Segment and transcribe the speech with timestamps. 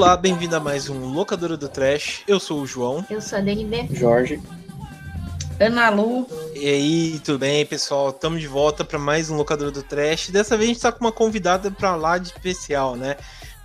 [0.00, 2.22] Olá, bem-vindo a mais um Locadora do Trash.
[2.26, 3.04] Eu sou o João.
[3.10, 3.86] Eu sou a DNB.
[3.94, 4.40] Jorge.
[5.60, 6.26] Ana Lu.
[6.54, 8.08] E aí, tudo bem, pessoal?
[8.08, 10.30] Estamos de volta para mais um Locadora do Trash.
[10.30, 13.14] Dessa vez a gente está com uma convidada para lá de especial, né?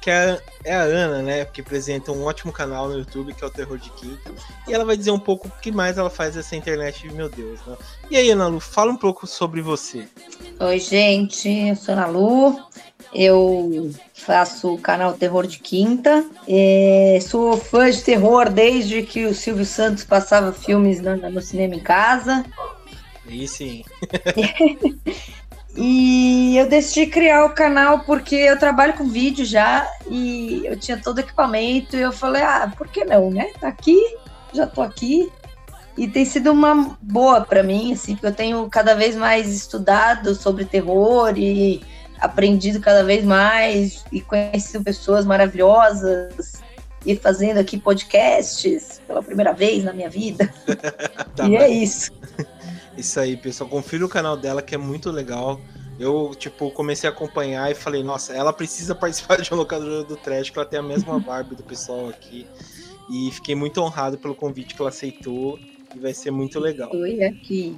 [0.02, 1.46] Que é, é a Ana, né?
[1.46, 4.30] Que apresenta um ótimo canal no YouTube, que é o Terror de Quinta.
[4.68, 7.66] E ela vai dizer um pouco o que mais ela faz nessa internet, meu Deus,
[7.66, 7.77] né?
[8.12, 10.05] E aí, Ana Lu, fala um pouco sobre você.
[10.60, 11.48] Oi, gente.
[11.48, 12.62] Eu sou a Ana Lu.
[13.18, 16.26] Eu faço o canal Terror de Quinta.
[16.46, 21.76] É, sou fã de terror desde que o Silvio Santos passava filmes no, no cinema
[21.76, 22.43] em casa.
[23.26, 23.86] Aí sim.
[25.77, 30.98] e eu decidi criar o canal porque eu trabalho com vídeo já e eu tinha
[31.02, 33.46] todo o equipamento e eu falei, ah, por que não, né?
[33.62, 33.98] Tá aqui,
[34.54, 35.32] já tô aqui.
[35.98, 40.36] E tem sido uma boa para mim, assim, porque eu tenho cada vez mais estudado
[40.36, 41.82] sobre terror e
[42.26, 46.62] aprendido cada vez mais e conhecido pessoas maravilhosas
[47.05, 50.51] e fazendo aqui podcasts pela primeira vez na minha vida.
[51.35, 52.12] tá e é isso.
[52.98, 53.70] Isso aí, pessoal.
[53.70, 55.59] Confira o canal dela que é muito legal.
[55.99, 60.15] Eu, tipo, comecei a acompanhar e falei, nossa, ela precisa participar de uma locadora do
[60.15, 62.48] Trash, que ela tem a mesma vibe do pessoal aqui.
[63.12, 65.59] E fiquei muito honrado pelo convite que ela aceitou
[65.94, 66.90] e vai ser muito legal.
[66.94, 67.78] Oi, aqui.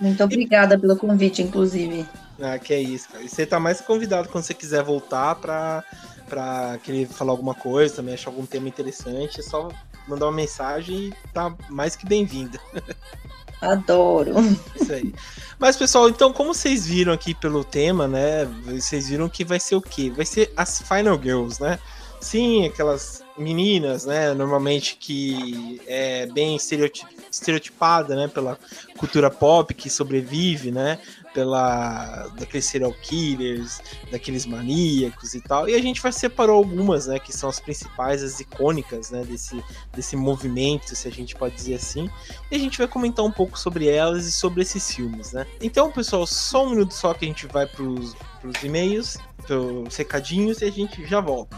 [0.00, 2.06] Muito obrigada pelo convite, inclusive.
[2.42, 3.22] Ah, que é isso, cara.
[3.22, 5.84] E você tá mais convidado quando você quiser voltar pra,
[6.28, 9.70] pra querer falar alguma coisa, também achar algum tema interessante, é só
[10.08, 12.58] mandar uma mensagem e tá mais que bem-vinda.
[13.62, 14.34] Adoro.
[14.74, 15.14] Isso aí.
[15.56, 18.44] Mas, pessoal, então, como vocês viram aqui pelo tema, né?
[18.64, 20.10] Vocês viram que vai ser o quê?
[20.10, 21.78] Vai ser as Final Girls, né?
[22.20, 24.34] Sim, aquelas meninas, né?
[24.34, 28.26] Normalmente que é bem estereotipada, né?
[28.26, 28.58] Pela
[28.98, 30.98] cultura pop que sobrevive, né?
[31.32, 35.68] Pela daqueles serial killers, daqueles maníacos e tal.
[35.68, 39.62] E a gente vai separou algumas, né, que são as principais, as icônicas, né, desse,
[39.94, 42.10] desse movimento, se a gente pode dizer assim.
[42.50, 45.46] E a gente vai comentar um pouco sobre elas e sobre esses filmes, né?
[45.60, 49.16] Então, pessoal, só um minuto só que a gente vai pros, pros e-mails,
[49.46, 51.56] pros recadinhos e a gente já volta.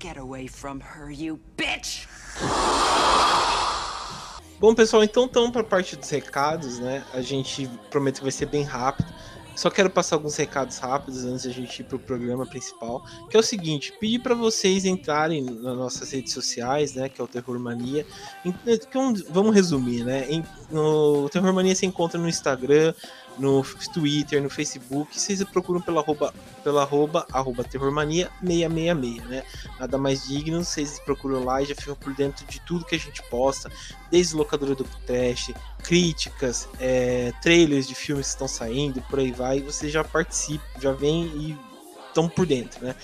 [0.00, 2.06] Get away from her, you bitch!
[4.58, 7.04] Bom, pessoal, então estamos para a parte dos recados, né?
[7.12, 9.12] A gente promete que vai ser bem rápido.
[9.54, 13.04] Só quero passar alguns recados rápidos antes de a gente ir para o programa principal,
[13.28, 17.08] que é o seguinte: pedir para vocês entrarem nas nossas redes sociais, né?
[17.08, 18.06] Que é o Terror Mania.
[19.28, 20.26] Vamos resumir, né?
[20.70, 22.94] No Terror Mania se encontra no Instagram,
[23.38, 26.32] no Twitter, no Facebook, vocês procuram pela arroba,
[26.64, 29.42] pela arroba, arroba terrormania666, né?
[29.78, 32.98] Nada mais digno, vocês procuram lá e já ficam por dentro de tudo que a
[32.98, 33.70] gente posta,
[34.10, 35.52] desde locadora do trash,
[35.82, 40.92] críticas, é, trailers de filmes que estão saindo, por aí vai, você já participa, já
[40.92, 41.65] vem e
[42.16, 42.94] estão por dentro, né?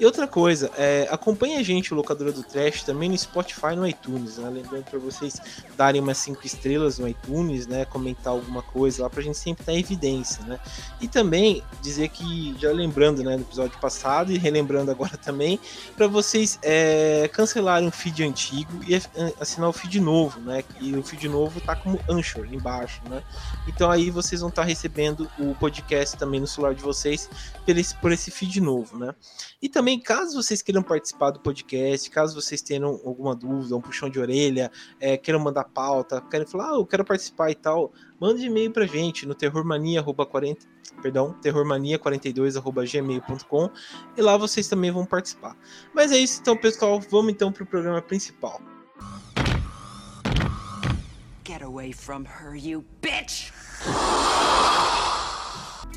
[0.00, 3.86] E outra coisa, é, acompanhe a gente, o Locadora do Trash, também no Spotify no
[3.86, 4.48] iTunes, né?
[4.48, 5.40] Lembrando para vocês
[5.76, 7.84] darem umas 5 estrelas no iTunes, né?
[7.84, 10.58] Comentar alguma coisa lá pra gente sempre estar em evidência, né?
[11.00, 15.60] E também dizer que, já lembrando, né, do episódio passado e relembrando agora também,
[15.94, 18.94] para vocês é, cancelarem um feed antigo e
[19.38, 20.64] assinar o feed novo, né?
[20.80, 23.22] E o feed novo tá como Anchor embaixo, né?
[23.68, 27.28] Então aí vocês vão estar recebendo o podcast também no celular de vocês
[27.66, 29.14] por esse, por esse feed novo, né?
[29.60, 34.08] E também, caso vocês queiram participar do podcast, caso vocês tenham alguma dúvida, um puxão
[34.08, 38.46] de orelha, é, queiram mandar pauta, querem falar, ah, eu quero participar e tal, mande
[38.46, 40.58] e-mail pra gente no terrormania.40,
[41.02, 43.70] perdão, terrormania42@gmail.com
[44.16, 45.56] e lá vocês também vão participar.
[45.92, 48.60] Mas é isso então, pessoal, vamos então pro programa principal.
[51.44, 53.52] Get away from her, you bitch!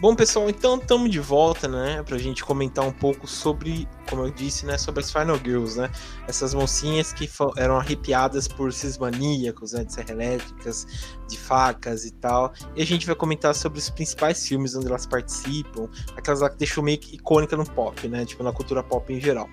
[0.02, 4.30] Bom, pessoal, então estamos de volta, né, pra gente comentar um pouco sobre, como eu
[4.30, 5.90] disse, né, sobre as Final Girls, né,
[6.28, 10.86] essas mocinhas que eram arrepiadas por esses maníacos, né, de serra elétricas,
[11.30, 15.06] de facas e tal, e a gente vai comentar sobre os principais filmes onde elas
[15.06, 15.88] participam,
[16.18, 19.22] aquelas lá que deixou meio que icônica no pop, né, tipo na cultura pop em
[19.22, 19.50] geral.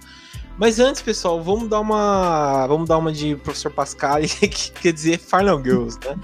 [0.58, 2.66] Mas antes, pessoal, vamos dar uma.
[2.66, 6.16] Vamos dar uma de professor Pascal, que quer dizer Final Girls, né?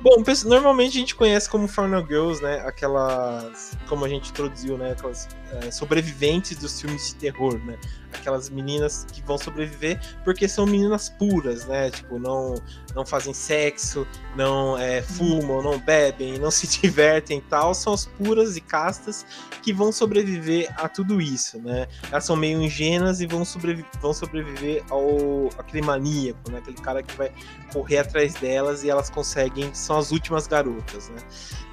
[0.00, 2.60] Bom, normalmente a gente conhece como Final Girls, né?
[2.66, 3.76] Aquelas.
[3.88, 4.92] Como a gente introduziu, né?
[4.92, 7.78] Aquelas é, sobreviventes dos filmes de terror, né?
[8.12, 11.90] Aquelas meninas que vão sobreviver porque são meninas puras, né?
[11.90, 12.54] Tipo, não,
[12.94, 17.74] não fazem sexo, não é, fumam, não bebem, não se divertem e tal.
[17.74, 19.26] São as puras e castas
[19.62, 21.86] que vão sobreviver a tudo isso, né?
[22.10, 26.58] Elas são meio ingênuas e vão, sobrevi vão sobreviver ao aquele maníaco, né?
[26.58, 27.32] Aquele cara que vai
[27.72, 31.22] correr atrás delas e elas conseguem, são as últimas garotas, né?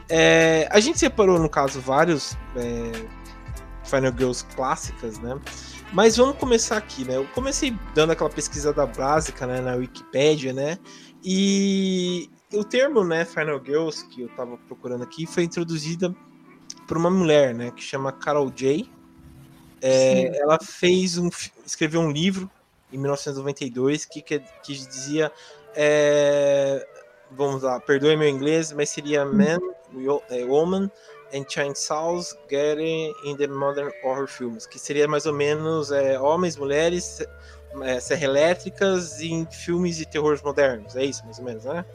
[0.09, 3.07] É, a gente separou, no caso, vários é,
[3.83, 5.37] Final Girls clássicas, né?
[5.93, 7.15] Mas vamos começar aqui, né?
[7.15, 10.77] Eu comecei dando aquela pesquisada básica né, na Wikipédia, né?
[11.23, 16.13] E o termo, né, Final Girls, que eu tava procurando aqui, foi introduzida
[16.87, 18.89] por uma mulher, né, que chama Carol J.
[19.81, 21.29] É, ela fez um,
[21.65, 22.49] escreveu um livro
[22.91, 25.31] em 1992 que, que, que dizia,
[25.75, 26.87] é,
[27.31, 29.59] vamos lá, perdoe meu inglês, mas seria Man,
[30.29, 30.89] é, Woman
[31.33, 36.57] and Chainsaws Getting in the Modern Horror Films, que seria mais ou menos é, homens,
[36.57, 37.21] mulheres,
[37.81, 41.85] é, serra elétricas em filmes de terrores modernos, é isso mais ou menos, né?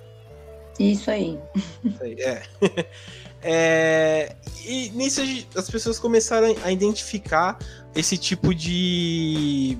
[0.78, 1.38] Isso aí.
[1.84, 2.42] Isso aí é.
[3.42, 4.36] é.
[4.64, 5.20] E nisso
[5.56, 7.58] as pessoas começaram a identificar
[7.94, 9.76] esse tipo de,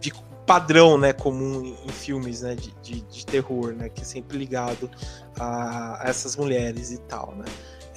[0.00, 0.12] de
[0.46, 4.88] padrão, né, comum em filmes, né, de, de, de terror, né, que é sempre ligado
[5.38, 7.44] a, a essas mulheres e tal, né.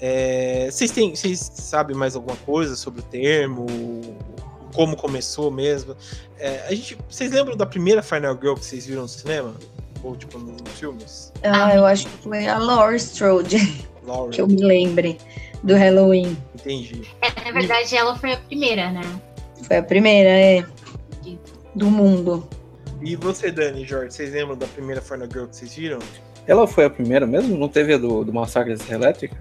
[0.01, 3.65] É, vocês, têm, vocês sabem mais alguma coisa sobre o termo?
[4.73, 5.95] Como começou mesmo?
[6.37, 9.53] É, a gente, vocês lembram da primeira Final Girl que vocês viram no cinema?
[10.03, 11.33] Ou, tipo, nos filmes?
[11.43, 13.85] Ah, eu acho que foi a Laurie Strode.
[14.05, 14.31] Laurie.
[14.31, 15.17] Que eu me lembre
[15.63, 16.37] do Halloween.
[16.55, 17.01] Entendi.
[17.21, 19.01] É, na verdade, ela foi a primeira, né?
[19.63, 20.65] Foi a primeira, é.
[21.75, 22.47] Do mundo.
[23.01, 25.99] E você, Dani, Jorge, vocês lembram da primeira Final Girl que vocês viram?
[26.47, 27.57] Ela foi a primeira mesmo?
[27.57, 29.37] Não teve a do, do Massacre da Elétrica?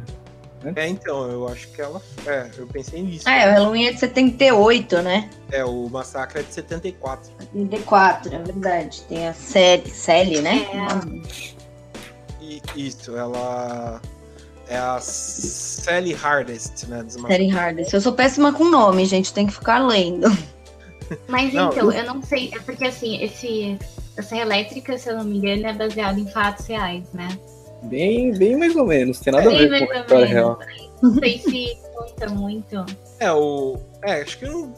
[0.62, 0.72] Né?
[0.76, 2.02] É, então, eu acho que ela.
[2.26, 3.24] É, eu pensei nisso.
[3.28, 5.30] Ah, é, o Halloween é de 78, né?
[5.52, 7.30] É, o Massacre é de 74.
[7.52, 9.02] 74, é verdade.
[9.02, 10.66] Tem a Sally, Sally né?
[10.72, 12.44] É.
[12.44, 14.00] E, isso, ela.
[14.68, 17.04] É a Sally Hardest, né?
[17.08, 17.94] Sally Hardest.
[17.94, 20.28] Eu sou péssima com nome, gente, tem que ficar lendo.
[21.26, 21.92] Mas não, então, eu...
[21.92, 23.78] eu não sei, é porque assim, esse,
[24.14, 27.28] essa elétrica, se eu não me engano, é baseado em fatos reais, né?
[27.82, 30.58] Bem, bem mais ou menos, tem nada bem a ver com a história real.
[31.02, 32.86] Não sei se conta muito.
[33.20, 33.78] É, o.
[34.02, 34.74] É, acho que não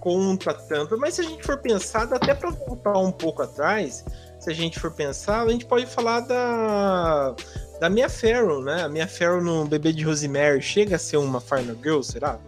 [0.00, 4.04] conta tanto, mas se a gente for pensar, dá até pra voltar um pouco atrás.
[4.40, 7.34] Se a gente for pensar, a gente pode falar da.
[7.80, 8.82] Da Mia Farrow, né?
[8.82, 12.38] A Mia Farrow no Bebê de Rosemary chega a ser uma Final Girl, será?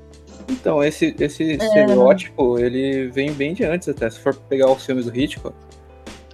[0.48, 1.54] Então, esse, esse é.
[1.54, 4.08] estereótipo, ele vem bem de antes até.
[4.10, 5.54] Se for pegar os filmes do Hitchcock,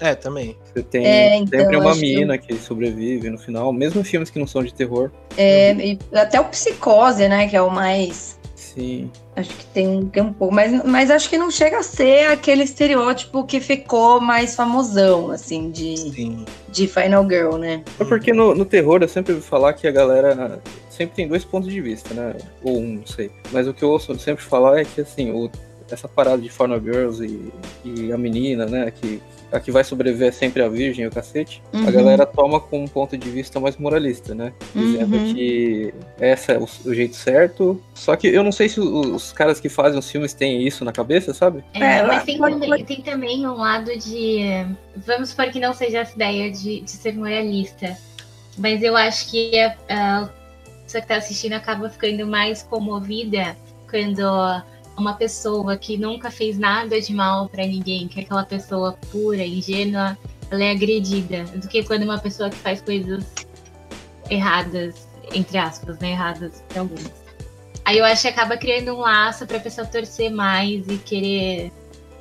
[0.00, 0.56] é, também.
[0.64, 2.48] Você tem é, então, sempre uma mina que...
[2.48, 2.54] que...
[2.54, 5.10] sobrevive no final, mesmo filmes que não são de terror.
[5.36, 8.40] É, até o Psicose, né, que é o mais...
[8.54, 9.10] Sim.
[9.34, 12.62] Acho que tem, tem um pouco, mas, mas acho que não chega a ser aquele
[12.62, 15.94] estereótipo que ficou mais famosão, assim, de,
[16.68, 17.82] de Final Girl, né?
[17.98, 21.44] É porque no, no terror eu sempre ouvi falar que a galera sempre tem dois
[21.44, 22.34] pontos de vista, né?
[22.62, 23.30] Ou um, não sei.
[23.50, 25.50] Mas o que eu ouço sempre falar é que, assim, o,
[25.94, 27.52] essa parada de Final Girls e,
[27.84, 29.20] e a menina, né, que
[29.52, 31.86] a que vai sobreviver é sempre a virgem, o cacete, uhum.
[31.86, 34.52] a galera toma com um ponto de vista mais moralista, né?
[34.74, 35.34] Dizendo uhum.
[35.34, 37.82] que essa é o, o, jeito certo.
[37.94, 40.84] Só que eu não sei se os, os, caras que fazem os filmes têm isso
[40.84, 41.64] na cabeça, sabe?
[41.74, 44.42] É, é mas tem, também, tem também um lado de.
[44.96, 47.96] Vamos supor que não seja essa ideia de, de ser moralista.
[48.56, 50.30] Mas eu acho que a, a
[50.84, 53.56] pessoa que tá assistindo acaba ficando mais comovida
[53.88, 54.22] quando
[55.00, 59.44] uma pessoa que nunca fez nada de mal para ninguém, que é aquela pessoa pura,
[59.44, 60.16] ingênua,
[60.50, 63.24] ela é agredida, do que quando uma pessoa que faz coisas
[64.28, 67.10] erradas, entre aspas, né, erradas para alguns.
[67.84, 71.72] Aí eu acho que acaba criando um laço para a pessoa torcer mais e querer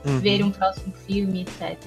[0.05, 0.19] uhum.
[0.19, 1.77] ver um próximo filme, etc.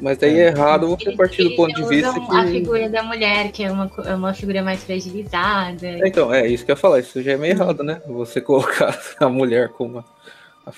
[0.00, 2.36] Mas daí é errado você partir do ponto de vista que...
[2.36, 6.06] a figura da mulher, que é uma, é uma figura mais fragilizada.
[6.06, 8.00] Então, é isso que eu ia falar, isso já é meio errado, né?
[8.06, 10.04] Você colocar a mulher como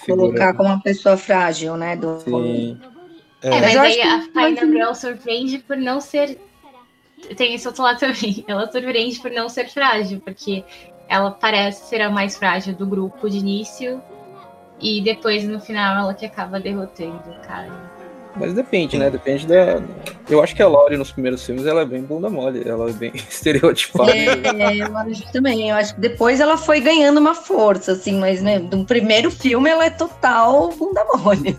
[0.07, 1.97] Colocar como uma pessoa frágil, né?
[1.97, 2.21] Do...
[2.21, 2.81] Sim.
[3.43, 6.39] É, é mas, aí a Final Girl surpreende por não ser.
[7.37, 8.45] Tem esse outro lado também.
[8.49, 10.65] Ela surpreende por não ser frágil, porque
[11.09, 14.03] ela parece ser a mais frágil do grupo de início.
[14.81, 17.90] E depois, no final, ela que acaba derrotando o cara.
[18.37, 19.11] Mas depende, né?
[19.11, 19.83] Depende da.
[20.29, 22.93] Eu acho que a Laurie nos primeiros filmes ela é bem bunda mole, ela é
[22.93, 24.13] bem estereotipada.
[24.13, 25.69] É, eu acho também.
[25.69, 29.69] Eu acho que depois ela foi ganhando uma força, assim, mas né, no primeiro filme
[29.69, 31.59] ela é total bunda mole.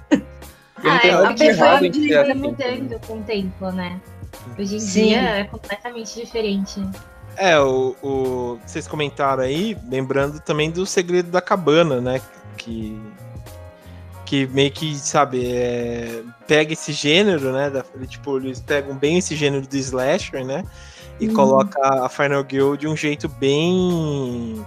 [0.84, 2.34] Ah, é, apesar de ir assim.
[2.34, 4.00] mudando com o tempo, né?
[4.58, 5.08] Hoje em Sim.
[5.10, 6.82] dia é completamente diferente.
[7.38, 12.22] É, o, o, vocês comentaram aí, lembrando também do segredo da cabana, né?
[12.58, 13.00] Que
[14.32, 17.70] que meio que, sabe, é, pega esse gênero, né?
[17.70, 20.64] Da, tipo, eles pegam bem esse gênero do slasher, né?
[21.20, 21.34] E uhum.
[21.34, 24.66] coloca a Final Girl de um jeito bem.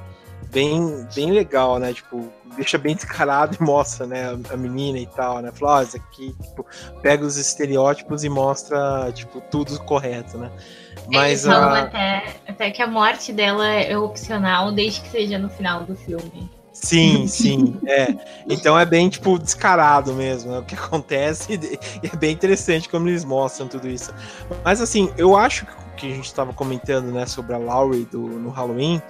[0.53, 1.95] bem, bem legal, né?
[1.95, 5.51] Tipo, deixa bem descarado e mostra, né, a, menina e tal, né?
[5.51, 6.67] Fala, ó, oh, isso aqui, tipo,
[7.01, 10.53] pega os estereótipos e mostra, tipo, tudo correto, né?
[11.11, 11.79] Mas Eles falam a...
[11.85, 16.51] até, até que a morte dela é opcional desde que seja no final do filme.
[16.85, 18.15] Sim, sim, é.
[18.49, 21.55] Então é bem, tipo, descarado mesmo, é o que acontece
[22.03, 24.13] e é bem interessante como eles mostram tudo isso.
[24.63, 28.51] Mas assim, eu acho que a gente estava comentando, né, sobre a Laurie do, no
[28.51, 29.01] Halloween,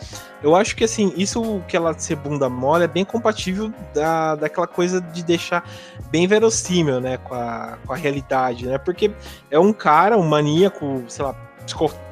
[0.42, 4.66] eu acho que assim, isso que ela ser bunda mole é bem compatível da, daquela
[4.66, 5.68] coisa de deixar
[6.10, 8.78] bem verossímil, né, com a, com a realidade, né?
[8.78, 9.10] Porque
[9.50, 11.34] é um cara, um maníaco, sei lá,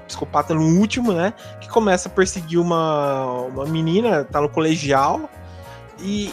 [0.06, 1.32] psicopata no último, né?
[1.60, 5.28] Que começa a perseguir uma, uma menina, tá no colegial.
[6.02, 6.32] E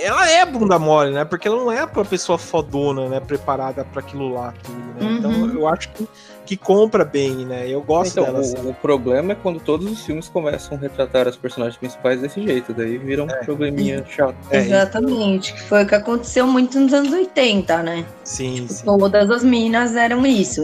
[0.00, 1.24] ela é bunda mole, né?
[1.24, 3.20] Porque ela não é uma pessoa fodona, né?
[3.20, 5.18] Preparada para aquilo lá, tudo, né?
[5.18, 5.46] Então, uhum.
[5.46, 6.08] Então eu acho que,
[6.46, 7.68] que compra bem, né?
[7.68, 8.38] Eu gosto então, dela.
[8.38, 8.68] O, assim.
[8.68, 12.72] o, problema é quando todos os filmes começam a retratar as personagens principais desse jeito,
[12.72, 13.44] daí vira um é.
[13.44, 14.36] probleminha chato.
[14.50, 18.04] É, Exatamente, que foi o que aconteceu muito nos anos 80, né?
[18.22, 18.84] Sim, tipo, sim.
[18.84, 20.62] Todas as minas eram isso.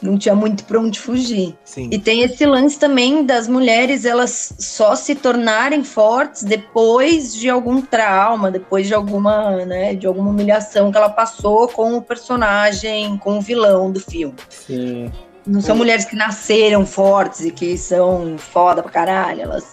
[0.00, 1.56] Não tinha muito para onde fugir.
[1.64, 1.88] Sim.
[1.92, 7.80] E tem esse lance também das mulheres elas só se tornarem fortes depois de algum
[7.80, 13.38] trauma, depois de alguma, né, de alguma humilhação que ela passou com o personagem, com
[13.38, 14.34] o vilão do filme.
[14.48, 15.10] Sim.
[15.46, 19.64] Não são mulheres que nasceram fortes e que são foda pra caralho, elas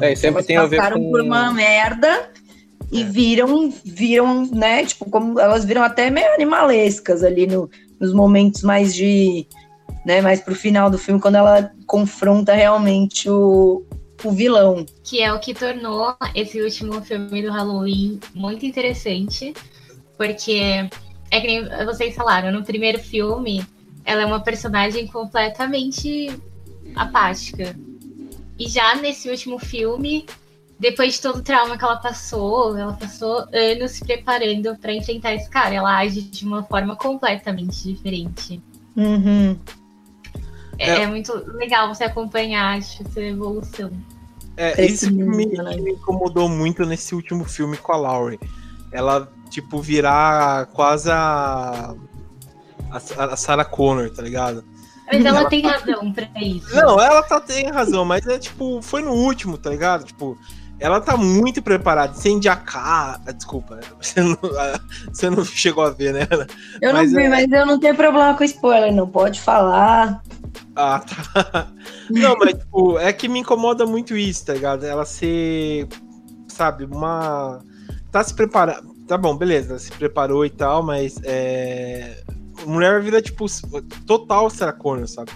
[0.00, 1.10] é, sempre elas tem a ver com...
[1.10, 2.30] por uma merda
[2.90, 3.04] e é.
[3.04, 7.70] viram, viram, né, tipo, como elas viram até meio animalescas ali no,
[8.00, 9.46] nos momentos mais de,
[10.04, 13.84] né, mais pro final do filme, quando ela confronta realmente o,
[14.22, 14.84] o vilão.
[15.02, 19.54] Que é o que tornou esse último filme do Halloween muito interessante,
[20.16, 20.88] porque
[21.30, 23.64] é que nem vocês falaram, no primeiro filme,
[24.04, 26.30] ela é uma personagem completamente
[26.94, 27.74] apática.
[28.58, 30.26] E já nesse último filme,
[30.78, 35.34] depois de todo o trauma que ela passou, ela passou anos se preparando para enfrentar
[35.34, 35.74] esse cara.
[35.74, 38.60] Ela age de uma forma completamente diferente.
[38.96, 39.56] Uhum.
[40.78, 43.90] É, é, é, muito legal você acompanhar acho, essa evolução.
[44.56, 48.40] É, isso que me, que me, incomodou muito nesse último filme com a Laurie.
[48.92, 51.94] Ela, tipo, virar quase a.
[52.90, 54.64] a, a Sarah Connor, tá ligado?
[55.06, 55.72] Mas ela, ela tem tá...
[55.72, 56.74] razão pra isso.
[56.74, 60.04] Não, ela tá, tem razão, mas é tipo, foi no último, tá ligado?
[60.04, 60.38] Tipo,
[60.78, 62.14] ela tá muito preparada.
[62.14, 63.20] Sem jacar.
[63.32, 64.38] Desculpa, você não,
[65.12, 66.28] você não chegou a ver, né?
[66.80, 67.28] Eu mas não vi, é...
[67.28, 69.08] mas eu não tenho problema com spoiler, não.
[69.08, 70.22] Pode falar.
[70.76, 71.68] Ah, tá.
[72.10, 74.84] Não, mas tipo, é que me incomoda muito isso, tá ligado?
[74.84, 75.88] Ela ser,
[76.48, 77.60] sabe, uma.
[78.10, 78.92] Tá se preparando.
[79.06, 82.22] Tá bom, beleza, se preparou e tal, mas é.
[82.66, 83.46] Mulher vira, tipo,
[84.06, 85.30] total Sarah Connor, sabe?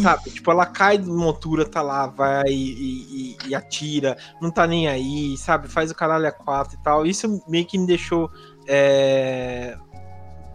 [0.00, 0.30] Sabe?
[0.30, 4.86] Tipo, ela cai de montura, tá lá, vai e, e, e, atira, não tá nem
[4.86, 5.68] aí, sabe?
[5.68, 7.04] Faz o caralho a quatro e tal.
[7.04, 8.30] Isso meio que me deixou
[8.68, 9.76] é,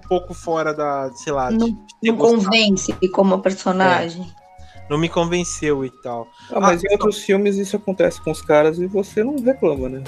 [0.05, 1.51] um pouco fora da, sei lá.
[1.51, 4.23] Não, de, não convence como personagem.
[4.23, 4.47] É.
[4.89, 6.27] Não me convenceu e tal.
[6.49, 9.89] Ah, mas ah, em outros filmes isso acontece com os caras e você não reclama,
[9.89, 10.03] né?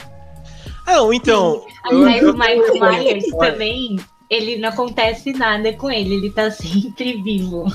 [0.85, 1.65] Ah, não, então.
[1.91, 3.99] Mas o Michael Myers também,
[4.29, 7.65] ele não acontece nada com ele, ele tá sempre vivo.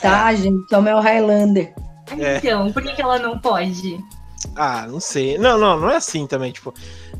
[0.00, 0.36] Tá, é.
[0.36, 1.74] gente, toma o Highlander.
[2.18, 2.36] É.
[2.38, 3.98] Então, por que, que ela não pode?
[4.54, 5.38] Ah, não sei.
[5.38, 6.72] Não, não, não é assim também, tipo.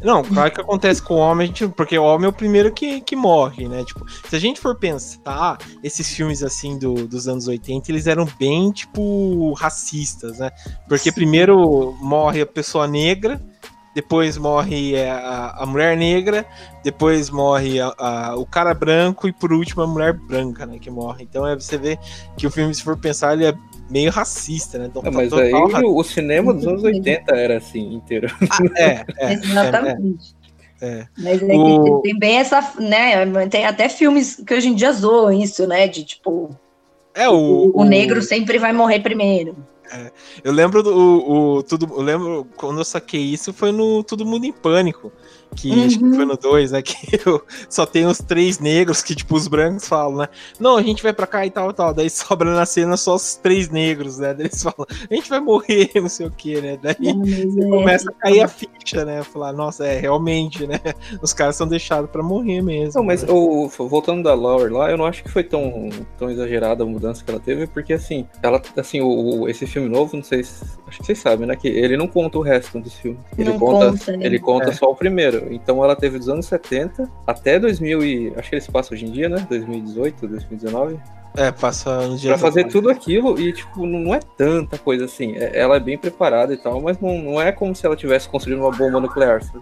[0.03, 3.01] Não, claro que acontece com o homem, gente, porque o homem é o primeiro que,
[3.01, 3.83] que morre, né?
[3.83, 8.29] Tipo, se a gente for pensar, esses filmes assim do, dos anos 80, eles eram
[8.39, 10.51] bem, tipo, racistas, né?
[10.87, 11.15] Porque Sim.
[11.15, 13.41] primeiro morre a pessoa negra,
[13.97, 16.45] depois morre é, a, a mulher negra,
[16.85, 20.91] depois morre a, a, o cara branco e por último a mulher branca, né, que
[20.91, 21.25] morre.
[21.25, 21.99] Então é, você vê
[22.37, 23.55] que o filme, se for pensar, ele é
[23.89, 24.89] meio racista, né?
[24.91, 28.29] Então, é, mas aí o, o cinema dos anos 80 era assim, inteiro.
[28.51, 30.37] Ah, é, é, Exatamente.
[30.79, 31.07] É, é.
[31.17, 32.03] Mas é o...
[32.03, 33.25] tem bem essa, né?
[33.49, 35.89] Tem até filmes que hoje em dia zoam isso, né?
[35.89, 36.51] De tipo.
[37.15, 39.57] É, o, o, o negro sempre vai morrer primeiro.
[39.91, 40.11] É,
[40.43, 44.45] eu lembro do o, tudo, eu lembro quando eu saquei isso foi no Todo Mundo
[44.45, 45.13] em Pânico,
[45.55, 45.87] que uhum.
[45.87, 46.83] acho que foi no 2, né?
[46.87, 50.29] Que eu, só tem os três negros que, tipo, os brancos falam, né?
[50.59, 51.93] Não, a gente vai pra cá e tal, tal.
[51.93, 54.35] Daí sobra na cena só os três negros, né?
[54.35, 56.79] Daí eles falam, a gente vai morrer, não sei o que, né?
[56.81, 59.23] Daí é, começa a cair a ficha, né?
[59.23, 60.81] Falar, nossa, é, realmente, né?
[61.23, 63.01] Os caras são deixados pra morrer mesmo.
[63.01, 63.29] Não, mas né?
[63.31, 67.25] o, voltando da Laura lá, eu não acho que foi tão, tão exagerada a mudança
[67.25, 70.65] que ela teve, porque assim, ela, assim, o, esse filme novo, não sei se.
[70.87, 71.57] Acho que vocês sabem, né?
[71.57, 73.21] Que ele não conta o resto dos filmes.
[73.37, 74.27] Ele não conta, conta né?
[74.27, 74.73] ele conta é.
[74.73, 75.36] só o primeiro.
[75.51, 78.33] Então ela teve dos anos 70 até 2000 e.
[78.37, 79.47] Acho que eles passam hoje em dia, né?
[79.49, 80.99] 2018, 2019.
[81.37, 82.31] É, passa no dia.
[82.31, 85.37] Pra fazer tudo aquilo e, tipo, não é tanta coisa assim.
[85.37, 88.29] É, ela é bem preparada e tal, mas não, não é como se ela tivesse
[88.29, 89.61] construindo uma bomba nuclear, sabe?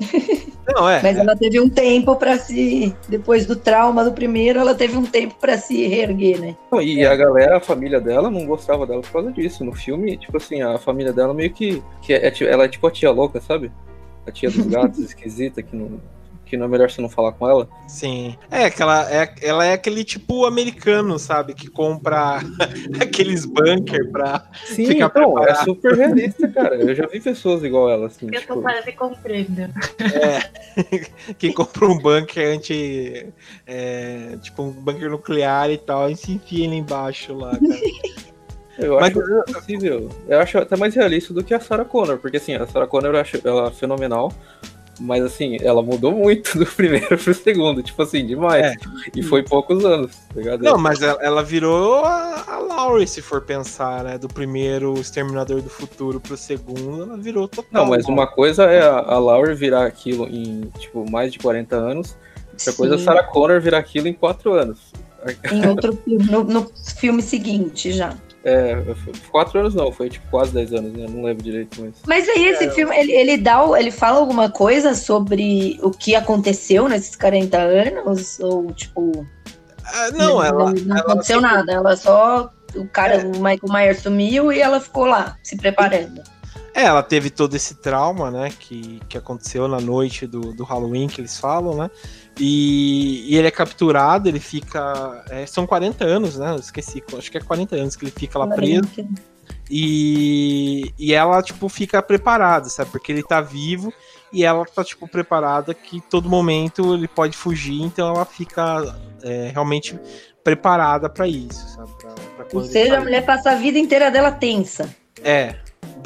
[0.66, 1.00] Não, é.
[1.02, 1.20] Mas é.
[1.20, 2.94] ela teve um tempo pra se.
[3.08, 6.56] Depois do trauma do primeiro, ela teve um tempo pra se reerguer, né?
[6.72, 9.64] Não, E a galera, a família dela, não gostava dela por causa disso.
[9.64, 11.82] No filme, tipo assim, a família dela meio que.
[12.00, 13.70] que é, ti- ela é tipo a tia louca, sabe?
[14.26, 16.00] A tia dos gatos esquisita, que não,
[16.46, 17.68] que não é melhor você não falar com ela.
[17.88, 18.36] Sim.
[18.50, 21.54] É, que ela é, ela é aquele tipo americano, sabe?
[21.54, 22.40] Que compra
[23.00, 24.46] aqueles bunker pra.
[24.66, 25.10] Sim, Fica então, é
[25.44, 25.64] preparado.
[25.64, 26.76] super realista, cara.
[26.76, 28.26] Eu já vi pessoas igual ela, assim.
[28.26, 29.72] Eu tô Tipo, quase comprando.
[31.38, 33.26] que compra um bunker anti.
[33.66, 37.80] é, tipo, um bunker nuclear e tal, e se enfia ele embaixo lá, cara.
[38.78, 40.08] Eu Mas- acho possível.
[40.28, 43.14] Eu acho até mais realista do que a Sarah Connor, porque assim, a Sarah Connor
[43.14, 44.32] eu acho ela fenomenal.
[45.00, 48.64] Mas assim, ela mudou muito do primeiro pro segundo, tipo assim, demais.
[48.64, 48.74] É.
[49.14, 50.62] E foi poucos anos, tá ligado?
[50.62, 54.18] Não, mas ela, ela virou a, a Laurie, se for pensar, né?
[54.18, 57.82] Do primeiro Exterminador do Futuro pro segundo, ela virou total.
[57.82, 61.74] Não, mas uma coisa é a, a Laurie virar aquilo em, tipo, mais de 40
[61.74, 62.16] anos.
[62.52, 63.04] Outra coisa é a Sim.
[63.04, 64.78] Sarah Connor virar aquilo em 4 anos.
[65.50, 68.14] Em outro filme, no, no filme seguinte já.
[68.44, 71.06] É, foi- quatro anos não, foi tipo quase 10 anos, né?
[71.08, 71.94] Não lembro direito, mas.
[72.06, 76.14] Mas aí esse filme, ele, ele dá, o- ele fala alguma coisa sobre o que
[76.14, 78.38] aconteceu nesses 40 anos?
[78.40, 79.26] Ou, tipo,
[79.82, 80.72] Ah, não, ela.
[80.72, 81.72] não ela aconteceu sempre- nada.
[81.72, 82.50] Ela só.
[82.76, 83.24] O cara, É.
[83.24, 86.20] o Michael Myers sumiu e ela ficou lá, se preparando.
[86.74, 88.50] É, ela teve todo esse trauma, né?
[88.58, 91.88] Que, que aconteceu na noite do, do Halloween, que eles falam, né?
[92.38, 95.24] E, e ele é capturado, ele fica.
[95.30, 96.50] é, são 40 anos, né?
[96.50, 98.88] Eu esqueci, acho que é 40 anos que ele fica lá preso.
[99.70, 102.90] E, e ela, tipo, fica preparada, sabe?
[102.90, 103.92] Porque ele tá vivo
[104.32, 109.50] e ela tá, tipo, preparada que todo momento ele pode fugir, então ela fica é,
[109.52, 109.98] realmente
[110.42, 111.90] preparada pra isso, sabe?
[111.98, 112.10] Pra,
[112.44, 114.94] pra Ou seja, a mulher passa a vida inteira dela tensa.
[115.22, 115.56] É,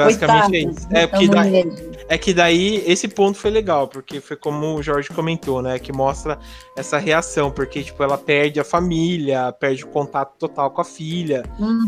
[0.04, 0.88] basicamente é isso.
[0.90, 2.04] É, porque daí, mulher.
[2.08, 5.78] é que daí esse ponto foi legal, porque foi como o Jorge comentou, né?
[5.78, 6.38] Que mostra
[6.76, 11.42] essa reação, porque, tipo, ela perde a família, perde o contato total com a filha.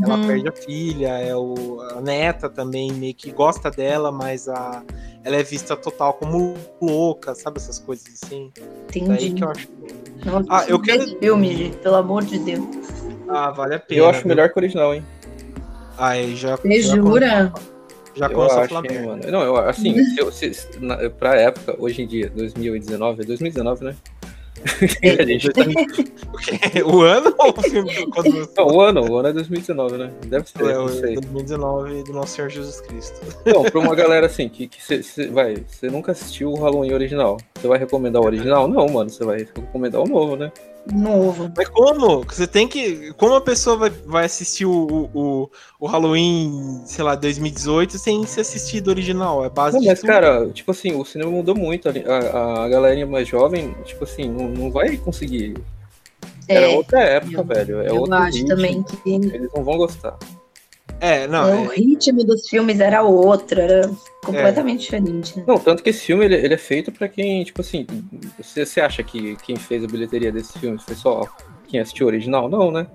[0.05, 0.27] Ela Uhum.
[0.27, 4.83] perde a filha, é o, a neta também meio que gosta dela, mas a,
[5.25, 7.59] ela é vista total como louca, sabe?
[7.59, 8.51] Essas coisas assim.
[8.93, 9.31] Daí Entendi.
[9.33, 9.69] que eu acho.
[10.25, 12.65] Nossa, Ah, eu quero- filme, gente, pelo amor de Deus.
[13.29, 14.01] Ah, vale a pena.
[14.01, 15.03] Eu acho melhor que o original, hein?
[15.97, 16.57] Aí já.
[16.57, 17.53] Você já jura?
[18.15, 19.07] Já eu começa a acho, falar hein, merda.
[19.09, 19.23] mano.
[19.31, 23.97] Não, eu, assim, eu, se, na, pra época, hoje em dia, 2019, é 2019, né?
[25.55, 28.07] tá, o ano ou o filme?
[28.11, 28.53] Quando você...
[28.61, 30.11] não, o ano, o ano é 2019, né?
[30.27, 31.15] Deve ser, É, não o sei.
[31.15, 33.19] 2019 do nosso Senhor Jesus Cristo.
[33.47, 36.93] Então, pra uma galera assim, que, que cê, cê- vai, você nunca assistiu o Halloween
[36.93, 38.69] original, você vai recomendar o original?
[38.69, 40.53] Não, mano, você vai recomendar o novo, né?
[40.93, 41.53] Novo.
[41.57, 42.23] Mas como?
[42.25, 43.13] Você tem que.
[43.15, 48.41] Como a pessoa vai, vai assistir o, o, o Halloween, sei lá, 2018 sem se
[48.41, 49.45] assistir do original?
[49.45, 50.09] É base Não, mas, tudo.
[50.09, 51.89] cara, tipo assim, o cinema mudou muito.
[51.89, 55.55] A, a, a galerinha mais jovem, tipo assim, não, não vai conseguir.
[56.49, 57.81] Era É, outra época, eu- velho.
[57.83, 58.49] É eu outro acho ritmo.
[58.49, 60.19] também que Eles não vão gostar.
[61.01, 61.67] É, não.
[61.67, 63.91] o é- ritmo dos filmes era outro, era
[64.25, 65.39] completamente diferente.
[65.39, 65.45] né?
[65.47, 67.87] Não, tanto que esse filme ele, ele é feito pra quem, tipo assim,
[68.39, 71.23] você, você acha que quem fez a bilheteria desse filme foi só
[71.67, 72.49] quem assistiu o original?
[72.49, 72.87] Não, né?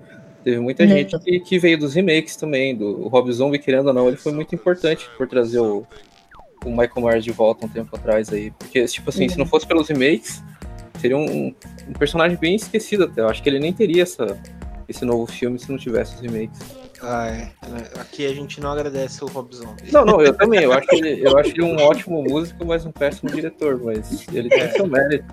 [0.44, 0.92] Teve muita Não.
[0.96, 4.16] gente que, que veio dos remakes também, do o Rob Zombie, querendo ou não, ele
[4.16, 5.84] foi muito importante por trazer o,
[6.64, 8.52] o Michael Myers de volta um tempo atrás aí.
[8.52, 10.40] Porque, tipo assim, se não fosse pelos remakes,
[11.00, 11.52] seria um,
[11.88, 13.22] um personagem bem esquecido até.
[13.22, 14.38] Eu acho que ele nem teria essa,
[14.88, 16.60] esse novo filme se não tivesse os remakes.
[17.08, 17.48] Ah, é.
[18.00, 19.92] Aqui a gente não agradece o Rob Zombie.
[19.92, 20.64] Não, não, eu também.
[20.64, 23.80] Eu acho ele, eu acho ele um ótimo músico, mas um péssimo diretor.
[23.82, 25.32] Mas ele tem seu mérito.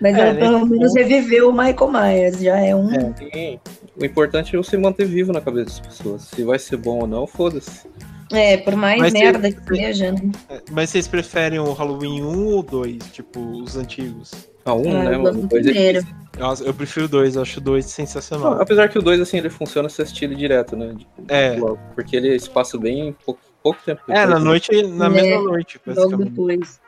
[0.00, 0.40] Mas É, ela, né?
[0.40, 2.88] pelo menos reviveu o Michael Myers, já é um.
[3.16, 3.58] Sim.
[4.00, 6.22] O importante é você manter vivo na cabeça das pessoas.
[6.22, 7.88] Se vai ser bom ou não, foda-se.
[8.30, 10.20] É, por mais Mas merda você- que seja, né?
[10.50, 12.98] É, Mas vocês preferem o Halloween 1 ou 2?
[13.10, 14.30] Tipo, os antigos?
[14.66, 16.00] A um, Ah, né, do Dois é
[16.46, 16.66] difícil.
[16.66, 18.60] Eu, prefiro o 2, eu acho o 2 Não, sensacional.
[18.60, 20.92] apesar que o 2, assim, ele funciona se assistir ele direto, né?
[20.94, 21.56] de- É.
[21.58, 25.80] logo, Porque ele passa bem pouco, pouco tempo É, na noite, na É, mesma noite,
[25.86, 26.80] Logo depois.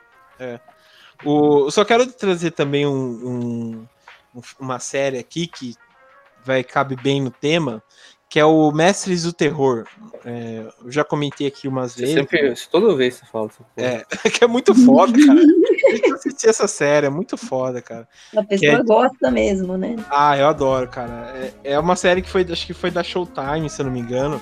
[1.23, 3.87] O, eu só quero trazer também um-
[4.33, 5.75] um- uma série aqui que
[6.43, 7.83] vai cabe bem no tema,
[8.31, 9.83] que é o Mestres do Terror.
[10.23, 12.15] É, eu já comentei aqui umas vezes.
[12.15, 13.49] sempre, toda vez você fala.
[13.75, 15.41] É, que é muito foda, cara.
[15.83, 18.07] Tem que assistir essa série, é muito foda, cara.
[18.33, 19.97] A pessoa é- gosta mesmo, né?
[20.09, 21.33] Ah, eu adoro, cara.
[21.35, 23.99] É, é uma série que foi, acho que foi da Showtime, se eu não me
[23.99, 24.41] engano,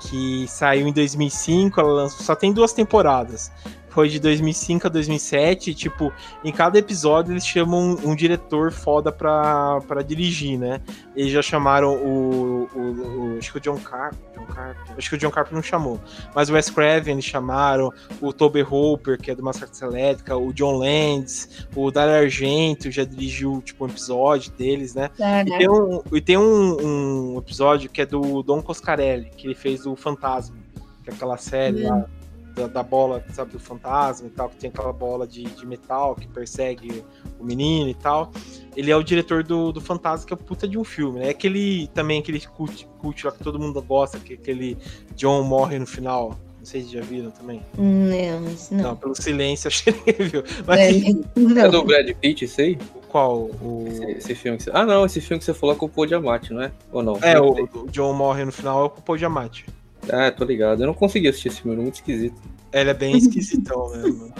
[0.00, 1.80] que saiu em 2005.
[1.80, 3.52] Ela lançou, só tem duas temporadas.
[3.90, 5.74] Foi de 2005 a 2007.
[5.74, 10.80] Tipo, em cada episódio eles chamam um, um diretor foda pra, pra dirigir, né?
[11.14, 12.68] Eles já chamaram o.
[12.74, 14.30] o, o acho que o John Carpenter.
[14.38, 14.94] John Carpenter.
[14.96, 16.00] Acho que o John Carpenter não chamou.
[16.34, 17.92] Mas o Wes Craven eles chamaram.
[18.20, 20.36] O Toby Hooper, que é do Massacre Elétrica.
[20.36, 21.66] O John Landis.
[21.74, 25.10] O Dario Argento já dirigiu, tipo, um episódio deles, né?
[25.18, 25.58] É, E né?
[25.58, 29.84] tem, um, e tem um, um episódio que é do Don Coscarelli, que ele fez
[29.84, 30.56] o Fantasma,
[31.02, 32.06] que é aquela série lá
[32.60, 36.14] da, da bola, sabe, do fantasma e tal, que tem aquela bola de, de metal
[36.14, 37.04] que persegue
[37.38, 38.30] o menino e tal.
[38.76, 41.26] Ele é o diretor do, do Fantasma, que é o puta de um filme, né?
[41.26, 44.76] É aquele também, aquele cult, cult lá que todo mundo gosta, que aquele
[45.16, 46.36] John morre no final.
[46.58, 47.62] Não sei se já viram também.
[47.76, 48.96] Não, mas Não, não.
[48.96, 50.44] pelo silêncio acho que viu.
[50.66, 50.90] Mas É,
[51.64, 51.82] É do.
[51.84, 52.78] Brad Pitt, isso aí?
[53.10, 53.50] qual?
[53.60, 53.86] O...
[53.88, 54.70] Esse, esse filme que você...
[54.72, 56.70] Ah, não, esse filme que você falou com o Paul Giamatti, não é?
[56.92, 57.18] Ou não?
[57.20, 59.66] É, Não o, o John morre no final é o Paul Giamatti.
[60.08, 60.82] Ah, tô ligado.
[60.82, 62.40] Eu não consegui assistir esse filme, é muito esquisito.
[62.72, 64.32] Ele é bem esquisitão mesmo.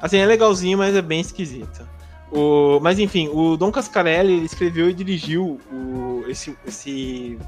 [0.00, 1.88] Assim, é legalzinho, mas é bem esquisito.
[2.30, 7.38] O, mas enfim, o Dom Cascarelli escreveu e dirigiu o, esse, esse,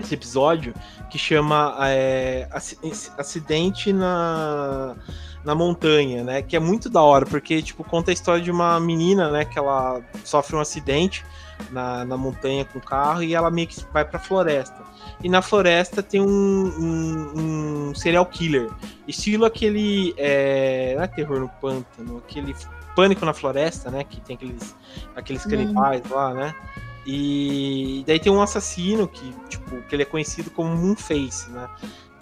[0.00, 0.74] esse episódio
[1.08, 2.78] que chama é, Aci-
[3.16, 4.96] Acidente na,
[5.44, 6.42] na Montanha, né?
[6.42, 9.44] Que é muito da hora, porque tipo, conta a história de uma menina, né?
[9.44, 11.24] Que ela sofre um acidente
[11.70, 14.82] na, na montanha com o carro e ela meio que vai pra floresta.
[15.22, 18.70] E na floresta tem um, um, um serial killer
[19.06, 20.14] estilo aquele.
[20.16, 22.54] É, não é terror no pântano, aquele
[22.94, 24.04] pânico na floresta, né?
[24.04, 24.76] Que tem aqueles,
[25.16, 25.50] aqueles Hum.
[25.50, 26.54] canibais lá, né?
[27.06, 31.66] E daí tem um assassino que, tipo, que ele é conhecido como Moonface, né?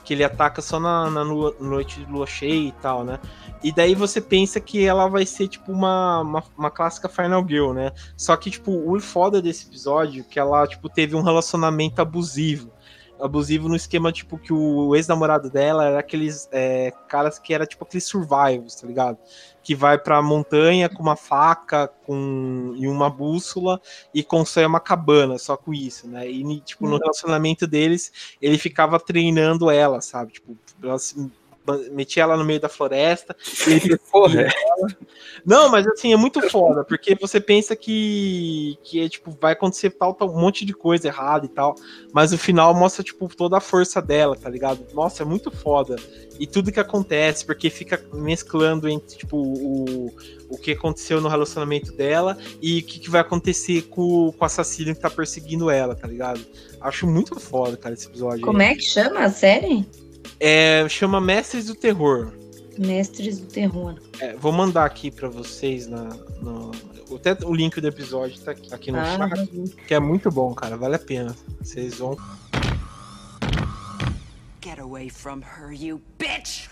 [0.07, 3.19] Que ele ataca só na, na noite de lua cheia e tal, né?
[3.63, 7.73] E daí você pensa que ela vai ser, tipo, uma, uma, uma clássica Final Girl,
[7.73, 7.91] né?
[8.17, 12.71] Só que, tipo, o foda desse episódio é que ela, tipo, teve um relacionamento abusivo
[13.19, 17.83] abusivo no esquema, tipo, que o ex-namorado dela era aqueles é, caras que era tipo
[17.83, 19.19] aqueles survivals, tá ligado?
[19.67, 23.81] Que vai pra montanha com uma faca com, e uma bússola
[24.15, 26.31] e constrói uma cabana só com isso, né?
[26.31, 30.35] E, tipo, no relacionamento deles, ele ficava treinando ela, sabe?
[30.35, 31.29] Tipo, ela se-
[31.91, 33.37] metia ela no meio da floresta.
[33.67, 34.49] e ele Porra, é.
[35.45, 39.91] não, mas assim, é muito foda, porque você pensa que, que é, tipo, vai acontecer
[39.91, 41.75] tal, tal, um monte de coisa errada e tal,
[42.13, 44.87] mas o final mostra, tipo, toda a força dela, tá ligado?
[44.95, 45.97] Nossa, é muito foda.
[46.39, 50.13] E tudo que acontece, porque fica mesclando entre, tipo, o,
[50.49, 54.45] o que aconteceu no relacionamento dela e o que, que vai acontecer com, com o
[54.45, 56.41] assassino que tá perseguindo ela, tá ligado?
[56.81, 58.45] Acho muito foda, cara, esse episódio.
[58.45, 58.69] Como aí.
[58.69, 59.87] é que chama a série?
[60.41, 62.33] É, chama Mestres do Terror.
[62.79, 63.95] Mestres do Terror.
[64.21, 66.05] É, vou mandar aqui pra vocês na,
[66.43, 66.71] no,
[67.15, 69.49] até o link do episódio tá aqui, aqui no Ah, chat,
[69.87, 71.35] que é muito bom, cara, vale a pena.
[71.61, 72.17] Vocês vão.
[74.63, 76.69] Get away from her, you bitch!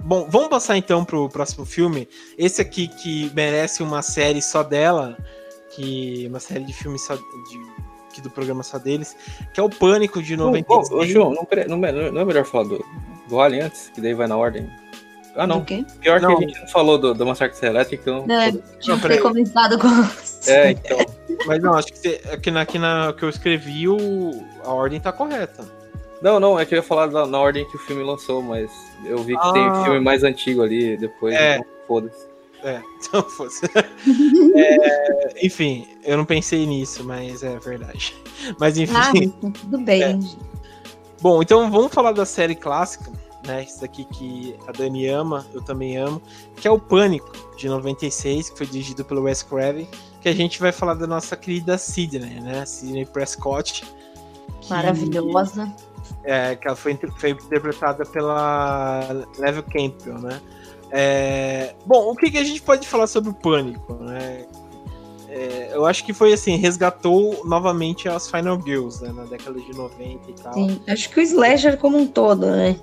[0.00, 2.08] Bom, vamos passar então pro próximo filme.
[2.36, 5.16] Esse aqui que merece uma série só dela,
[5.74, 7.22] que uma série de filmes só de,
[8.14, 9.16] que do programa só deles,
[9.52, 10.90] que é o Pânico de Ô, 96.
[10.90, 11.46] ô, ô, João, não,
[11.76, 12.84] não, é- não é melhor falar do,
[13.28, 14.70] do Alien antes, que daí vai na ordem?
[15.36, 15.64] Ah, não.
[15.64, 16.36] Pior Não.
[16.36, 18.24] que a gente não falou do, do Massacre Elétrico, então.
[18.24, 19.18] Não, ter peraí.
[19.18, 19.88] começado com.
[20.46, 20.96] É, então.
[21.44, 25.00] Mas não, acho que você- aqui na, aqui na que eu escrevi, o, a ordem
[25.00, 25.64] tá correta.
[26.22, 28.70] Não, não, é que eu ia falar da- na ordem que o filme lançou, mas
[29.04, 29.52] eu vi que Ah.
[29.52, 31.56] tem filme mais antigo ali depois, É.
[31.56, 32.26] então foda-se.
[32.64, 33.60] É, então fosse.
[34.56, 38.14] É, enfim, eu não pensei nisso, mas é verdade.
[38.58, 38.94] Mas enfim.
[38.96, 40.02] Ah, tá tudo bem.
[40.02, 40.18] É.
[41.20, 43.10] Bom, então vamos falar da série clássica,
[43.46, 43.64] né?
[43.64, 46.20] Isso aqui que a Dani ama, eu também amo,
[46.56, 49.88] que é o Pânico, de 96, que foi dirigido pelo Wes Craven,
[50.20, 52.64] que a gente vai falar da nossa querida Sidney, né?
[52.66, 53.84] Sidney Prescott.
[54.60, 55.72] que- Maravilhosa.
[56.22, 59.00] É, que ela foi, foi interpretada pela
[59.38, 60.40] Level Campbell, né?
[60.96, 64.44] É, bom, o que, que a gente pode falar sobre o Pânico, né?
[65.28, 69.10] É, eu acho que foi assim, resgatou novamente as Final Girls, né?
[69.12, 70.52] Na década de 90 e tal.
[70.52, 70.80] Sim.
[70.86, 72.76] Acho que o Slasher como um todo, né?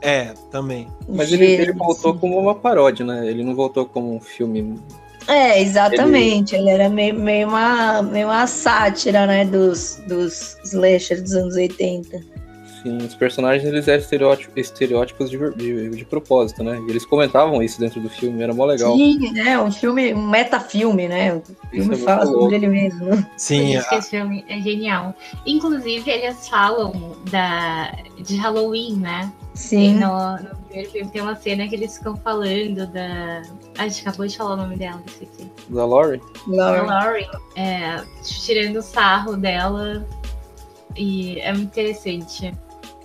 [0.00, 0.88] É, também.
[1.06, 3.28] Mas ele, ele voltou como uma paródia, né?
[3.28, 4.80] Ele não voltou como um filme.
[5.26, 6.56] É, exatamente.
[6.56, 9.44] Ele, era meio, meio, uma, meio uma sátira, né?
[9.44, 12.37] Dos, dos Slasher dos anos 80.
[12.82, 16.80] Sim, os personagens eles eram estereótipos, estereótipos de, de, de propósito, né?
[16.86, 18.96] E eles comentavam isso dentro do filme, era mó legal.
[18.96, 19.60] Sim, né?
[19.60, 21.34] Um filme, um metafilme, né?
[21.34, 23.08] O Isso filme é muito fala sobre ele mesmo.
[23.08, 25.14] Por Sim, isso que esse filme é genial.
[25.46, 29.32] Inclusive, eles falam da, de Halloween, né?
[29.54, 29.94] Sim.
[29.94, 33.42] No, no primeiro filme tem uma cena que eles ficam falando da.
[33.76, 35.50] A gente acabou de falar o nome dela, esqueci.
[35.68, 36.20] Da Laurie?
[36.46, 36.86] Da Lauren.
[36.86, 40.06] Lauren, é, tirando o sarro dela.
[40.96, 42.52] E é muito interessante.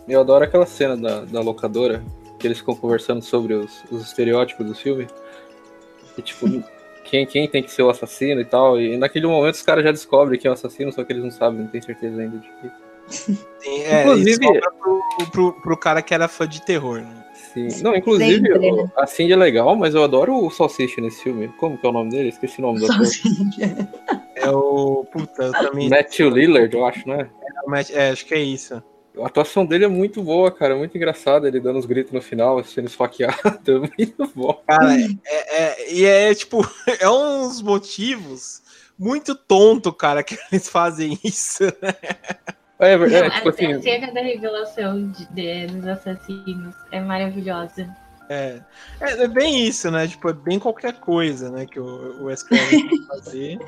[0.07, 2.03] Eu adoro aquela cena da, da locadora,
[2.39, 5.07] que eles ficam conversando sobre os, os estereótipos do filme.
[6.17, 6.45] E tipo,
[7.05, 8.79] quem, quem tem que ser o assassino e tal.
[8.79, 11.31] E naquele momento os caras já descobrem quem é o assassino, só que eles não
[11.31, 12.71] sabem, não tem certeza ainda de que.
[13.07, 13.37] Sim,
[13.83, 17.25] é, Inclusive- pro, pro, pro cara que era fã de terror, né?
[17.53, 17.67] Sim.
[17.83, 18.91] Não, inclusive, Sempre, o- né?
[18.97, 21.49] a Cindy é legal, mas eu adoro o Salsicha nesse filme.
[21.59, 22.29] Como que é o nome dele?
[22.29, 23.05] Esqueci o nome do ator.
[24.35, 25.05] É o.
[25.11, 25.87] Puta, eu também.
[25.89, 27.29] Matthew Lillard, eu acho, né?
[27.91, 28.81] É, acho que é isso.
[29.21, 30.75] A atuação dele é muito boa, cara.
[30.75, 31.47] Muito engraçada.
[31.47, 33.37] Ele dando os gritos no final, sendo esfaqueado.
[33.67, 34.61] É muito bom.
[34.67, 34.95] Cara,
[35.25, 36.61] é, é- e é tipo,
[36.99, 38.61] é uns motivos
[38.97, 41.63] muito tonto, cara, que eles fazem isso.
[42.79, 46.99] É, é, é, a- tipo assim, a cena da revelação de, de- dos assassinos é
[46.99, 47.95] maravilhosa.
[48.29, 48.61] É,
[49.01, 50.07] é, é bem isso, né?
[50.07, 51.65] Tipo, é bem qualquer coisa, né?
[51.65, 53.59] Que o, o Wes Craven tem que fazer.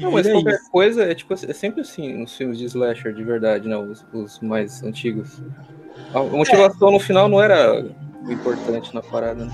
[0.00, 0.70] Não, mas qualquer isso.
[0.70, 3.76] coisa é tipo é sempre assim nos filmes de slasher de verdade, né?
[3.76, 5.40] Os, os mais antigos.
[6.14, 7.84] A motivação no final não era
[8.24, 9.52] o importante na parada, né?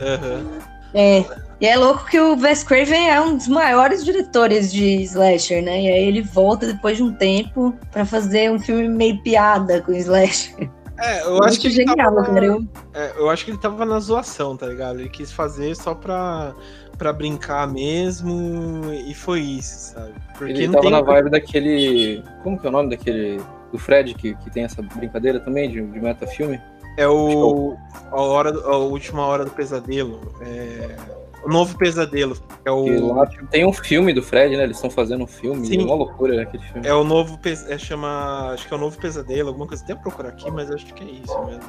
[0.00, 0.46] Aham.
[0.94, 1.24] É.
[1.60, 5.82] E é louco que o Wes Craven é um dos maiores diretores de slasher, né?
[5.82, 9.92] E aí ele volta depois de um tempo pra fazer um filme meio piada com
[9.92, 10.70] slasher.
[10.98, 12.44] É, eu acho Muito que ele genial, tava, cara.
[12.44, 15.00] Eu- é, eu acho que ele tava na zoação, tá ligado?
[15.00, 16.54] Ele quis fazer só pra,
[17.00, 20.12] pra brincar mesmo e foi isso, sabe?
[20.36, 22.22] Porque Ele não tava tem na vibe daquele.
[22.42, 23.40] Como que é o nome daquele.
[23.72, 26.60] Do Fred, que, que tem essa brincadeira também de, de metafilme?
[26.98, 27.76] É o
[28.10, 30.20] a hora a última hora do pesadelo.
[30.42, 30.96] É,
[31.42, 32.36] o novo pesadelo.
[32.66, 34.64] É o lá tem um filme do Fred, né?
[34.64, 35.66] Eles estão fazendo um filme.
[35.66, 35.80] Sim.
[35.80, 36.86] É uma loucura aquele filme.
[36.86, 39.82] é o novo pes- é, chama acho que é o novo pesadelo, alguma coisa.
[39.84, 41.62] Até procurar aqui, mas acho que é isso mesmo.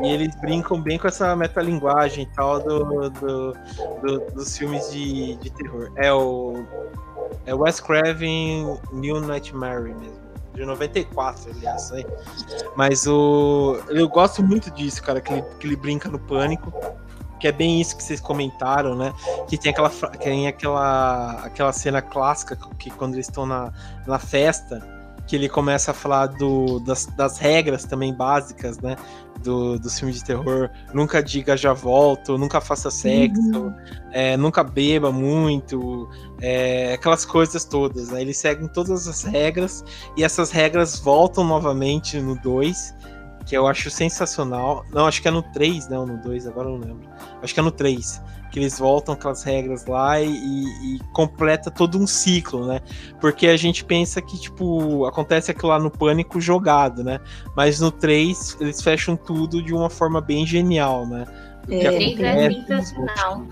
[0.00, 3.52] E eles brincam bem com essa metalinguagem e tal do, do-
[4.02, 5.90] do- dos filmes de, de terror.
[5.96, 6.64] É o
[7.46, 10.28] é Wes Craven New Nightmare mesmo.
[10.54, 11.92] De 94, aliás.
[11.92, 12.04] Aí.
[12.76, 13.78] Mas o.
[13.88, 16.72] Eu gosto muito disso, cara, que ele, que ele brinca no pânico.
[17.38, 19.14] Que é bem isso que vocês comentaram, né?
[19.46, 23.72] Que tem aquela, que tem aquela, aquela cena clássica que quando eles estão na,
[24.04, 24.84] na festa,
[25.28, 28.96] que ele começa a falar do, das, das regras também básicas, né?
[29.42, 30.70] Do, dos filmes de terror.
[30.92, 33.72] Nunca diga já volto, nunca faça sexo,
[34.10, 36.08] é, nunca beba muito,
[36.40, 38.22] é, aquelas coisas todas, né?
[38.22, 39.84] Eles seguem todas as regras
[40.16, 42.94] e essas regras voltam novamente no 2,
[43.48, 44.84] que eu acho sensacional.
[44.92, 47.08] Não, acho que é no 3, não, no 2, agora eu não lembro.
[47.42, 48.20] Acho que é no 3,
[48.52, 52.80] que eles voltam aquelas regras lá e, e- completa todo um ciclo, né?
[53.20, 57.20] Porque a gente pensa que, tipo, acontece aquilo lá no Pânico jogado, né?
[57.56, 61.24] Mas no 3, eles fecham tudo de uma forma bem genial, né?
[61.68, 63.46] O É, O 3 é acontece- sensacional.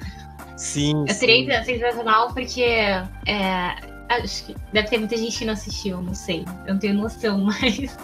[0.58, 1.18] Sim, O sim.
[1.26, 3.04] 3 é sensacional porque é,
[4.08, 6.44] acho que deve ter muita gente que não assistiu, não sei.
[6.66, 7.96] Eu não tenho noção, mas.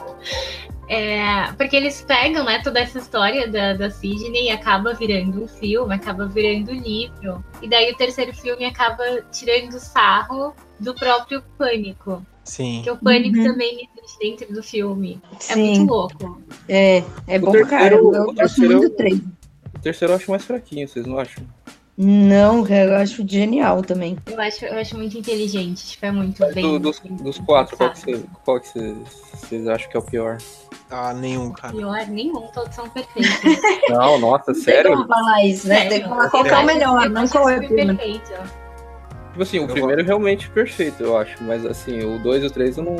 [0.89, 5.49] É, porque eles pegam né, toda essa história da, da Sidney e acaba virando um
[5.49, 7.43] filme, acaba virando um livro.
[7.63, 12.25] E daí o terceiro filme acaba tirando sarro do próprio pânico.
[12.45, 12.77] Sim.
[12.77, 13.45] Porque o pânico Uhum.
[13.45, 15.21] também existe dentro do filme.
[15.33, 16.43] É Sim, muito louco.
[16.69, 19.21] é, é bom o Eu gosto muito do 3.
[19.75, 21.45] O terceiro eu acho mais fraquinho, vocês não acham?
[21.97, 24.17] Não, eu acho genial também.
[24.27, 25.87] Eu acho, eu acho muito inteligente.
[25.89, 26.63] Tipo, é muito Mas bem.
[26.65, 28.95] do- dos, dos quatro, qual que, você, qual que você-
[29.35, 30.39] vocês acham que é o pior?
[30.91, 31.73] Ah, nenhum, cara.
[31.75, 33.31] Pior, nenhum, todos são perfeitos.
[33.91, 34.93] Não, nossa, Não tem sério?
[34.93, 35.87] como falar isso, né?
[35.89, 38.33] Tem que falar qual que é o melhor, não qual é o perfeito.
[39.31, 41.43] Tipo assim, o Eu primeiro realmente perfeito, eu acho.
[41.45, 42.97] Mas assim, o 2 e o 3 eu não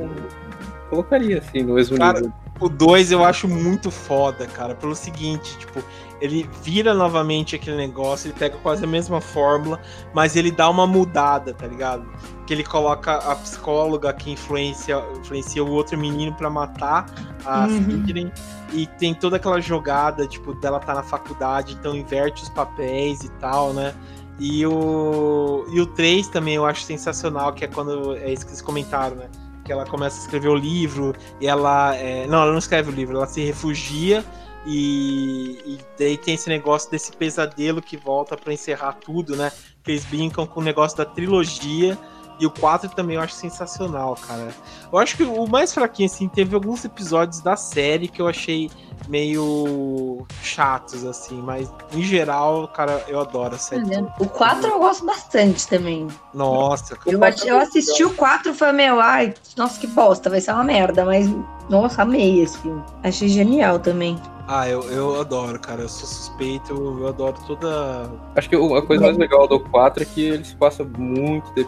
[0.89, 2.33] colocaria assim no mesmo Cara, nível.
[2.61, 5.83] O 2 eu acho muito foda, cara, pelo seguinte, tipo,
[6.23, 9.81] ele vira novamente aquele negócio, ele pega quase a mesma fórmula,
[10.15, 12.07] mas ele dá uma mudada, tá ligado?
[12.47, 17.07] Que ele coloca a psicóloga que influencia, influencia o outro menino pra matar
[17.45, 17.85] a Uhum.
[18.07, 18.33] Sidney.
[18.73, 23.29] E tem toda aquela jogada, tipo, dela tá na faculdade, então inverte os papéis e
[23.33, 23.93] tal, né?
[24.39, 28.17] E o, e o 3 também eu acho sensacional, que é quando.
[28.17, 29.29] É isso que vocês comentaram, né?
[29.65, 31.95] Que ela começa a escrever o livro e ela.
[31.97, 34.25] é, não, ela não escreve o livro, ela se refugia
[34.67, 39.51] e, e daí tem esse negócio desse pesadelo que volta pra encerrar tudo, né?
[39.83, 41.99] Que eles brincam com o negócio da trilogia.
[42.41, 44.49] E o 4 também eu acho sensacional, cara.
[44.91, 48.71] Eu acho que o mais fraquinho, assim, teve alguns episódios da série que eu achei
[49.09, 53.83] meio chatos, assim, mas em geral, cara, eu adoro a série.
[54.19, 56.09] O 4 eu gosto bastante também.
[56.33, 60.53] Nossa, Eu, eu assisti o 4 e falei, meu, ai, nossa, que bosta, vai ser
[60.53, 61.29] uma merda, mas,
[61.73, 62.83] nossa, amei esse filme.
[63.03, 64.17] Achei genial também.
[64.47, 65.83] Ah, eu, eu adoro, cara.
[65.83, 68.11] Eu sou suspeito, eu, eu adoro toda.
[68.37, 71.67] Acho que a coisa mais legal do 4 é que ele se passa muito de-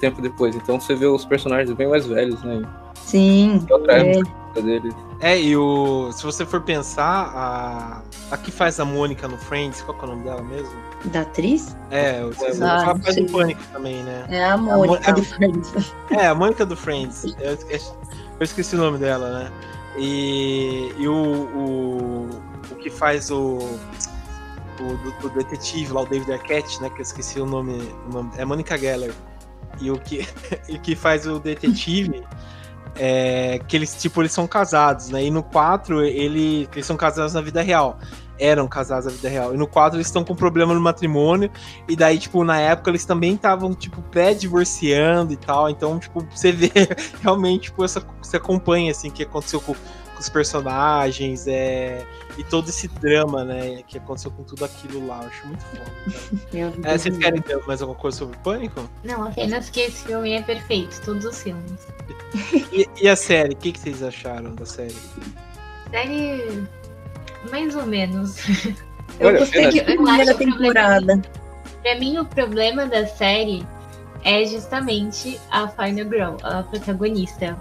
[0.00, 0.56] tempo depois.
[0.56, 2.62] Então você vê os personagens bem mais velhos, né?
[2.94, 4.30] Sim, é, época.
[4.30, 4.94] música deles.
[5.20, 6.10] É, e o.
[6.12, 8.02] Se você for pensar, a.
[8.30, 10.72] A que faz a Mônica no Friends, qual que é o nome dela mesmo?
[11.06, 11.76] Da atriz?
[11.90, 14.24] É, Ah, ela não faz o Pânico também, né?
[14.30, 15.72] É a Mônica Mo- do Friends.
[16.10, 17.36] É, a Mônica do Friends.
[17.38, 17.92] Eu esqueci,
[18.44, 19.52] eu esqueci o nome dela, né?
[19.96, 22.28] E, e o, o,
[22.70, 23.58] o que faz o,
[24.80, 26.90] o, do- do detetive lá, o David Arquette, né?
[26.90, 27.72] Que eu esqueci o nome.
[28.08, 29.12] O nome é Mônica Geller.
[29.80, 30.26] E o que,
[30.68, 32.22] e que faz o detetive
[32.96, 35.24] é que eles, tipo, eles são casados, né?
[35.24, 37.98] E no 4, ele, eles são casados na vida real.
[38.38, 39.54] Eram casados na vida real.
[39.54, 41.50] E no 4 eles estão com problema no matrimônio.
[41.88, 45.70] E daí, tipo, na época eles também estavam, tipo, pré-divorciando e tal.
[45.70, 46.72] Então, tipo, você vê
[47.22, 52.04] realmente, tipo, essa, você acompanha, assim, o que aconteceu com, com os personagens, é,
[52.36, 55.20] e todo esse drama, né, que aconteceu com tudo aquilo lá.
[55.22, 56.88] Eu acho muito foda.
[56.88, 58.88] É, vocês querem ter mais alguma coisa sobre o Pânico?
[59.04, 61.86] Não, apenas que esse filme é perfeito, todos os filmes.
[62.72, 63.54] E, e a série?
[63.54, 64.96] O que, que vocês acharam da série?
[65.90, 66.66] Série.
[67.50, 68.36] Mais ou menos.
[69.20, 71.22] Eu Olha, gostei de primeira temporada.
[71.82, 73.64] Pra mim, o problema da série
[74.24, 77.56] é justamente a Final Girl, a protagonista.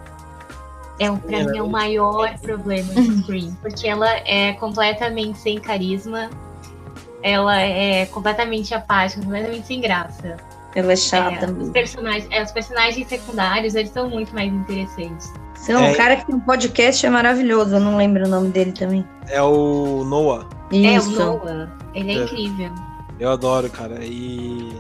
[1.00, 4.54] É, um- pra Sim, mim é o ela- maior problema de Scream, porque ela é
[4.54, 6.30] completamente sem carisma,
[7.22, 10.38] ela é completamente apática, completamente sem graça.
[10.76, 11.74] Ela é chata É, os, mesmo.
[11.74, 15.32] personagens, é, os personagens secundários, eles são muito mais interessantes.
[15.56, 15.92] São, É.
[15.92, 19.08] O cara que tem um podcast é maravilhoso, eu não lembro o nome dele também.
[19.30, 20.48] É o Noah.
[20.72, 21.22] Isso.
[21.22, 22.24] É, o Noah, ele é, É.
[22.24, 22.72] incrível.
[23.20, 24.00] Eu adoro, cara.
[24.04, 24.76] E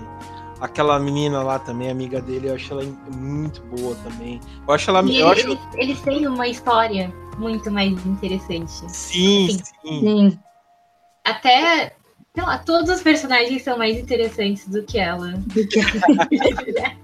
[0.59, 2.83] aquela menina lá também, amiga dele, eu acho ela
[3.15, 4.39] muito boa também.
[4.67, 5.03] Eu acho ela.
[5.03, 5.59] E Eu ele- acho.
[5.75, 8.71] eles, têm uma história muito mais interessante.
[8.89, 9.59] Sim, Sim.
[9.63, 9.99] sim.
[10.01, 10.39] Sim.
[11.23, 11.95] Até,
[12.35, 15.33] sei lá, todos os personagens são mais interessantes do que ela.
[15.33, 15.79] Do que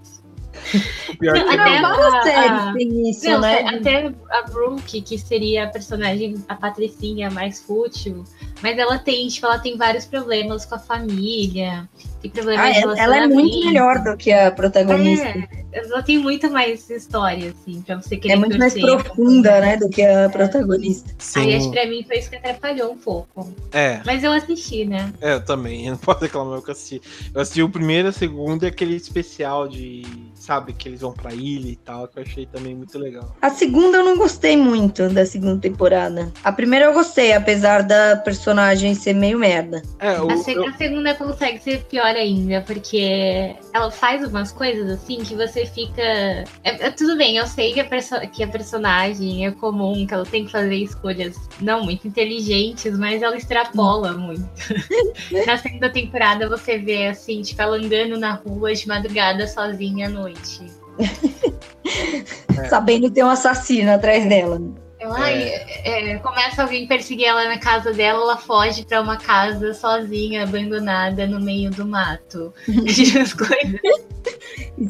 [1.09, 1.81] O pior Não, que até é.
[1.81, 3.59] várias a- séries tem isso, Não, né?
[3.69, 8.23] até a Brooke, que seria a personagem, a Patricinha mais fútil,
[8.61, 11.89] mas ela tem, tipo, ela tem vários problemas com a família,
[12.27, 15.25] problemas Ah, ela, ela é muito melhor do que a protagonista.
[15.27, 19.03] É, ela tem muito mais história, assim, pra você querer É, muito mais torcer.
[19.03, 21.10] profunda, né, do que a protagonista.
[21.38, 21.71] Aí acho Sim.
[21.71, 23.53] que pra mim foi isso que atrapalhou um pouco.
[23.71, 25.13] É, Mas eu assisti, né?
[25.21, 25.86] é, eu também.
[25.89, 27.01] Eu não posso reclamar que eu assisti.
[27.34, 30.01] Eu assisti o primeiro, o segundo e aquele especial de.
[30.36, 33.36] Sabe, que eles vão pra ilha e tal, que eu achei também muito legal.
[33.41, 36.32] A segunda eu não gostei muito da segunda temporada.
[36.43, 39.82] A primeira eu gostei, apesar da personagem ser meio merda.
[39.99, 44.89] É, o, A, eu- a segunda consegue ser pior ainda, porque ela faz umas coisas
[44.89, 46.01] assim que você fica.
[46.01, 50.13] É, é tudo bem, eu sei que a, perso- que a personagem é comum, que
[50.13, 54.47] ela tem que fazer escolhas não muito inteligentes, mas ela extrapola muito.
[55.45, 60.09] na segunda temporada você vê assim, tipo, ela andando na rua de madrugada sozinha à
[60.09, 60.65] noite.
[62.69, 64.61] Sabendo que tem um assassino atrás dela.
[64.99, 65.43] Ela, ai,
[65.85, 71.25] é, começa alguém perseguir ela na casa dela, ela foge pra uma casa sozinha, abandonada
[71.25, 72.53] no meio do mato.
[72.85, 73.79] Essas coisas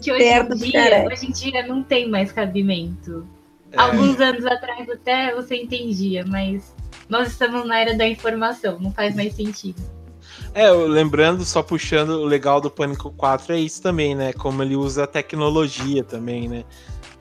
[0.01, 3.25] que hoje em, dia, hoje em dia não tem mais cabimento.
[3.71, 6.73] é, Alguns anos atrás até você entendia, mas
[7.07, 9.81] nós estamos na era da informação, não faz mais sentido.
[10.53, 14.33] É, eu- lembrando, só puxando, o legal do Pânico 4 é isso também, né?
[14.33, 16.63] Como ele usa a tecnologia também, né?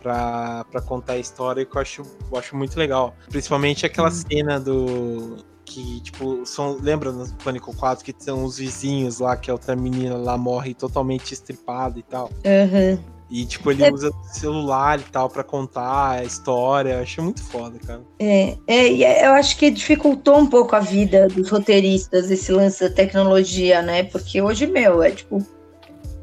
[0.02, 3.14] Pra, pra contar a história, que eu acho, eu acho muito legal.
[3.30, 5.38] Principalmente aquela cena do.
[5.64, 6.78] Que, tipo, são.
[6.80, 10.72] Lembra no Pânico 4 que são os vizinhos lá, que a outra menina lá morre
[10.72, 12.30] totalmente estripada e tal.
[12.46, 12.98] Aham.
[13.30, 13.92] E, tipo, ele É.
[13.92, 16.92] usa celular e tal pra contar a história.
[16.94, 18.00] Eu achei muito foda, cara.
[18.18, 22.50] É, é, e é- eu acho que dificultou um pouco a vida dos roteiristas esse
[22.50, 24.04] lance da tecnologia, né?
[24.04, 25.44] Porque hoje, meu, é tipo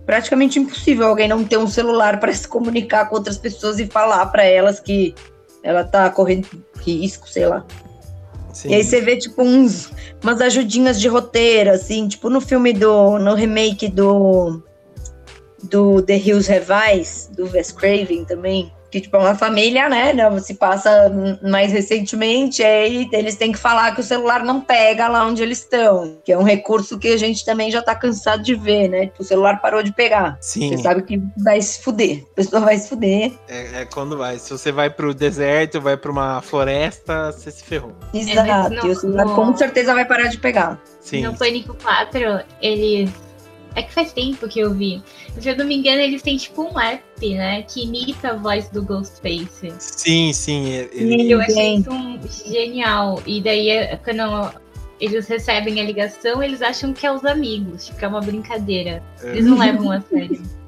[0.05, 4.25] praticamente impossível alguém não ter um celular para se comunicar com outras pessoas e falar
[4.27, 5.15] para elas que
[5.63, 6.47] ela tá correndo
[6.79, 7.65] risco, sei lá.
[8.53, 8.69] Sim.
[8.69, 9.91] E aí você vê, tipo, uns,
[10.23, 13.19] umas ajudinhas de roteiro, assim, tipo no filme do.
[13.19, 14.61] no remake do.
[15.63, 18.71] do The Hills Eyes, do Wes Craven também.
[18.95, 20.13] Que, tipo, é uma família, né?
[20.13, 20.89] Não, se passa
[21.43, 25.59] mais recentemente, aí eles têm que falar que o celular não pega lá onde eles
[25.59, 26.15] estão.
[26.23, 29.07] Que é um recurso que a gente também já tá cansado de ver, né?
[29.07, 30.37] Tipo, o celular parou de pegar.
[30.39, 30.69] Sim.
[30.69, 32.23] Você sabe que vai se fuder.
[32.31, 33.33] A pessoa vai se fuder.
[33.49, 34.39] É, é quando vai.
[34.39, 37.91] Se você vai pro deserto, vai pra uma floresta, você se ferrou.
[38.13, 38.75] Exato.
[38.75, 40.79] não- e o celular não- com certeza vai parar de pegar.
[41.01, 41.21] Sim.
[41.21, 42.17] No Pânico 4,
[42.61, 43.09] eles.
[43.75, 45.01] É que faz tempo que eu vi.
[45.39, 47.03] Se eu não me engano, eles têm tipo um app,
[47.35, 47.61] né?
[47.63, 49.73] Que imita a voz do Ghostface.
[49.79, 50.71] Sim, sim.
[50.73, 53.21] é- ele- Eu achei isso um- genial.
[53.25, 54.51] E daí, é- quando
[54.99, 59.03] eles recebem a ligação, eles acham que é os amigos, tipo, que é uma brincadeira.
[59.21, 60.41] Eles não levam a sério.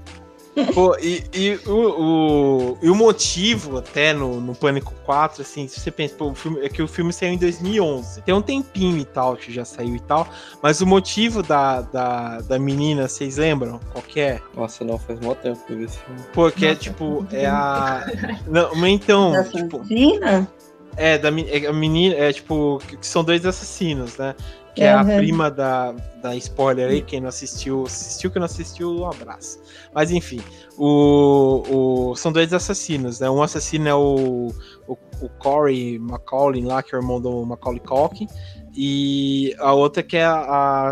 [0.73, 5.79] Pô, e, e o, o, e o motivo até no, no Pânico 4, assim, se
[5.79, 8.21] você pensa, pô, o filme, é que o filme saiu em 2011.
[8.21, 10.27] Tem um tempinho e tal, que já saiu e tal,
[10.61, 13.79] mas o motivo da, da, da menina, vocês lembram?
[13.91, 14.41] Qual que é?
[14.55, 16.21] Nossa, não, faz mó tempo que eu vi esse filme.
[16.33, 18.05] Porque é Nossa, tipo, é a.
[18.47, 20.47] Não, mas então, Da tipo, assassina?
[20.95, 24.35] é da men- é a menina, é tipo, que que são dois assassinos, né?
[24.77, 25.17] Que é a Uhum.
[25.17, 29.59] prima da, da spoiler aí, quem não assistiu, assistiu, quem não assistiu, um abraço.
[29.93, 30.39] Mas enfim,
[30.77, 33.27] o, o, são dois assassinos, né?
[33.29, 34.51] Um assassino é o,
[34.87, 38.27] o, o Corey McCauley lá, que é o irmão do Macaulay Culkin,
[38.75, 40.91] e a outra que é a,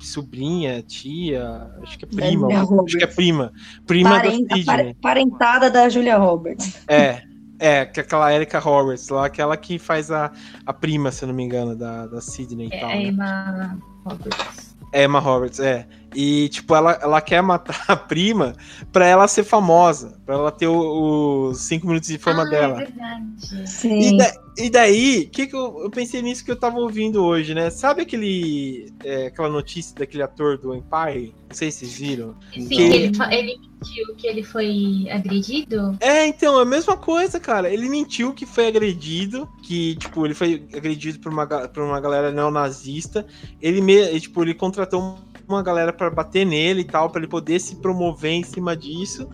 [0.00, 3.52] sobrinha, tia, acho que é prima, acho que é prima,
[3.86, 4.64] prima Parenta- da Sidney.
[4.64, 6.80] pare- parentada da Julia Roberts.
[6.88, 7.22] É,
[7.62, 10.32] é, que é aquela Erika Roberts lá, aquela que faz a,
[10.66, 12.90] a prima, se eu não me engano, da, da Sidney e É tal.
[12.90, 13.02] a né?
[13.04, 14.76] Emma Roberts.
[14.92, 15.86] É Emma Roberts, é.
[16.14, 18.54] E, tipo, ela, ela quer matar a prima
[18.92, 22.82] pra ela ser famosa, pra ela ter os cinco minutos de fama ah, dela.
[22.82, 23.68] É verdade.
[23.68, 23.98] Sim.
[24.00, 27.54] E, da- e daí, que que eu, eu pensei nisso que eu tava ouvindo hoje,
[27.54, 27.70] né?
[27.70, 31.34] Sabe aquele, é, aquela notícia daquele ator do Empire?
[31.48, 32.34] Não sei se vocês viram.
[32.52, 35.96] Sim, Que- ele, ele mentiu que ele foi agredido.
[36.00, 37.72] É, então, é a mesma coisa, cara.
[37.72, 42.30] Ele mentiu que foi agredido, que, tipo, ele foi agredido por uma, por uma galera
[42.30, 43.26] neonazista.
[43.60, 45.18] Ele, me, ele, tipo, ele contratou
[45.52, 49.28] uma galera pra bater nele e tal, pra ele poder se promover em cima disso.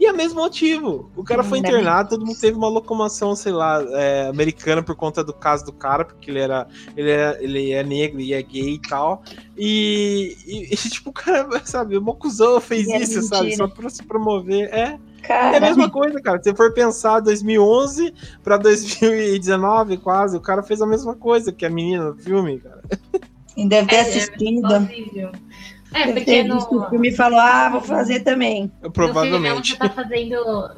[0.00, 1.12] E é o mesmo motivo.
[1.14, 4.96] O cara foi Ainda internado, todo mundo teve uma locomoção, sei lá, é, americana por
[4.96, 6.66] conta do caso do cara, porque ele era.
[6.96, 9.22] Ele é, ele é negro e é gay e tal.
[9.58, 13.54] E, e, e, tipo, o cara, sabe, o Mocuzão fez era isso, sabe?
[13.54, 14.70] Só pra se promover.
[14.72, 14.98] É.
[15.28, 16.38] É a mesma coisa, cara.
[16.38, 21.66] Se você for pensar 2011 pra 2019, quase, o cara fez a mesma coisa que
[21.66, 22.80] a menina no filme, cara.
[23.64, 24.60] E deve ter É, assistido.
[24.62, 25.32] Plausível.
[25.92, 28.64] É, deve porque no, o filme falou, ah, vou fazer também.
[28.64, 29.70] no filme ela Provavelmente.
[29.70, 30.70] já tá fazendo.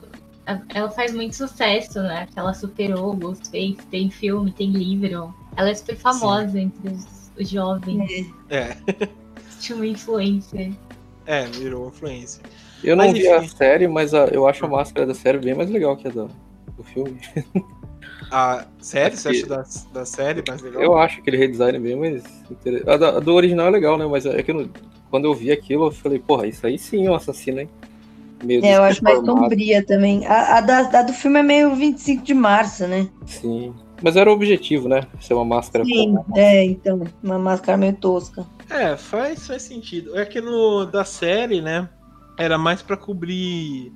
[0.74, 2.26] Ela faz muito sucesso, né?
[2.32, 5.32] Que ela superou os fez, tem filme, tem livro.
[5.56, 8.26] Ela é super famosa entre os, os jovens.
[8.50, 8.76] É,
[9.60, 10.72] Tinha uma influencer.
[11.26, 12.42] é, virou influência.
[12.82, 13.56] Eu não Mas, vi a enfim.
[13.56, 16.28] série, mas a- eu acho a máscara da série bem mais legal que a do,
[16.76, 17.20] do filme.
[18.32, 19.64] A série, você Aqui- acha da,
[20.00, 20.82] da série mais legal?
[20.82, 22.88] Eu acho aquele redesign bem mais interessante.
[22.88, 24.06] A, da- a do original é legal, né?
[24.06, 24.68] Mas é que eu
[25.10, 27.68] quando eu vi aquilo, eu falei, porra, isso aí sim é um assassino, hein?
[28.42, 30.26] Meio É, eu acho mais sombria também.
[30.26, 33.06] A, a da, a do filme é meio 25 de março, né?
[33.26, 33.74] Sim.
[34.02, 35.02] Mas era o objetivo, né?
[35.20, 37.02] Ser uma máscara Sim, é, então.
[37.22, 38.46] Uma máscara meio tosca.
[38.70, 40.18] É, faz, faz sentido.
[40.18, 41.86] É que no da série, né,
[42.38, 43.92] era mais pra cobrir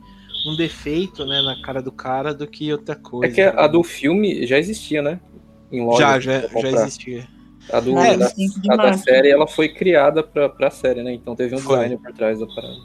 [0.47, 3.32] um defeito, né, na cara do cara do que outra coisa.
[3.32, 5.20] É que a do filme já existia, né?
[5.72, 7.28] Em loja já, pra já, já existia.
[7.72, 11.03] A, do, Ah, da, 25 de a da série, ela foi criada pra, pra série,
[11.03, 11.12] né?
[11.12, 11.76] Então teve um Foi.
[11.78, 12.76] design por trás da parada.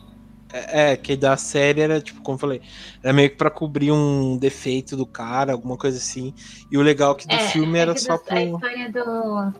[0.53, 2.61] É, é, que da série era, tipo, como eu falei,
[3.03, 6.33] era meio que pra cobrir um defeito do cara, alguma coisa assim.
[6.71, 8.35] E o legal é que do É, filme é era só do- pro.
[8.35, 9.53] A história do.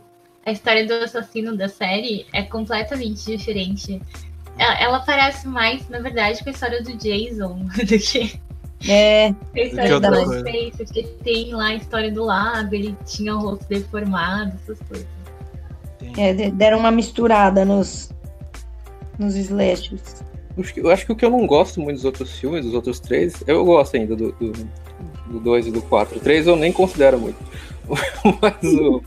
[0.44, 4.02] A história do assassino da série é completamente diferente.
[4.58, 8.40] Ela, ela parece mais, na verdade, com a história do Jason do que
[8.88, 10.10] É, a história do.
[10.10, 15.08] Ghostface, porque tem lá a história do lago, ele tinha o rosto deformado, essas coisas.
[16.18, 18.12] é, de- deram uma misturada nos,
[19.20, 20.24] nos slashers.
[20.76, 23.42] Eu acho que o que eu não gosto muito dos outros filmes, dos outros três,
[23.48, 24.66] eu gosto ainda do 2
[25.28, 26.18] do, dois e do 4.
[26.18, 27.38] O 3 eu nem considero muito.
[28.42, 29.02] Mas o,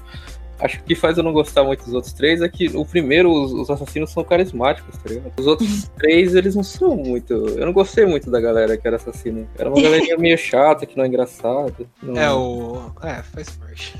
[0.60, 2.84] acho que o que faz eu não gostar muito dos outros três é que o
[2.84, 5.32] primeiro, os, os assassinos são carismáticos, tá ligado?
[5.38, 7.32] Os outros três, eles não são muito.
[7.32, 9.46] Eu não gostei muito da galera que era assassina.
[9.58, 11.74] Era uma galerinha meio chata, que não é engraçada.
[12.02, 12.90] Não- É, o.
[13.02, 13.94] É, faz parte.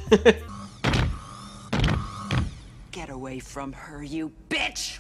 [2.95, 4.99] Get away from her, you bitch!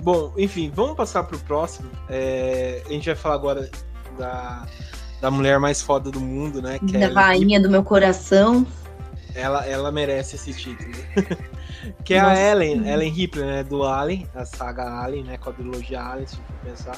[0.00, 1.88] Bom, enfim, vamos passar pro próximo.
[2.08, 3.70] É, a gente vai falar agora
[4.18, 4.66] da,
[5.20, 6.78] da mulher mais foda do mundo, né?
[6.78, 8.66] Que é Da Ellen rainha do meu coração.
[9.34, 10.92] Ela, ela merece esse título.
[12.04, 12.40] que é a Nossa.
[12.40, 13.64] Ellen, Ellen Ripley, né?
[13.64, 15.36] Do Alien, a saga Alien, né?
[15.38, 16.96] Quadrilogia Alien, se for pensar.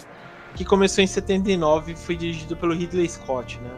[0.55, 3.70] Que começou em 79 e foi dirigido pelo Ridley Scott, né?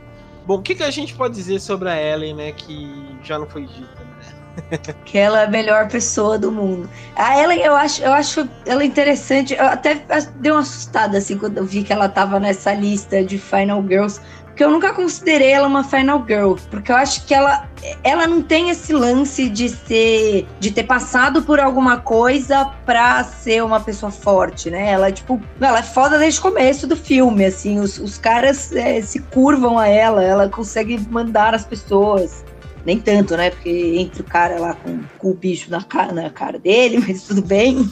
[0.46, 2.52] Bom, o que, que a gente pode dizer sobre a Ellen, né?
[2.52, 2.90] Que
[3.22, 4.18] já não foi dita, né?
[5.04, 6.88] Que ela é a melhor pessoa do mundo.
[7.14, 9.54] A Ellen, eu acho, eu acho ela interessante.
[9.54, 10.02] Eu até
[10.36, 14.20] dei uma assustada assim quando eu vi que ela tava nessa lista de Final Girls.
[14.58, 16.54] Porque eu nunca considerei ela uma Final Girl.
[16.68, 17.68] Porque eu acho que ela,
[18.02, 20.48] ela não tem esse lance de ser.
[20.58, 24.90] de ter passado por alguma coisa pra ser uma pessoa forte, né?
[24.90, 27.78] Ela, tipo, ela é foda desde o começo do filme, assim.
[27.78, 32.44] Os, os caras é, se curvam a ela, ela consegue mandar as pessoas.
[32.84, 33.50] Nem tanto, né?
[33.50, 37.22] Porque entre o cara lá com, com o bicho na cara, na cara dele, mas
[37.22, 37.88] tudo bem.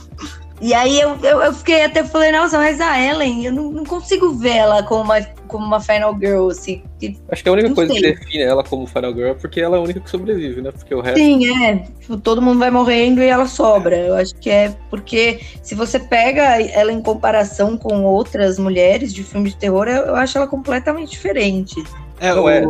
[0.61, 3.85] E aí eu, eu, eu fiquei até falei, nossa, mas a Ellen, eu não, não
[3.85, 6.83] consigo ver ela como uma, como uma Final Girl, assim.
[6.99, 8.03] que- Acho que a única coisa sei.
[8.03, 10.73] que define ela como Final Girl é porque ela é a única que sobrevive, né?
[10.73, 11.19] Porque o resto.
[11.19, 11.77] Sim, é.
[12.01, 13.97] Tipo, todo mundo vai morrendo e ela sobra.
[13.99, 19.23] Eu acho que é porque se você pega ela em comparação com outras mulheres de
[19.23, 21.85] filme de terror, eu, eu acho ela completamente diferente.
[22.19, 22.61] É, Não o, é.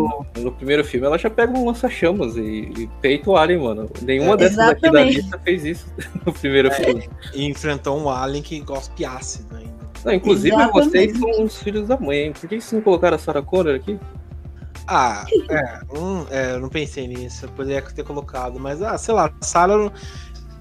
[0.40, 3.90] No primeiro filme ela já pega um lança-chamas e, e peita o Alien, mano.
[4.02, 5.86] Nenhuma É, dessas aqui da lista fez isso
[6.26, 7.08] no primeiro filme.
[7.32, 9.76] e enfrentou um alien que gospe ácido ainda.
[10.04, 10.90] Não, inclusive Exatamente.
[10.90, 12.32] vocês são os filhos da mãe, hein?
[12.32, 13.98] Por que vocês não colocaram a Sarah Connor aqui?
[14.88, 19.14] Ah, é, hum, é, eu não pensei nisso, eu poderia ter colocado, mas ah, sei
[19.14, 19.92] lá, Sarah, eu,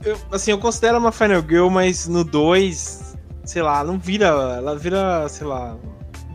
[0.03, 4.75] eu- assim, eu considero uma Final Girl, mas no 2, sei lá, não vira, ela
[4.75, 5.75] vira, sei lá,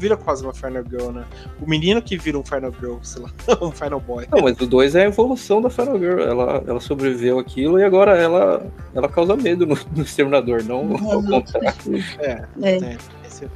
[0.01, 1.25] vira quase uma Final Girl, né?
[1.61, 3.31] O menino que vira um Final Girl, sei lá,
[3.63, 4.27] um Final Boy.
[4.33, 6.21] Não, mas o 2 é a evolução da Final Girl.
[6.21, 11.23] Ela, ela sobreviveu aquilo e agora ela, ela causa medo no, no Exterminador, não ao
[11.23, 11.71] contrário.
[12.19, 12.77] É, É.
[12.77, 12.97] É,
[13.27, 13.49] esse-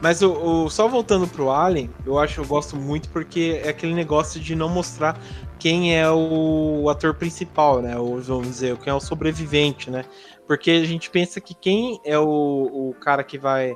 [0.00, 0.32] Mas o,
[0.64, 4.54] o- só voltando pro Alien, eu acho eu gosto muito porque é aquele negócio de
[4.54, 5.18] não mostrar
[5.58, 7.96] quem é o, ator principal, né?
[7.96, 10.04] Ou vamos dizer, quem é o sobrevivente, né?
[10.46, 12.24] Porque a gente pensa que quem é o,
[12.90, 13.74] o cara que vai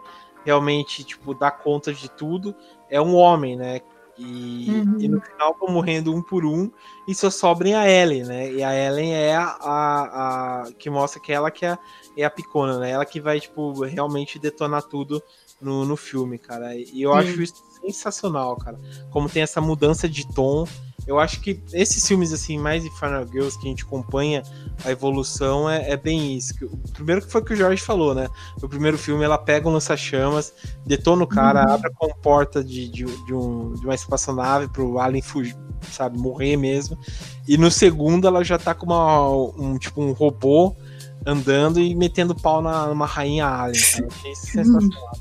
[0.49, 2.55] realmente, tipo, dar conta de tudo
[2.89, 3.81] é um homem, né?
[4.17, 4.97] E, Uhum.
[4.99, 6.71] e no final vão morrendo um por um
[7.07, 8.51] e só sobrem a Ellen, né?
[8.51, 11.79] E a Ellen é a, a, a- que mostra que ela que é,
[12.17, 12.91] é a picona, né?
[12.91, 15.23] Ela que vai, tipo, realmente detonar tudo
[15.61, 16.75] no, no filme, cara.
[16.75, 17.19] E eu Sim.
[17.19, 18.79] acho isso sensacional, cara.
[19.11, 20.67] Como tem essa mudança de tom.
[21.07, 24.43] Eu acho que esses filmes, assim, mais de Final Girls, que a gente acompanha
[24.85, 26.53] a evolução, é, é bem isso.
[26.63, 28.29] O primeiro que foi o que o Jorge falou, né?
[28.61, 30.53] No primeiro filme, ela pega um lança-chamas,
[30.85, 31.73] detona o cara, Uhum.
[31.73, 35.57] abre a comporta de, de, de um, de uma espaçonave pro Alien fugir,
[35.91, 36.99] sabe, morrer mesmo.
[37.47, 40.77] E no segundo, ela já tá com uma, um, tipo, um robô
[41.25, 44.05] andando e metendo pau na, numa rainha Alien, cara.
[44.05, 45.13] Eu achei isso sensacional.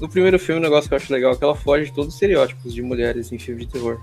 [0.00, 2.08] No primeiro filme, o negócio que eu acho legal é que ela foge de todos
[2.08, 4.00] os estereótipos de mulheres em filme de terror.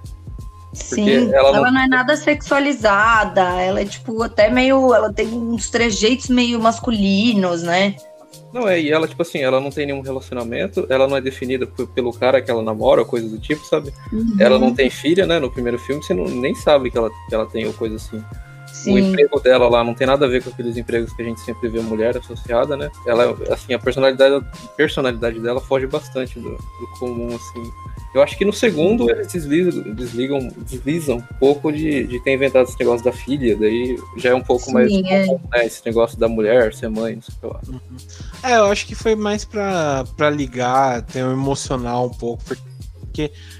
[0.73, 1.81] Sim, ela ela não- não...
[1.81, 7.95] é nada sexualizada, ela é tipo até meio, ela tem uns trejeitos meio masculinos, né?
[8.53, 11.67] Não, é, e ela, tipo assim, ela não tem nenhum relacionamento, ela não é definida
[11.93, 13.91] pelo cara que ela namora, ou coisa do tipo, sabe?
[14.39, 15.39] Ela não tem filha, né?
[15.39, 18.23] No primeiro filme, você não, nem sabe que ela, que ela tem ou coisa assim.
[18.81, 18.99] O Sim.
[18.99, 21.69] emprego dela lá não tem nada a ver com aqueles empregos que a gente sempre
[21.69, 22.89] vê mulher associada, né?
[23.05, 27.71] Ela, assim, a personalidade, personalidade dela foge bastante do, do comum, assim.
[28.13, 32.67] Eu acho que no segundo eles desligam, desligam, deslizam um pouco de, de ter inventado
[32.67, 35.25] esse negócio da filha, daí já é um pouco mais Sim, é.
[35.25, 35.65] comum, né?
[35.65, 37.61] Esse negócio da mulher ser mãe, não sei o que lá.
[38.43, 42.66] É, eu acho que foi mais pra, pra ligar, ter um emocional um pouco, porque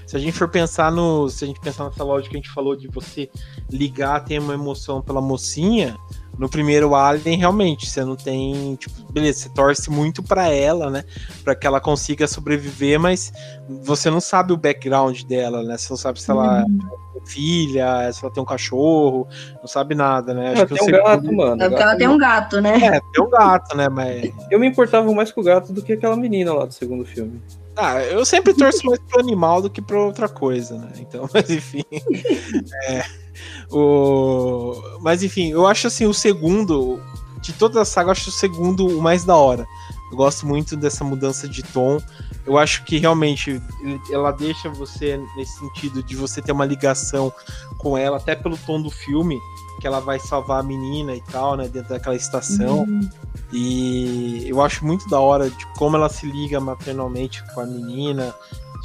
[0.06, 1.28] se a gente for pensar no.
[1.28, 3.28] Se a gente pensar nessa lógica que a gente falou de você
[3.70, 5.96] ligar, ter uma emoção pela mocinha,
[6.38, 8.76] no primeiro Alien, realmente, você não tem.
[8.76, 11.04] Tipo, beleza, você torce muito pra ela, né?
[11.42, 13.32] Pra que ela consiga sobreviver, mas
[13.82, 15.76] você não sabe o background dela, né?
[15.76, 16.78] Você não sabe se ela Uhum.
[16.78, 19.26] tem filha, se ela tem um cachorro,
[19.60, 20.54] não sabe nada, né?
[20.54, 21.62] Ela que tem o um segundo- gato, mano.
[21.62, 22.74] É porque ela tem um gato, né?
[22.76, 23.88] É, tem um gato, né?
[23.88, 24.32] Mas.
[24.50, 27.42] Eu me importava mais com o gato do que aquela menina lá do segundo filme.
[27.80, 30.90] Ah, eu sempre torço mais pro animal do que pra outra coisa, né?
[30.98, 31.84] Então, mas enfim.
[32.88, 33.04] É,
[33.70, 34.74] o...
[35.00, 37.00] Mas enfim, eu acho assim, o segundo,
[37.40, 39.64] de toda a saga, eu acho o segundo o mais da hora.
[40.10, 42.00] Eu gosto muito dessa mudança de tom.
[42.44, 43.62] Eu acho que realmente
[44.10, 47.32] ela deixa você nesse sentido de você ter uma ligação
[47.76, 49.38] com ela, até pelo tom do filme,
[49.78, 51.68] que ela vai salvar a menina e tal, né?
[51.68, 52.80] Dentro daquela estação.
[52.80, 53.08] Uhum.
[53.52, 58.34] E eu acho muito da hora de como ela se liga maternalmente com a menina,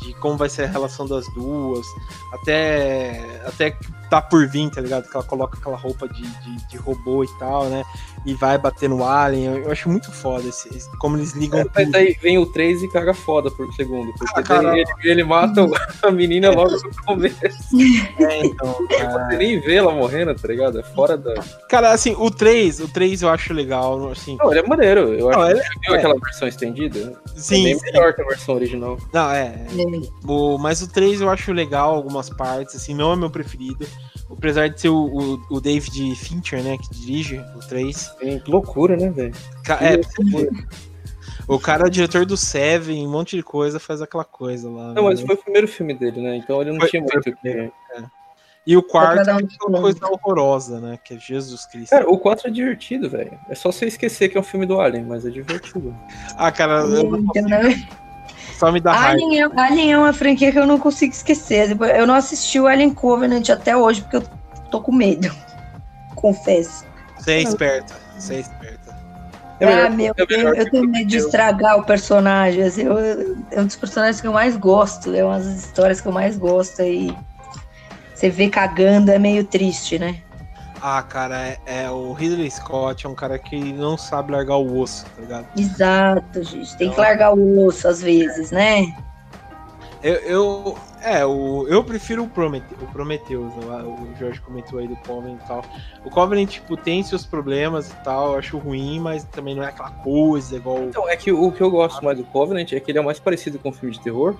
[0.01, 1.85] de como vai ser a relação das duas,
[2.33, 3.77] até até
[4.13, 5.09] tá por vir, tá ligado?
[5.09, 7.83] Que ela coloca aquela roupa de, de, de robô e tal, né?
[8.25, 9.45] E vai bater no alien.
[9.45, 11.95] Eu, eu acho muito foda esse, esse- como eles ligam É, mas tudo.
[11.95, 14.13] aí vem o 3 e caga foda por segundo.
[14.13, 15.71] Porque Ah, ele, ele mata o-
[16.03, 17.37] a menina logo no começo.
[18.19, 19.29] É, então, cara.
[19.31, 20.79] Você nem vê ela morrendo, tá ligado?
[20.79, 21.33] É fora da.
[21.67, 24.37] Cara, assim, o 3, o 3 eu acho legal, assim.
[24.39, 25.13] Não, ele é maneiro.
[25.13, 25.97] Eu acho Não, que ele- você viu é.
[25.97, 27.13] aquela versão estendida?
[27.35, 27.85] é Sim, bem sim.
[27.85, 28.97] melhor que a versão original.
[29.11, 29.65] Não, é,
[30.27, 33.85] O, mas o 3 eu acho legal, algumas partes, assim, não é meu preferido.
[34.37, 35.05] Apesar de ser o,
[35.49, 38.07] o, o David Fincher, né, que dirige o 3.
[38.19, 39.33] Tem que loucura, né, velho?
[39.81, 39.99] É,
[41.47, 44.93] o cara é o diretor do Seven, um monte de coisa, faz aquela coisa lá.
[44.93, 45.25] Não, mas né?
[45.25, 46.35] foi o primeiro filme dele, né?
[46.37, 47.71] Então ele não Foi- tinha foi muito o que.
[48.65, 49.81] E o quarto é um desconto.
[49.81, 51.89] coisa horrorosa, né, que é Jesus Cristo.
[51.89, 53.37] Cara, o 4 é divertido, velho.
[53.49, 55.93] É só você esquecer que é um filme do Alien, mas é divertido.
[56.37, 56.95] Ah, cara, eu não-
[57.35, 57.73] Eu não-
[58.57, 59.11] só me dá raiva.
[59.23, 61.77] Alien, é, Alien é uma franquia que eu não consigo esquecer.
[61.95, 64.23] Eu não assisti o Alien Covenant até hoje, porque eu
[64.71, 65.29] tô com medo.
[66.15, 66.85] Confesso.
[67.17, 68.93] Você é esperta, você é esperta.
[69.59, 72.63] É melhor- ah, meu, é eu, eu tenho medo de estragar o personagem.
[72.63, 75.13] assim, eu- eu- é um dos personagens que eu mais gosto.
[75.15, 76.81] É uma das histórias que eu mais gosto.
[76.81, 77.15] E
[78.13, 80.17] você vê cagando é meio triste, né?
[80.85, 84.79] Ah, cara, é, é o Ridley Scott é um cara que não sabe largar o
[84.79, 85.47] osso, tá ligado?
[85.57, 86.75] Exato, gente.
[86.75, 88.93] Tem que largar o osso às vezes, né?
[90.03, 94.97] Eu, eu é, o, eu prefiro o, Promete, o Prometheus, o Jorge comentou aí do
[94.97, 95.63] Covenant e tal.
[96.03, 99.67] O Covenant, tipo, tem seus problemas e tal, eu acho ruim, mas também não é
[99.67, 100.83] aquela coisa igual.
[100.83, 103.21] Então, é que o que eu gosto mais do Covenant é que ele é mais
[103.21, 104.35] parecido com um filme de terror.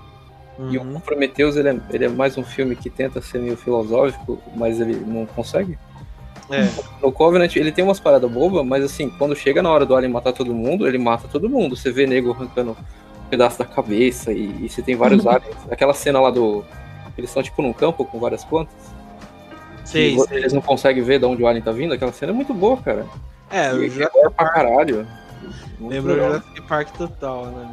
[0.70, 0.98] E Uhum.
[0.98, 4.82] o Prometheus, ele é, ele é mais um filme que tenta ser meio filosófico, mas
[4.82, 5.78] ele não consegue.
[6.50, 6.68] É,
[7.02, 10.12] No Covenant, ele tem umas paradas bobas, mas assim, quando chega na hora do Alien
[10.12, 11.76] matar todo mundo, ele mata todo mundo.
[11.76, 15.56] Você vê nego arrancando um pedaço da cabeça e, e você tem vários aliens.
[15.72, 16.64] Aquela cena lá do.
[17.18, 18.74] Eles estão tipo num campo com várias plantas.
[18.76, 20.18] vo- sei.
[20.32, 21.94] eles não conseguem ver de onde o alien tá vindo.
[21.94, 23.06] Aquela cena é muito boa, cara.
[23.52, 25.08] É, eu E já é pra caralho.
[25.80, 26.32] Muito lembro legal.
[26.34, 27.70] Jurassic Park total, né?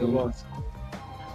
[0.00, 0.12] Eu Sim.
[0.12, 0.53] gosto.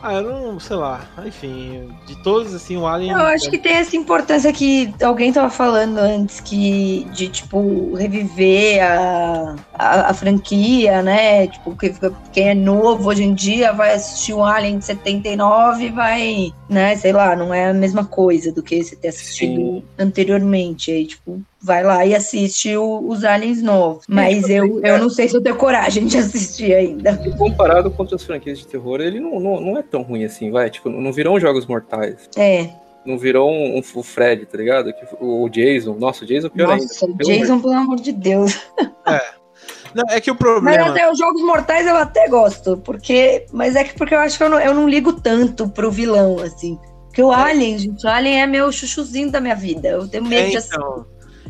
[0.01, 3.11] Ah, eu não, sei lá, enfim, de todos, assim, o Alien.
[3.11, 8.81] Eu acho que tem essa importância que alguém tava falando antes, que de, tipo, reviver
[8.81, 11.47] a, a, a franquia, né?
[11.47, 11.93] Tipo, que,
[12.31, 16.95] quem é novo hoje em dia vai assistir o Alien de 79 e vai, né?
[16.95, 19.83] Sei lá, não é a mesma coisa do que você ter assistido Sim.
[19.97, 20.91] anteriormente.
[20.91, 24.05] Aí, tipo, vai lá e assiste o- os Aliens novos.
[24.07, 27.21] Mas eu, eu não sei se eu tenho coragem de assistir ainda.
[27.25, 30.51] E comparado com outras franquias de terror, ele não, não, não é tão ruim assim,
[30.51, 30.69] vai.
[30.69, 32.29] Tipo, não virou um Jogos Mortais.
[32.37, 32.69] É,
[33.05, 34.93] Não virou um, um- o Fred, tá ligado?
[35.19, 35.95] O Jason.
[35.95, 37.17] Nossa, o Jason é pior nossa, ainda.
[37.17, 38.59] Pelo Jason, pelo amor de Deus.
[39.95, 40.89] Não, é que o Mas problema.
[40.89, 43.45] até os jogos mortais eu até gosto, porque.
[43.51, 46.39] Mas é que porque eu acho que eu não, eu não ligo tanto pro vilão,
[46.39, 46.77] assim.
[47.07, 49.87] Porque o Alien, gente, o Alien é meu chuchuzinho da minha vida.
[49.87, 50.79] Eu tenho medo É, de assistir.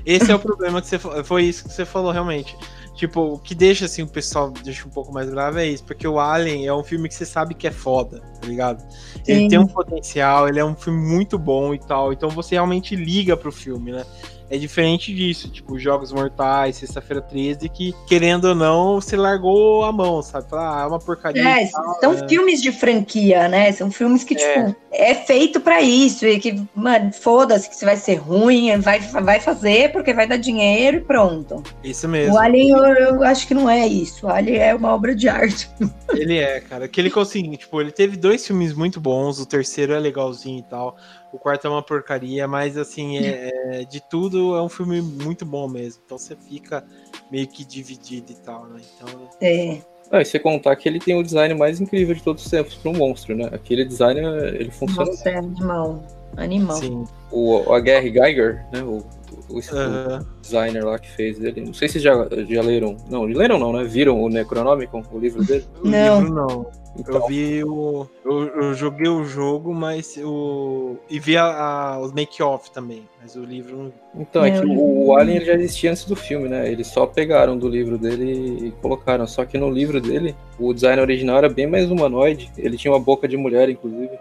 [0.10, 2.58] Esse é o problema que você foi isso que você falou realmente.
[2.96, 6.08] Tipo, o que deixa assim o pessoal deixa um pouco mais grave é isso, porque
[6.08, 8.84] o Alien é um filme que você sabe que é foda, tá ligado?
[9.28, 9.48] Ele Sim.
[9.48, 13.38] tem um potencial, ele é um filme muito bom e tal, então você realmente liga
[13.38, 14.04] pro filme, né?
[14.50, 19.92] É diferente disso, tipo, Jogos Mortais, Sexta-feira 13, que, querendo ou não, você largou a
[19.92, 20.48] mão, sabe?
[20.54, 21.48] Ah, é uma porcaria.
[21.48, 22.28] É, tal, são né?
[22.28, 23.72] filmes de franquia, né?
[23.72, 26.26] São filmes que, tipo, é feito pra isso.
[26.26, 30.38] E que, mano, foda-se que se vai ser ruim, vai, vai fazer porque vai dar
[30.38, 31.62] dinheiro e pronto.
[31.84, 32.34] Isso mesmo.
[32.34, 34.26] O Alien, eu, eu acho que não é isso.
[34.26, 35.70] O Alien é uma obra de arte.
[36.12, 36.88] Ele é, cara.
[36.88, 40.64] Que ele conseguiu, tipo, ele teve dois filmes muito bons, o terceiro é legalzinho e
[40.64, 40.98] tal,
[41.32, 43.52] o quarto é uma porcaria, mas assim, é,
[43.82, 46.02] é- de tudo é um filme muito bom mesmo.
[46.06, 46.84] Então você fica
[47.32, 48.82] meio que dividido e tal, né?
[48.96, 49.78] Então, É.
[50.12, 52.74] Ah, e você contar que ele tem o design mais incrível de todos os tempos
[52.74, 53.48] para um monstro, né?
[53.52, 54.20] Aquele design,
[54.56, 55.06] ele funciona.
[55.06, 56.04] Nossa, é animal.
[56.36, 56.78] Animal.
[56.78, 57.04] sim.
[57.32, 58.82] O, o Gary Geiger, né?
[58.82, 59.04] O,
[59.50, 60.26] o, o Aham.
[60.42, 61.62] designer lá que fez ele.
[61.62, 62.14] Não sei se já,
[62.48, 62.96] já leram.
[63.10, 63.84] Não, leram não, né?
[63.84, 65.66] Viram o Necronomicon, o livro dele?
[65.84, 66.20] O Não.
[66.22, 66.50] livro não.
[66.96, 68.08] Eu Então, vi o.
[68.26, 70.98] Eu, eu joguei o jogo, mas o.
[71.10, 73.08] E vi a, a- os make-off também.
[73.22, 73.94] Mas o livro não.
[74.16, 76.70] então é que o, o Alien ele já existia antes do filme, né?
[76.70, 79.28] Eles só pegaram do livro dele e colocaram.
[79.28, 82.52] Só que no livro dele, o design original era bem mais humanoide.
[82.58, 84.18] Ele tinha uma boca de mulher, inclusive.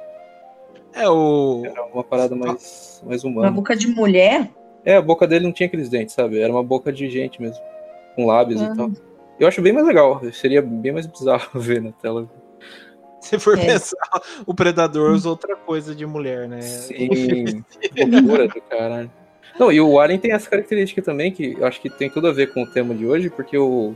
[0.93, 1.63] É o.
[1.65, 3.51] Era uma parada mais, mais Uma humana.
[3.53, 4.51] boca de mulher?
[4.85, 6.41] É, a boca dele não tinha aqueles dentes, sabe?
[6.41, 7.63] Era uma boca de gente mesmo.
[8.15, 8.71] Com lábios Ah.
[8.73, 8.91] e tal.
[9.39, 10.21] Eu acho bem mais legal.
[10.33, 12.29] Seria bem mais bizarro ver na tela.
[13.21, 13.67] Se for É.
[13.67, 13.97] pensar,
[14.47, 16.61] o Predador usa outra coisa de mulher, né?
[16.61, 17.09] Sim,
[18.09, 19.11] loucura do caralho.
[19.59, 22.33] Não, e o Alien tem essa característica também, que eu acho que tem tudo a
[22.33, 23.95] ver com o tema de hoje, porque o,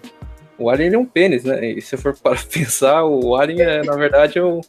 [0.59, 1.65] o Alien ele é um pênis, né?
[1.65, 4.61] E se for para pensar, o Alien, é, na verdade, é um,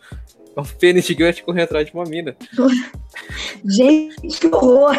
[0.55, 2.35] é um pênis gigante correndo atrás de uma mina.
[3.65, 4.95] Gente, que horror!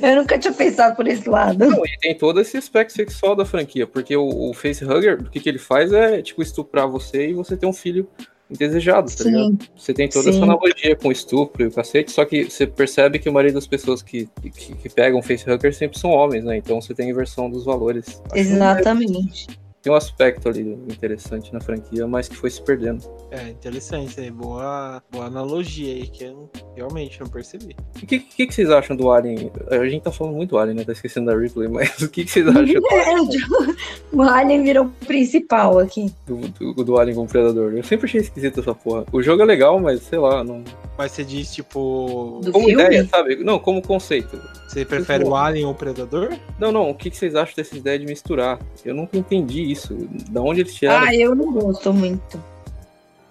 [0.00, 1.58] Eu nunca tinha pensado por esse lado.
[1.58, 5.40] Não, e tem todo esse aspecto sexual da franquia, porque o, o facehugger, o que,
[5.40, 8.08] que ele faz é, tipo, estuprar você e você ter um filho
[8.50, 9.50] indesejado, tá ligado?
[9.50, 10.44] Sim, Você tem toda essa Sim.
[10.44, 14.02] analogia com estupro e o cacete, só que você percebe que a maioria das pessoas
[14.02, 16.58] que, que, que pegam facehugger sempre são homens, né?
[16.58, 18.22] Então você tem inversão dos valores.
[18.34, 19.46] Exatamente.
[19.82, 23.04] Tem um aspecto ali interessante na franquia, mas que foi se perdendo.
[23.32, 24.30] É, interessante aí.
[24.30, 27.74] Boa, boa analogia aí, que eu realmente não percebi.
[28.00, 29.50] E o que, que, que vocês acham do Alien?
[29.70, 30.84] A gente tá falando muito do Alien, né?
[30.84, 32.62] Tá esquecendo da Ripley, mas o que, que vocês acham
[33.02, 36.12] É, o Alien virou o principal aqui.
[36.26, 37.72] do, do, do Alien como Predador?
[37.72, 39.04] Eu sempre achei esquisito essa porra.
[39.10, 40.62] O jogo é legal, mas sei lá, não.
[41.02, 42.84] Mas você diz, tipo, Do Como filme?
[42.84, 43.34] ideia, sabe?
[43.42, 44.40] Não, como conceito.
[44.68, 46.32] você prefere o Alien ou o Predador?
[46.60, 48.60] Não, não, o que, que vocês acham dessa ideia de misturar?
[48.84, 49.96] Eu nunca entendi isso.
[50.30, 51.08] Da onde eles tiraram?
[51.08, 52.40] Ah, eu não gosto muito.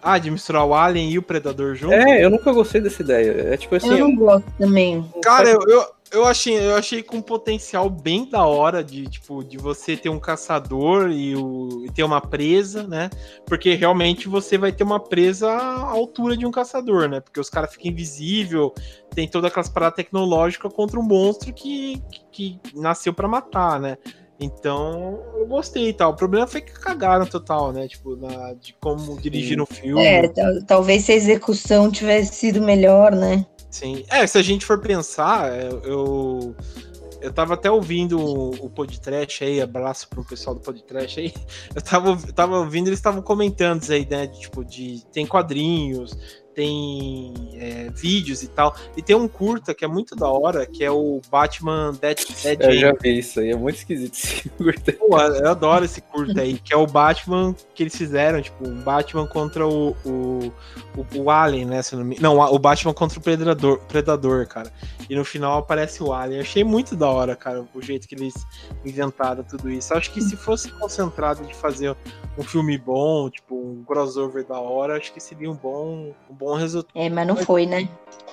[0.01, 1.93] Ah, de misturar o Alien e o Predador junto?
[1.93, 3.53] É, eu nunca gostei dessa ideia.
[3.53, 3.91] É tipo assim.
[3.91, 5.05] Eu não gosto também.
[5.21, 9.43] Cara, eu, eu, eu achei, eu achei com um potencial bem da hora de, tipo,
[9.43, 13.09] de você ter um caçador e, o, e ter uma presa, né?
[13.45, 17.21] Porque realmente você vai ter uma presa à altura de um caçador, né?
[17.21, 18.73] Porque os caras ficam invisível,
[19.15, 23.97] tem toda aquelas paradas tecnológicas contra um monstro que, que, que nasceu para matar, né?
[24.41, 26.11] Então, eu gostei e tal.
[26.11, 27.87] O problema foi que cagaram total, né?
[27.87, 30.03] Tipo, na, de como dirigir um filme.
[30.03, 33.45] É, tal- talvez se a execução tivesse sido melhor, né?
[33.69, 34.03] Sim.
[34.09, 36.55] É, se a gente for pensar, é, eu.
[37.21, 41.31] Eu tava até ouvindo o podcast aí, abraço pro pessoal do podcast aí.
[41.75, 44.25] Eu tava, eu tava ouvindo, eles estavam comentando isso aí, né?
[44.25, 45.05] de, tipo, de.
[45.13, 46.17] Tem quadrinhos,
[46.53, 48.75] tem é, vídeos e tal.
[48.95, 52.61] E tem um curta que é muito da hora, que é o Batman Dead, Dead
[52.61, 54.93] Eu já vi isso aí, é muito esquisito esse curta.
[54.93, 58.81] Pô, eu adoro esse curta aí, que é o Batman que eles fizeram, tipo, um
[58.81, 60.53] Batman contra o, o,
[60.95, 61.81] o, o Alien, né?
[61.91, 62.17] não, me...
[62.19, 64.71] não, o Batman contra o Predador, Predador, cara.
[65.09, 66.39] E no final aparece o Alien.
[66.39, 68.33] Eu achei muito da hora, cara, o jeito que eles
[68.85, 69.93] inventaram tudo isso.
[69.93, 71.95] Eu acho que se fosse concentrado de fazer
[72.37, 76.55] um filme bom, tipo, um crossover da hora, acho que seria um bom, um bom
[76.55, 76.91] resultado.
[76.95, 77.87] É, mas não foi, né?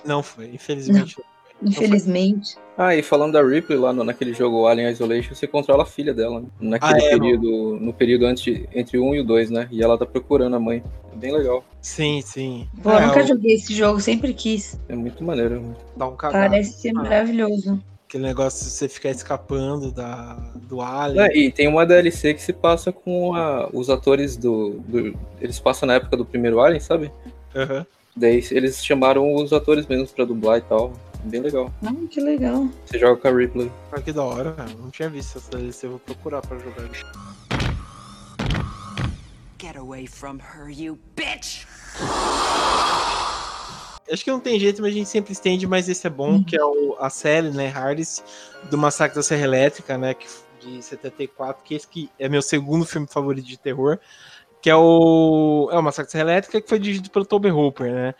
[0.04, 1.16] Não foi, infelizmente.
[1.62, 2.56] Infelizmente.
[2.76, 6.14] Ah, e falando da Ripley lá no- naquele jogo Alien Isolation, você controla a filha
[6.14, 6.46] dela, né?
[6.60, 9.68] Naquele Ah, é, período, no período antes entre o 1 e o 2, né?
[9.70, 10.82] E ela tá procurando a mãe.
[11.12, 11.64] É bem legal.
[11.82, 12.68] Sim, sim.
[12.82, 14.78] Pô, eu É, nunca o- joguei esse jogo, sempre quis.
[14.88, 15.74] É muito maneiro.
[15.96, 16.48] Dá um cagado.
[16.50, 16.94] Parece ser Ah.
[17.02, 17.82] maravilhoso.
[18.08, 21.24] Aquele negócio de você ficar escapando da, do Alien.
[21.26, 25.58] É, e tem uma DLC que se passa com a- os atores do, do- Eles
[25.60, 27.10] passam na época do primeiro Alien, sabe?
[27.54, 27.84] Aham.
[28.18, 30.92] Daí eles chamaram os atores mesmo pra dublar e tal.
[31.24, 31.72] Bem legal.
[31.84, 32.68] Ah, que legal.
[32.84, 33.70] Você joga com a Ripley.
[33.92, 34.70] Ah, que da hora, cara.
[34.78, 36.88] Não tinha visto essa DLC, eu vou procurar pra jogar.
[39.60, 41.66] Get away from her, you bitch!
[44.10, 46.56] Acho que não tem jeito, mas a gente sempre estende, mas esse é bom, que
[46.56, 48.22] é o, a série, né, Hardest,
[48.70, 50.26] do Massacre da Serra Elétrica, né, que,
[50.60, 53.98] de 74, que esse que é meu segundo filme favorito de terror,
[54.62, 57.92] que é o, é o Massacre da Serra Elétrica, que foi dirigido pelo Toby Hooper,
[57.92, 58.14] né.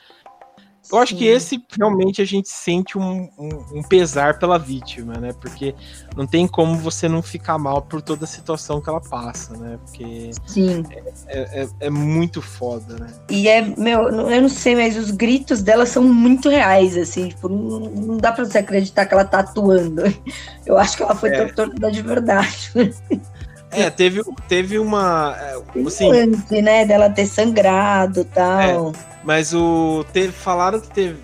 [0.91, 1.31] Eu acho que Sim.
[1.37, 5.35] esse realmente a gente sente um, um- um pesar pela vítima, né?
[5.39, 5.75] Porque
[6.17, 9.79] não tem como você não ficar mal por toda a situação que ela passa, né?
[9.85, 10.83] Porque Sim.
[11.27, 13.07] é, é- é muito foda, né?
[13.29, 17.51] E é, meu, eu não sei, mas os gritos dela são muito reais, assim, tipo,
[17.51, 20.03] não, não dá pra você acreditar que ela tá atuando.
[20.65, 21.45] Eu acho que ela foi É.
[21.45, 22.71] torturada de verdade.
[23.71, 25.37] É, teve, teve uma.
[25.39, 28.93] é, Assim, Antes, né, dela ter sangrado e tal.
[29.25, 30.05] Mas o.
[30.13, 31.19] Teve, falaram que teve.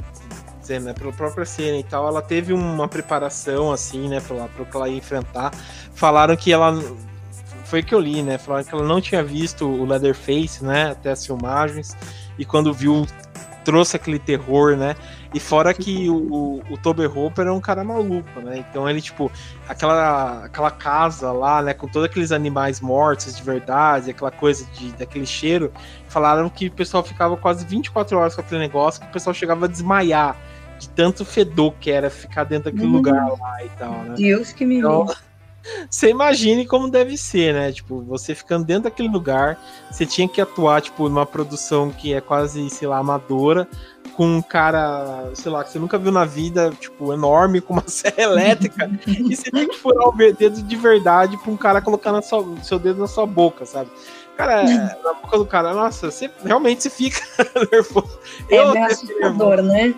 [0.60, 4.64] dizer, Né, pela própria cena e tal, ela teve uma preparação, assim, né, pra, pra
[4.64, 5.52] que ela ia enfrentar.
[5.94, 6.78] Falaram que ela.
[7.64, 8.36] Foi que eu li, né?
[8.36, 10.90] Falaram que ela não tinha visto o Leatherface, né?
[10.90, 11.96] Até as filmagens.
[12.38, 13.06] E quando viu,
[13.64, 14.94] trouxe aquele terror, né?
[15.34, 18.64] E fora que o, o Toby Hooper é um cara maluco, né?
[18.70, 19.32] Então ele, tipo,
[19.68, 21.74] aquela, aquela casa lá, né?
[21.74, 25.72] Com todos aqueles animais mortos de verdade, aquela coisa de, daquele cheiro
[26.08, 29.64] falaram que o pessoal ficava quase 24 horas com aquele negócio, que o pessoal chegava
[29.64, 30.36] a desmaiar
[30.78, 32.92] de tanto fedor que era ficar dentro daquele Hum.
[32.96, 34.14] lugar lá e tal, né?
[34.16, 35.06] Deus que me Então,
[35.90, 37.72] você imagine como deve ser, né?
[37.72, 39.58] Tipo, você ficando dentro daquele lugar,
[39.90, 43.66] você tinha que atuar, tipo, numa produção que é quase, sei lá, amadora,
[44.16, 47.84] com um cara, sei lá, que você nunca viu na vida, tipo, enorme, com uma
[47.88, 52.12] serra elétrica, e você tem que furar o dedo de verdade pra um cara colocar
[52.12, 53.90] na sua, o seu dedo na sua boca, sabe?
[54.36, 57.20] Cara, é, na boca do cara, nossa, você realmente você fica
[57.70, 58.18] nervoso.
[58.50, 59.94] É Eu, meio assustador, né?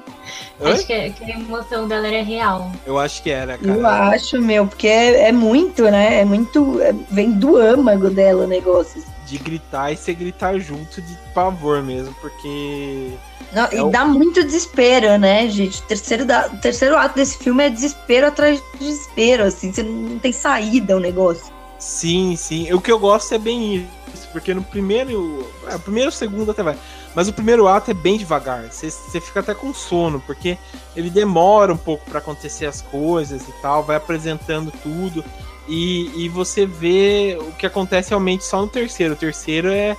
[0.60, 0.72] Oi?
[0.72, 2.70] Acho que, que a emoção dela era real.
[2.86, 3.78] eu acho que era, cara.
[3.78, 6.20] Eu acho, meu, porque é, é muito, né?
[6.20, 6.80] É muito.
[6.82, 9.02] é- vem do âmago dela o negócio.
[9.26, 13.10] De gritar e você gritar junto de pavor mesmo, porque.
[13.52, 15.80] Não, É e o- dá muito desespero, né, gente?
[15.80, 19.72] O terceiro, da, o terceiro ato desse filme é desespero atrás de desespero, assim.
[19.72, 21.52] Você não tem saída o negócio.
[21.78, 22.72] Sim, sim.
[22.72, 25.46] O que eu gosto é bem isso, porque no primeiro.
[25.68, 26.76] É, o primeiro, o segundo até vai.
[27.14, 28.70] Mas o primeiro ato é bem devagar.
[28.70, 30.56] Você, você fica até com sono, porque
[30.94, 35.24] ele demora um pouco pra acontecer as coisas e tal, vai apresentando tudo.
[35.68, 39.14] E, e você vê o que acontece realmente só no terceiro.
[39.14, 39.90] O terceiro é.
[39.90, 39.96] é,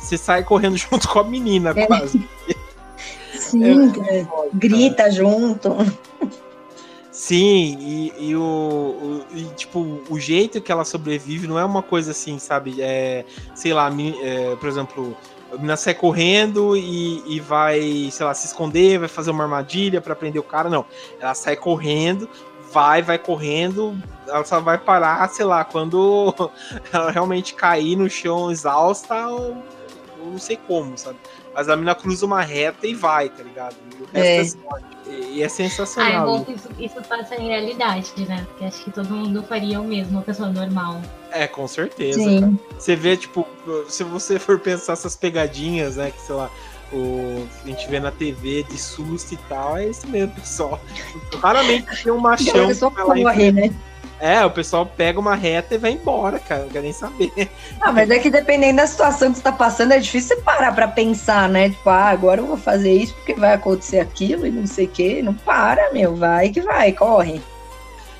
[0.00, 1.86] Você sai correndo junto com a menina, É.
[1.86, 2.26] quase.
[3.38, 5.76] Sim, é, grita junto.
[7.10, 11.82] Sim, e, e o, o- e, tipo, o jeito que ela sobrevive não é uma
[11.82, 12.76] coisa assim, sabe?
[12.80, 13.24] É,
[13.54, 13.90] sei lá,
[14.22, 15.16] é, por exemplo,
[15.50, 20.00] a menina sai correndo e, e vai, sei lá, se esconder, vai fazer uma armadilha
[20.00, 20.68] pra prender o cara.
[20.68, 20.84] Não,
[21.18, 22.28] ela sai correndo,
[22.72, 23.96] vai, vai correndo,
[24.26, 26.32] ela só vai parar, sei lá, quando
[26.92, 29.62] ela realmente cair no chão exausta ou,
[30.20, 31.18] ou não sei como, sabe?
[31.54, 33.76] Mas a mina cruza uma reta e vai, tá ligado?
[33.98, 34.80] E o resto É.
[34.82, 34.96] é.
[35.08, 36.26] E, é Ah, é sensacional.
[36.26, 38.44] bom que isso, isso passa em realidade, né?
[38.48, 41.00] Porque acho que todo mundo faria o mesmo, uma pessoa normal.
[41.30, 42.20] É, com certeza.
[42.78, 43.46] Você vê, tipo,
[43.88, 46.50] se você for pensar essas pegadinhas, né, que sei lá,
[46.92, 50.80] o, a gente vê na TV de susto e tal, é isso mesmo, pessoal.
[51.40, 52.68] Raramente tem um machão
[53.52, 53.70] né?
[54.18, 56.62] É, o pessoal pega uma reta e vai embora, cara.
[56.62, 57.50] Não quer nem saber.
[57.80, 60.72] Ah, mas é que dependendo da situação que você tá passando, é difícil você parar
[60.72, 61.68] pra pensar, né?
[61.68, 64.88] Tipo, ah, agora eu vou fazer isso porque vai acontecer aquilo e não sei o
[64.88, 65.20] quê.
[65.22, 66.16] Não para, meu.
[66.16, 67.42] Vai que vai, corre.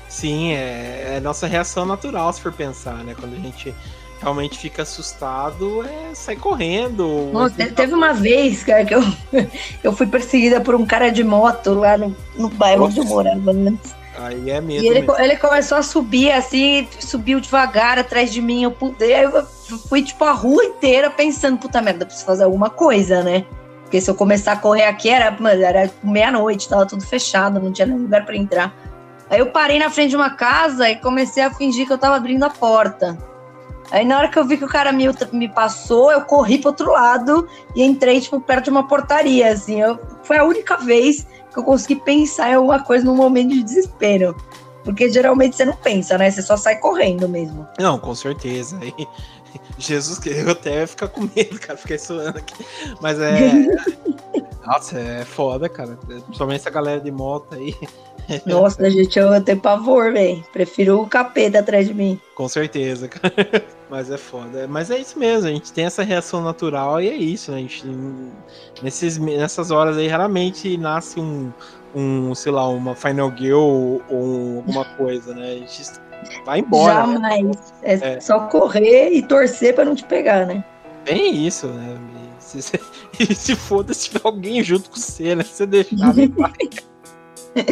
[0.07, 3.15] Sim, é, é nossa reação natural, se for pensar, né?
[3.19, 3.73] Quando a gente
[4.21, 7.29] realmente fica assustado, é sair correndo.
[7.31, 9.03] Nossa, te- teve uma vez, cara, que eu,
[9.83, 13.51] eu fui perseguida por um cara de moto lá no, no bairro onde eu morava
[13.51, 13.95] antes.
[14.19, 15.15] Aí é medo E ele, mesmo.
[15.19, 18.63] ele começou a subir assim, subiu devagar atrás de mim.
[18.63, 19.45] Eu aí eu
[19.87, 23.45] fui tipo a rua inteira pensando, puta merda, preciso fazer alguma coisa, né?
[23.83, 27.71] Porque se eu começar a correr aqui, era, mano, era meia-noite, tava tudo fechado, não
[27.71, 28.73] tinha lugar pra entrar.
[29.29, 32.15] Aí eu parei na frente de uma casa e comecei a fingir que eu tava
[32.15, 33.17] abrindo a porta.
[33.91, 36.69] Aí na hora que eu vi que o cara me, me passou, eu corri pro
[36.69, 39.81] outro lado e entrei, tipo, perto de uma portaria, assim.
[39.81, 43.63] Eu, foi a única vez que eu consegui pensar em alguma coisa num momento de
[43.63, 44.35] desespero.
[44.83, 46.31] Porque geralmente você não pensa, né?
[46.31, 47.67] Você só sai correndo mesmo.
[47.77, 48.77] Não, com certeza.
[48.81, 48.93] Aí,
[49.77, 51.77] Jesus, que eu até ia ficar com medo, cara.
[51.77, 52.65] Fiquei suando aqui.
[53.01, 53.51] Mas é.
[54.65, 55.97] Nossa, é foda, cara.
[56.05, 57.73] Principalmente essa galera de moto aí.
[58.45, 60.43] Nossa, gente, eu tenho pavor, velho.
[60.51, 62.19] Prefiro o capeta atrás de mim.
[62.35, 63.33] Com certeza, cara.
[63.89, 64.67] Mas é foda.
[64.67, 67.57] Mas é isso mesmo, a gente tem essa reação natural e é isso, né?
[67.57, 67.85] A gente,
[68.83, 71.51] nesses, nessas horas aí, raramente nasce um,
[71.95, 75.51] um sei lá, uma Final Girl ou, ou alguma coisa, né?
[75.53, 75.83] A gente
[76.45, 77.07] vai embora.
[77.07, 77.13] né?
[77.13, 77.73] Jamais.
[77.81, 78.19] É, É.
[78.19, 80.63] só correr e torcer pra não te pegar, né?
[81.05, 81.97] Bem isso, né?
[82.47, 85.43] E se, se, se foda se tiver alguém junto com você, né?
[85.43, 86.51] Você deixar, não vai.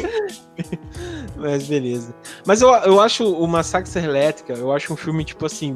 [1.38, 2.13] Mas beleza.
[2.45, 5.76] Mas eu, eu acho o Massacre Elétrica, eu acho um filme, tipo assim,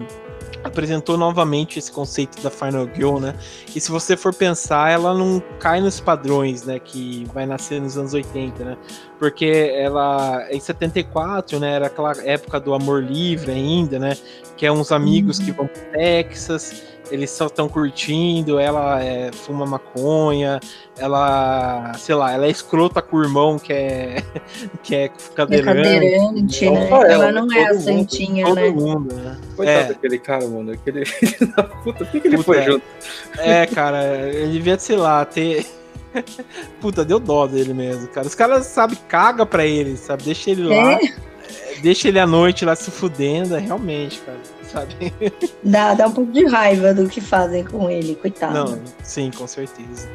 [0.64, 3.34] apresentou novamente esse conceito da Final Girl, né?
[3.76, 6.80] E se você for pensar, ela não cai nos padrões, né?
[6.80, 8.78] Que vai nascer nos anos 80, né?
[9.18, 11.74] Porque ela, em 74, né?
[11.74, 14.18] Era aquela época do amor livre ainda, né?
[14.57, 19.66] Que é uns amigos que vão pro Texas, eles só estão curtindo, ela é, fuma
[19.66, 20.60] maconha,
[20.97, 24.24] ela, sei lá, ela é escrota com o irmão que é,
[24.84, 25.66] que é É cadeirante.
[25.76, 26.89] cadeirante, Não né?
[26.89, 28.70] só Ela, ela, não todo é a mundo, santinha, Todo né?
[28.70, 29.38] mundo, né?
[29.55, 29.84] Coitado É.
[29.88, 30.72] daquele cara, mano.
[30.72, 32.05] Aquele filho da puta.
[32.05, 32.66] Por que, que ele Puta, foi é.
[32.66, 32.84] junto?
[33.38, 35.66] É, cara, ele devia, sei lá, ter.
[36.82, 38.26] Puta, deu dó dele mesmo, cara.
[38.28, 40.24] Os caras, sabe, caga pra ele, sabe?
[40.24, 44.38] Deixa ele lá, É, deixa ele à noite lá se fudendo, é realmente, cara,
[44.72, 45.14] sabe?
[45.64, 48.54] dá, dá um pouco de raiva do que fazem com ele, coitado.
[48.54, 50.08] Não, sim, com certeza.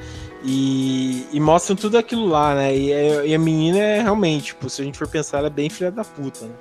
[0.47, 2.77] E, e mostram tudo aquilo lá, né?
[2.77, 5.51] E, é- e a menina é realmente, tipo, se a gente for pensar, ela é
[5.51, 6.53] bem filha da puta, né?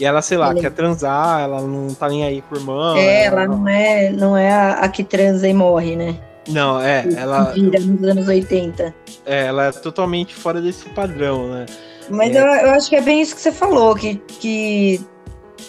[0.00, 2.58] E ela, sei lá, Ela é- quer transar, ela não tá nem aí com o
[2.58, 2.96] irmão.
[2.96, 6.16] É, ela não é, não é a, a que transa e morre, né?
[6.48, 8.94] Não, é, ela, vira nos anos 80.
[9.26, 11.66] é, ela é totalmente fora desse padrão, né?
[12.10, 12.40] Mas É.
[12.40, 15.00] eu, eu acho que é bem isso que você falou, que, que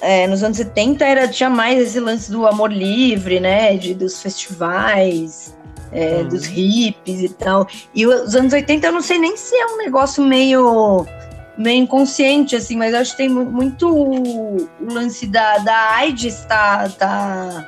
[0.01, 3.75] é, nos anos 70 era, tinha mais esse lance do amor livre, né?
[3.77, 5.55] De, dos festivais,
[5.91, 6.27] é, Uhum.
[6.29, 7.67] dos hippies e tal.
[7.93, 11.05] E os anos 80 eu não sei nem se é um negócio meio,
[11.57, 16.45] meio inconsciente, assim, mas eu acho que tem mu- muito o lance da, da AIDS
[16.45, 16.89] tá.
[16.89, 17.67] tá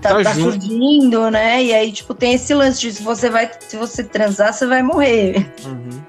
[0.00, 1.60] Tá, Tá tá surgindo, né?
[1.64, 4.80] E aí, tipo, tem esse lance de se você vai, se você transar, você vai
[4.80, 5.52] morrer.
[5.64, 6.00] Uhum.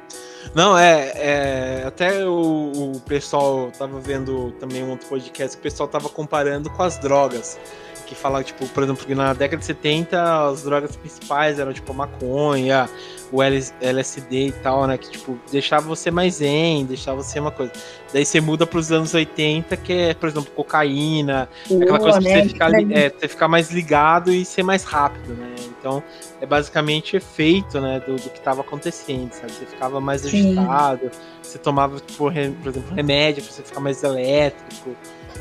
[0.53, 5.63] Não, é, é, Até o, o pessoal tava vendo também um outro podcast que o
[5.63, 7.59] pessoal tava comparando com as drogas.
[8.05, 11.93] Que fala, tipo, por exemplo, que na década de 70 as drogas principais eram tipo
[11.93, 12.89] maconha,
[13.31, 14.97] o LS LSD e tal, né?
[14.97, 17.71] Que tipo, deixava você mais zen, deixava você uma coisa.
[18.11, 22.43] Daí você muda pros anos 80, que é, por exemplo, cocaína, aquela coisa pra né?
[22.43, 25.55] você ficar, é, você ficar mais ligado e ser mais rápido, né?
[25.79, 26.03] Então,
[26.41, 29.51] é basicamente efeito, né, do, do que estava acontecendo, sabe?
[29.53, 30.57] Você ficava mais Sim.
[30.57, 31.09] agitado,
[31.41, 34.95] você tomava, tipo, re- por exemplo, remédio pra você ficar mais elétrico.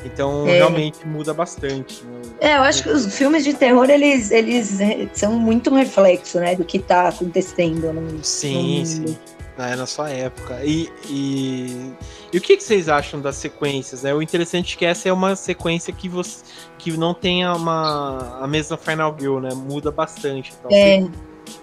[0.05, 0.59] Então, É.
[0.59, 2.03] realmente muda bastante.
[2.05, 2.20] né?
[2.41, 6.39] É, eu acho que os filmes de terror, eles, eles eh, são muito um reflexo,
[6.39, 9.01] né, do que tá acontecendo no, Sim, no sim.
[9.01, 9.18] mundo.
[9.59, 10.61] É, na sua época.
[10.64, 11.93] E, e,
[12.32, 14.05] e o que, que vocês acham das sequências?
[14.05, 14.14] Né?
[14.14, 16.45] O interessante é que essa é uma sequência que você
[16.78, 19.49] que não tem uma, a mesma Final Girl, né?
[19.53, 20.53] Muda bastante.
[20.61, 21.11] Então, É, vocês,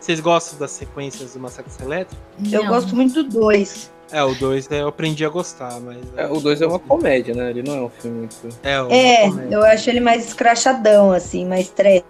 [0.02, 2.22] vocês gostam das sequências do Massacre Elétrico?
[2.52, 3.90] eu gosto muito do dois.
[4.12, 5.98] É, o 2 eu aprendi a gostar, mas.
[6.16, 7.50] É, o 2 é uma comédia, né?
[7.50, 8.36] Ele não é um filme muito.
[8.64, 12.04] É, É, eu acho ele mais escrachadão, assim, mais trash.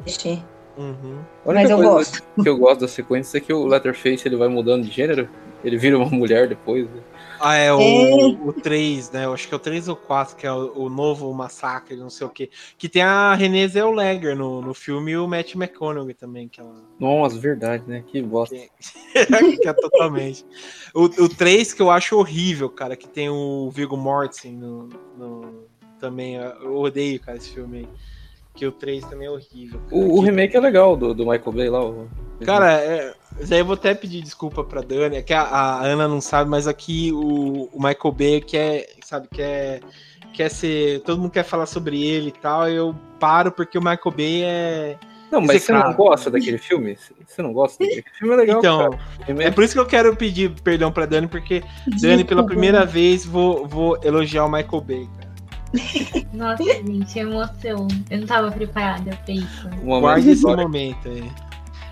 [0.77, 1.19] Uhum.
[1.45, 2.21] Mas eu gosto.
[2.41, 5.29] que eu gosto da sequência é que o Letterface ele vai mudando de gênero.
[5.63, 6.85] Ele vira uma mulher depois.
[6.85, 7.01] né?
[7.39, 8.25] Ah, é o, É.
[8.45, 9.25] o 3, né?
[9.25, 12.09] Eu acho que é o 3 ou 4, que é o, o novo massacre, não
[12.09, 12.49] sei o quê.
[12.77, 16.75] Que tem a Renée Zellweger no, no filme e o Matt McConaughey também, que ela.
[16.99, 18.03] Nossa, verdade, né?
[18.07, 18.55] Que bosta.
[19.61, 20.45] que é totalmente.
[20.93, 25.63] O, o 3 que eu acho horrível, cara, que tem o Viggo Mortensen no, no-
[25.99, 26.35] também.
[26.35, 27.87] Eu odeio, cara, esse filme aí.
[28.53, 29.81] Que o 3 também é horrível.
[29.89, 29.95] cara.
[30.01, 31.83] O, o remake é legal do, do Michael Bay lá.
[31.83, 32.07] o-
[32.45, 35.83] Cara, é, isso aí eu vou até pedir desculpa pra Dani, é que a, a
[35.83, 39.81] Ana não sabe, mas aqui o, o Michael Bay quer, sabe, quer,
[40.33, 41.01] quer ser.
[41.01, 44.43] Todo mundo quer falar sobre ele e tal, e eu paro porque o Michael Bay
[44.43, 44.97] é.
[45.31, 46.95] Não, mas você não gosta daquele filme?
[47.25, 48.33] Você não gosta daquele filme?
[48.35, 49.03] É legal, Então, cara.
[49.21, 51.63] é Remake- por isso que eu quero pedir perdão pra Dani, porque
[51.99, 55.25] Dani, pela primeira vez, vou, vou elogiar o Michael Bay, cara.
[56.31, 57.87] Nossa, gente, emoção.
[58.09, 59.67] Eu não tava preparada pra isso.
[59.83, 61.31] momento Guarde esse momento aí.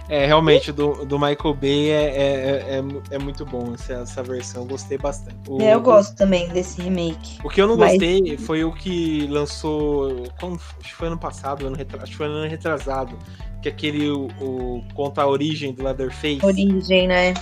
[0.10, 4.64] É, realmente, do, do Michael Bay é, é, é, é muito bom essa, essa versão,
[4.64, 5.38] eu gostei bastante.
[5.48, 7.38] O- É, eu gosto também desse remake.
[7.44, 10.24] O que eu não Mas- gostei foi o que lançou.
[10.40, 13.18] Quando, acho que foi ano passado, ano retra- acho que foi ano retrasado.
[13.62, 16.46] Que aquele o, o- conta a origem do Leatherface.
[16.46, 17.34] Origem, né?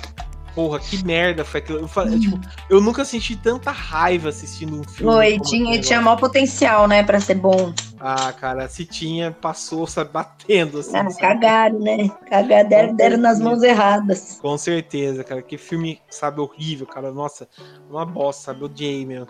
[0.54, 1.80] Porra, que merda foi aquilo.
[1.80, 2.40] Eu, falei, tipo,
[2.70, 5.14] eu nunca senti tanta raiva assistindo um filme.
[5.14, 7.74] Foi, tinha, tinha maior potencial, né, pra ser bom.
[8.00, 10.98] Ah, cara, se tinha, passou, sabe, batendo assim.
[10.98, 11.18] Ah, sabe?
[11.18, 12.10] cagaram, né?
[12.30, 14.40] Cagaram, deram, deram nas mãos erradas.
[14.42, 15.42] Com certeza, cara.
[15.42, 17.12] Que filme, sabe, horrível, cara.
[17.12, 17.48] Nossa,
[17.90, 18.66] uma bosta, sabe?
[18.66, 19.28] Odiei mesmo.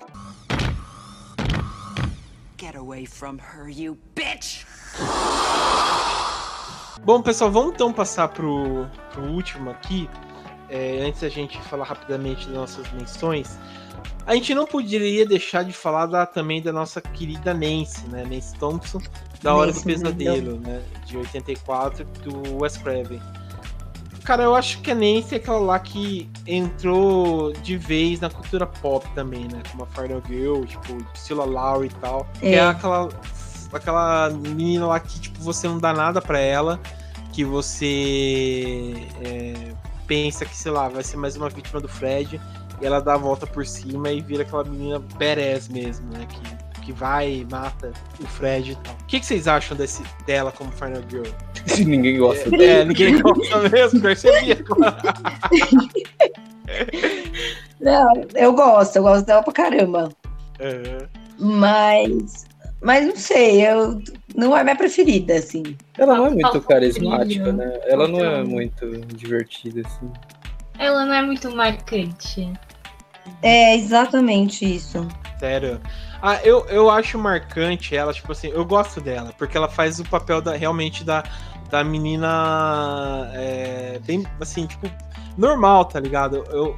[2.60, 4.66] Get away from her, you bitch!
[7.04, 10.08] Bom, pessoal, vamos então passar pro, pro último aqui.
[10.74, 13.60] É, antes da gente falar rapidamente das nossas menções.
[14.26, 18.24] A gente não poderia deixar de falar da- também da nossa querida Nancy, né?
[18.24, 19.02] Nancy Thompson,
[19.42, 20.82] da Hora do Nancy Pesadelo, né?
[21.06, 23.22] De 84, do Wes Craven.
[24.24, 28.66] Cara, eu acho que a Nancy é aquela lá que entrou de vez na cultura
[28.68, 29.62] pop também, né?
[29.72, 32.28] Como a Final Girl, tipo, Priscilla Lowry e tal.
[32.42, 32.62] É É.
[32.62, 33.10] aquela,
[33.74, 36.80] aquela menina lá que, tipo, você não dá nada pra ela,
[37.34, 38.94] que você
[39.24, 39.54] é,
[40.12, 42.42] pensa que, sei lá, vai ser mais uma vítima do Fred,
[42.82, 46.28] e ela dá a volta por cima e vira aquela menina badass mesmo, né?
[46.28, 48.94] Que, que vai e mata o Fred e tal.
[48.94, 51.24] O que, que vocês acham desse, dela como Final Girl?
[51.88, 52.54] Ninguém gosta.
[52.62, 54.62] É, ninguém gosta mesmo, percebia.
[57.80, 60.10] Não, eu gosto, eu gosto dela pra caramba.
[60.60, 61.08] Aham.
[61.40, 62.51] Mas.
[62.82, 64.02] Mas não sei, eu
[64.36, 65.78] não é minha preferida, assim.
[65.98, 67.80] Ela não é muito carismática, né?
[67.86, 70.12] Ela não é Falta- muito divertida, assim.
[70.80, 72.52] Ela não é muito marcante.
[73.44, 75.08] É exatamente isso.
[75.40, 75.80] Sério.
[76.22, 80.04] Ah, eu, eu acho marcante ela, tipo assim, eu gosto dela, porque ela faz o
[80.04, 81.24] papel da, realmente da,
[81.70, 84.88] da menina é, bem, assim, tipo,
[85.38, 86.44] normal, tá ligado?
[86.50, 86.78] Eu-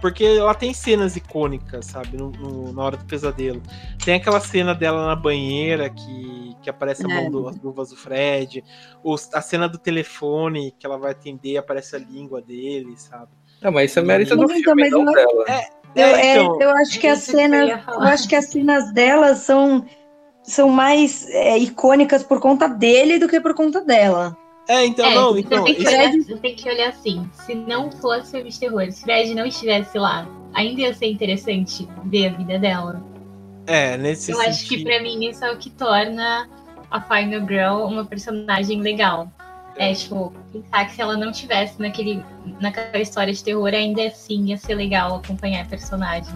[0.00, 3.62] porque ela tem cenas icônicas, sabe, no, no- na hora do pesadelo.
[4.04, 7.30] Tem aquela cena dela na banheira que, que aparece a mão É.
[7.30, 8.64] do, as luvas do Fred,
[9.04, 13.28] os- a cena do telefone que ela vai atender, aparece a língua dele, sabe?
[13.62, 15.44] Ah, mas isso é mérito do filme, mas não eu- dela.
[15.94, 17.68] Eu, é, então, eu acho que as cenas.
[17.88, 19.84] Eu acho que as cenas dela são,
[20.42, 24.36] são mais é, icônicas por conta dele do que por conta dela.
[24.72, 27.30] É, então, é, não, você, então, tem que isso- olhar, você tem que olhar assim.
[27.32, 32.28] Se não fosse de terror, se Fred não estivesse lá, ainda ia ser interessante ver
[32.28, 33.02] a vida dela.
[33.66, 36.48] é, nesse Eu acho que sentido- pra mim isso é o que torna
[36.90, 39.30] a Final Girl uma personagem legal.
[39.76, 42.24] É, tipo, pensar que se ela não tivesse naquele,
[42.60, 46.34] naquela história de terror, ainda assim ia ser legal acompanhar a personagem.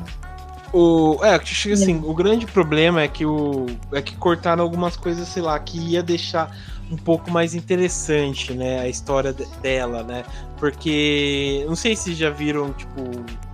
[0.72, 5.42] O, é, assim, o grande problema é que o é que cortaram algumas coisas, sei
[5.42, 6.50] lá, que ia deixar
[6.90, 10.24] um pouco mais interessante, né, a história de- dela, né?
[10.58, 13.02] Porque não sei se já viram tipo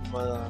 [0.09, 0.49] uma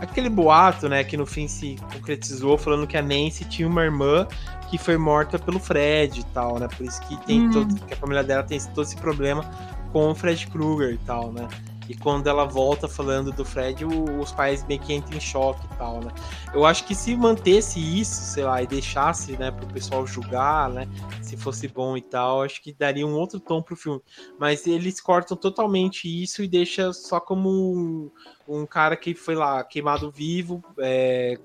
[0.00, 4.26] aquele boato, né, que no fim se concretizou falando que a Nancy tinha uma irmã
[4.70, 6.68] que foi morta pelo Fred e tal, né?
[6.76, 7.50] Por isso que tem Hum.
[7.50, 9.44] todo, que a família dela tem todo esse problema
[9.92, 11.48] com o Fred Krueger e tal, né?
[11.88, 15.64] E quando ela volta falando do Fred, o- os pais meio que entram em choque
[15.66, 16.10] e tal, né?
[16.52, 20.86] Eu acho que se mantesse isso, sei lá, e deixasse, né, pro pessoal julgar, né,
[21.22, 24.00] se fosse bom e tal, acho que daria um outro tom pro filme.
[24.38, 28.10] Mas eles cortam totalmente isso e deixa só como um,
[28.46, 31.38] um cara que foi lá queimado vivo, é,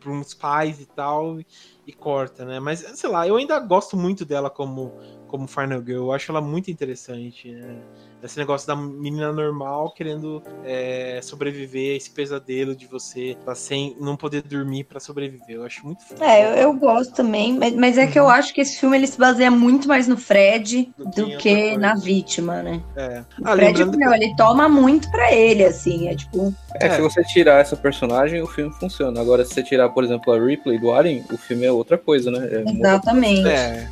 [0.00, 1.38] por uns pais e tal,
[1.86, 2.58] e corta, né?
[2.60, 4.92] Mas, sei lá, eu ainda gosto muito dela como,
[5.28, 6.06] como Final Girl.
[6.06, 7.84] Eu acho ela muito interessante, né?
[8.22, 13.96] Esse negócio da menina normal querendo é, sobreviver a esse pesadelo de você tá sem
[14.00, 15.56] não poder dormir para sobreviver.
[15.56, 16.24] Eu acho muito foda.
[16.24, 18.10] É, eu, eu, gosto também, mas, mas é uhum.
[18.10, 18.30] que eu uhum.
[18.30, 21.94] acho que esse filme ele se baseia muito mais no Fred do, do que, na
[21.94, 22.80] vítima, né?
[22.94, 23.24] É.
[23.42, 24.16] Ah, o Fred, meu, que...
[24.16, 26.54] ele toma muito para ele, assim, é tipo...
[26.80, 29.20] É, é, se você tirar essa personagem, o filme funciona.
[29.20, 32.30] Agora, se você tirar, por exemplo, a Ripley do Alien, o filme é outra coisa,
[32.30, 32.48] né?
[32.50, 33.48] É Exatamente.
[33.48, 33.88] É.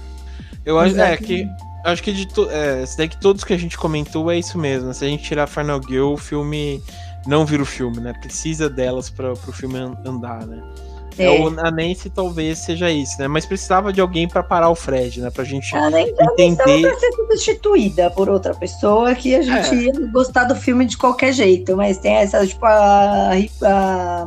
[0.64, 1.48] Eu acho é, que
[1.84, 4.92] acho que de to, é, daí que todos que a gente comentou é isso mesmo.
[4.92, 6.82] Se a gente tirar Final Girl, o filme
[7.26, 8.12] não vira o filme, né?
[8.20, 10.62] Precisa delas para o filme andar, né?
[11.18, 11.24] É.
[11.24, 11.40] é.
[11.40, 13.28] O, a Nancy talvez seja isso, né?
[13.28, 15.30] Mas precisava de alguém para parar o Fred, né?
[15.30, 16.82] Pra gente a Nancy entender.
[16.82, 19.82] Pra ser substituída por outra pessoa que a gente é.
[19.82, 23.32] ia gostar do filme de qualquer jeito, mas tem essa, tipo, a.
[23.62, 24.26] A,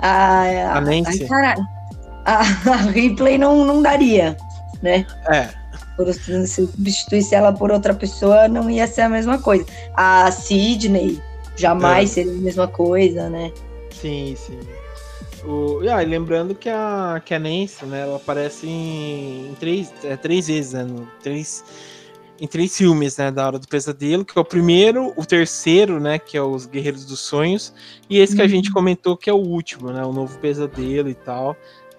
[0.00, 1.26] a, a Nancy.
[2.24, 4.36] A, a Ripley não, não daria,
[4.82, 5.06] né?
[5.28, 5.65] É
[5.96, 9.64] por, se substituísse ela por outra pessoa, não ia ser a mesma coisa.
[9.94, 11.20] A Sidney
[11.56, 12.14] jamais é.
[12.14, 13.52] seria a mesma coisa, né?
[13.90, 14.58] Sim, sim.
[15.44, 20.16] O, ah, lembrando que a, que a Nancy, né, ela aparece em, em três, é,
[20.16, 21.64] três vezes, né, no, três,
[22.40, 26.18] em três filmes, né, da Hora do Pesadelo, que é o primeiro, o terceiro, né,
[26.18, 27.72] que é os Guerreiros dos Sonhos,
[28.10, 28.74] e esse que a gente uhum.
[28.74, 31.56] comentou que é o último, né, o Novo Pesadelo e tal,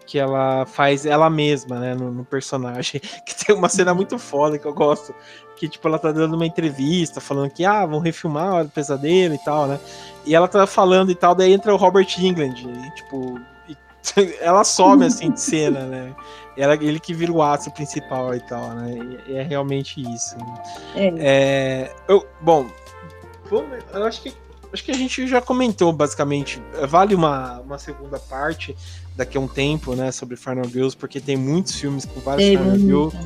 [0.07, 4.57] que ela faz ela mesma, né, no, no, personagem, que tem uma cena muito foda
[4.57, 5.13] que eu gosto,
[5.57, 9.43] que tipo ela tá dando uma entrevista falando que ah, vão refilmar o pesadelo e
[9.43, 9.79] tal, né?
[10.25, 13.77] E ela tá falando e tal, daí entra o Robert England, e, tipo, e,
[14.39, 16.15] ela some assim de cena, né?
[16.57, 19.19] Ela, ele que vira o ato principal e tal, né?
[19.27, 20.37] E, é realmente isso.
[20.37, 20.63] Né?
[20.95, 21.13] É.
[21.19, 21.95] é.
[22.07, 22.65] eu, bom,
[23.51, 24.33] eu acho que
[24.71, 26.61] acho que a gente já comentou basicamente.
[26.87, 28.75] Vale uma, uma segunda parte
[29.15, 32.57] daqui a um tempo, né, sobre Final Girls, porque tem muitos filmes com vários tem
[32.57, 33.17] Final Girls.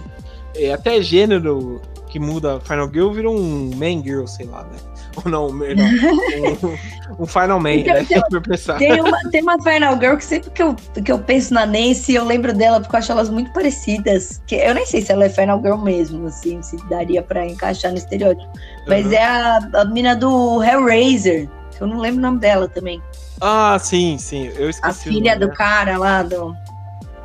[0.55, 1.81] É, até gênero
[2.11, 4.77] que muda Final Girl vira um Man Girl, sei lá, né?
[5.15, 5.65] Ou não, não
[7.17, 8.05] um, um, Final Man, então, né?
[8.05, 8.21] Tem,
[8.77, 12.13] tem, uma, tem uma Final Girl que sempre que eu, que eu penso na Nancy,
[12.13, 14.41] eu lembro dela porque eu acho elas muito parecidas.
[14.45, 17.91] Que eu nem sei se ela é Final Girl mesmo, assim, se daria pra encaixar
[17.91, 18.51] no estereótipo.
[18.87, 19.13] Mas uhum.
[19.13, 23.01] é a, a mina do Hellraiser, que eu não lembro o nome dela também.
[23.39, 24.51] Ah, sim, sim.
[24.55, 25.09] Eu esqueci.
[25.09, 26.55] A filha do cara lá do.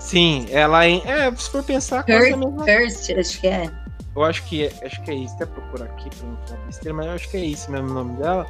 [0.06, 0.98] Sim, ela é.
[0.98, 2.04] É, se for pensar.
[2.04, 2.64] First, mesma...
[3.20, 3.68] Acho que é.
[4.14, 5.34] Eu acho que é, acho que é isso.
[5.34, 7.94] Até procurar aqui pra não falar besteira, mas eu acho que é isso mesmo o
[7.94, 8.46] nome dela.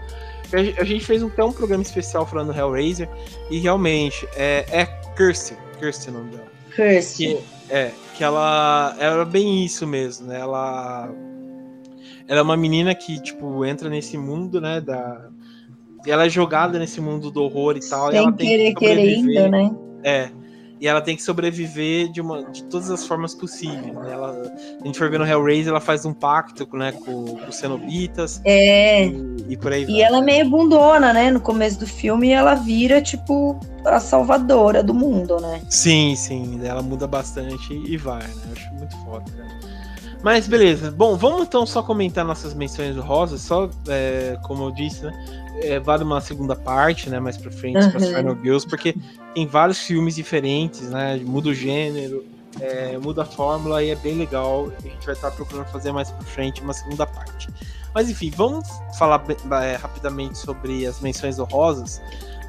[0.79, 3.09] A gente fez até um programa especial falando do Hellraiser
[3.51, 4.85] e realmente é, é
[5.17, 6.47] Kirsty, Kirsty o nome dela.
[7.17, 7.41] Que,
[7.71, 10.39] é, que ela, era bem isso mesmo, né?
[10.39, 11.09] Ela,
[12.29, 15.31] ela é uma menina que, tipo, entra nesse mundo, né, da,
[16.07, 18.11] ela é jogada nesse mundo do horror e tal.
[18.11, 19.75] Sem e ela querer, que querendo, né?
[20.05, 20.31] É.
[20.81, 23.95] E ela tem que sobreviver de, uma, de todas as formas possíveis.
[23.95, 24.13] Né?
[24.13, 24.53] Ela,
[24.83, 28.41] a gente for ver no Hellraiser, ela faz um pacto né, com, com os cenobitas.
[28.45, 29.07] É.
[29.07, 30.01] E, e por aí E vai.
[30.03, 31.31] ela é meio bundona, né?
[31.31, 35.63] No começo do filme, ela vira, tipo, a salvadora do mundo, né?
[35.71, 36.61] Sim, sim.
[36.63, 38.35] Ela muda bastante e vai, né?
[38.47, 39.76] Eu acho muito foda, né?
[40.23, 40.91] Mas beleza.
[40.91, 45.13] Bom, vamos então só comentar nossas menções rosas, só é, como eu disse, né?
[45.61, 47.19] é, vale uma segunda parte, né?
[47.19, 47.91] Mais pra frente, uhum.
[47.91, 48.95] para Final Girls, porque
[49.35, 51.17] tem vários filmes diferentes, né?
[51.17, 52.25] Muda o gênero,
[52.61, 54.71] é, muda a fórmula e é bem legal.
[54.79, 57.49] A gente vai estar procurando fazer mais pra frente uma segunda parte.
[57.95, 59.25] Mas enfim, vamos falar
[59.63, 62.01] é, rapidamente sobre as menções honrosas.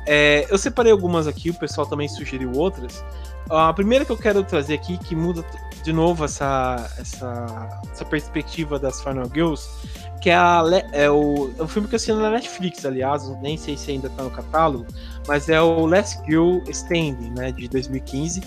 [0.05, 3.03] É, eu separei algumas aqui, o pessoal também sugeriu outras.
[3.49, 5.43] A primeira que eu quero trazer aqui, que muda
[5.87, 9.69] de novo essa, essa, essa perspectiva das Final Girls,
[10.19, 10.61] que é, a,
[10.91, 14.21] é, o, é filme que eu assisti na Netflix, aliás, nem sei se ainda tá
[14.21, 14.85] no catálogo,
[15.25, 18.41] mas é o Last Girl Standing, né, de 2015,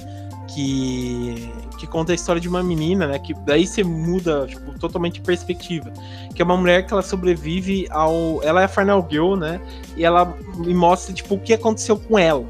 [0.48, 5.22] que, que conta a história de uma menina, né, que daí você muda, tipo, totalmente
[5.22, 5.90] perspectiva,
[6.34, 8.42] que é uma mulher que ela sobrevive ao...
[8.42, 9.58] Ela é a Final Girl, né,
[9.96, 12.44] e ela me mostra, tipo, o que aconteceu com ela,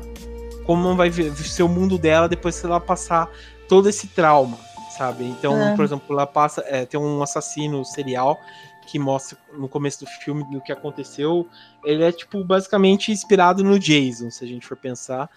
[0.66, 3.30] como vai ser o mundo dela depois que ela passar
[3.68, 4.58] todo esse trauma,
[4.90, 5.24] sabe?
[5.24, 5.76] Então, é.
[5.76, 6.62] por exemplo, ela passa...
[6.66, 8.38] É, tem um assassino serial
[8.86, 11.48] que mostra no começo do filme do que aconteceu,
[11.84, 15.30] ele é tipo basicamente inspirado no Jason, se a gente for pensar.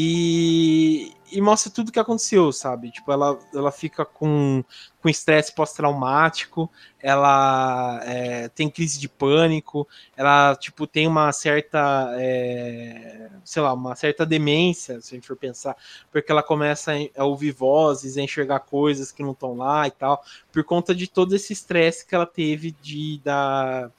[0.00, 2.92] E, e mostra tudo o que aconteceu, sabe?
[2.92, 4.64] Tipo, ela, ela fica com
[5.02, 6.70] com estresse pós-traumático,
[7.00, 13.96] ela é, tem crise de pânico, ela tipo tem uma certa, é, sei lá, uma
[13.96, 15.76] certa demência, se a gente for pensar,
[16.12, 20.22] porque ela começa a ouvir vozes, a enxergar coisas que não estão lá e tal,
[20.52, 23.90] por conta de todo esse estresse que ela teve de da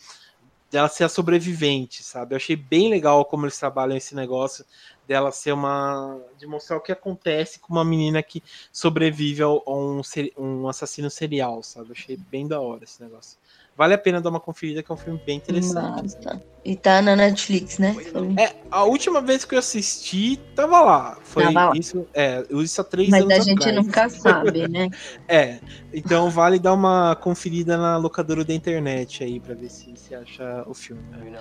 [0.72, 2.34] dela ser a sobrevivente, sabe?
[2.34, 4.64] Eu achei bem legal como eles trabalham esse negócio
[5.10, 6.22] dela ser uma.
[6.38, 10.02] de mostrar o que acontece com uma menina que sobrevive a um,
[10.38, 11.94] um assassino serial, sabe?
[11.94, 13.40] Achei bem da hora esse negócio.
[13.76, 16.16] Vale a pena dar uma conferida, que é um filme bem interessante.
[16.16, 16.42] Nossa.
[16.64, 17.96] E tá na Netflix, né?
[18.38, 21.18] É, a última vez que eu assisti, tava lá.
[21.24, 21.72] Foi Tava lá.
[21.76, 23.76] isso, é, isso há três Mas anos a gente atrás.
[23.78, 24.90] nunca sabe, né?
[25.28, 25.60] É,
[25.92, 30.64] então vale dar uma conferida na locadora da internet aí pra ver se você acha
[30.68, 31.02] o filme.
[31.12, 31.40] né?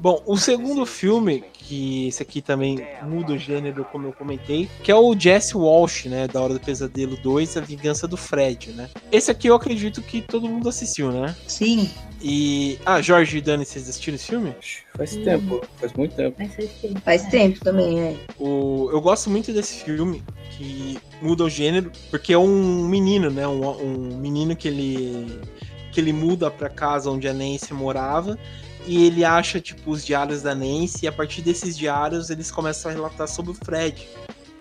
[0.00, 4.92] Bom, o segundo filme, que esse aqui também muda o gênero, como eu comentei, que
[4.92, 8.88] é o Jesse Walsh, né, da Hora do Pesadelo 2, A Vingança do Fred, né?
[9.10, 11.34] Esse aqui eu acredito que todo mundo assistiu, né?
[11.48, 11.90] Sim.
[12.22, 12.78] E...
[12.86, 14.54] Ah, Jorge e Dani, vocês assistiram esse filme?
[14.96, 16.36] Faz tempo, faz muito tempo.
[16.38, 17.00] Mas faz tempo.
[17.00, 18.16] Faz tempo também, é.
[18.38, 18.88] O...
[18.92, 20.22] Eu gosto muito desse filme,
[20.52, 23.48] que muda o gênero, porque é um menino, né?
[23.48, 25.40] Um, um menino que ele...
[25.90, 28.38] que ele muda pra casa onde a Nancy morava,
[28.88, 32.90] e ele acha, tipo, os diários da Nancy, e a partir desses diários eles começam
[32.90, 34.08] a relatar sobre o Fred.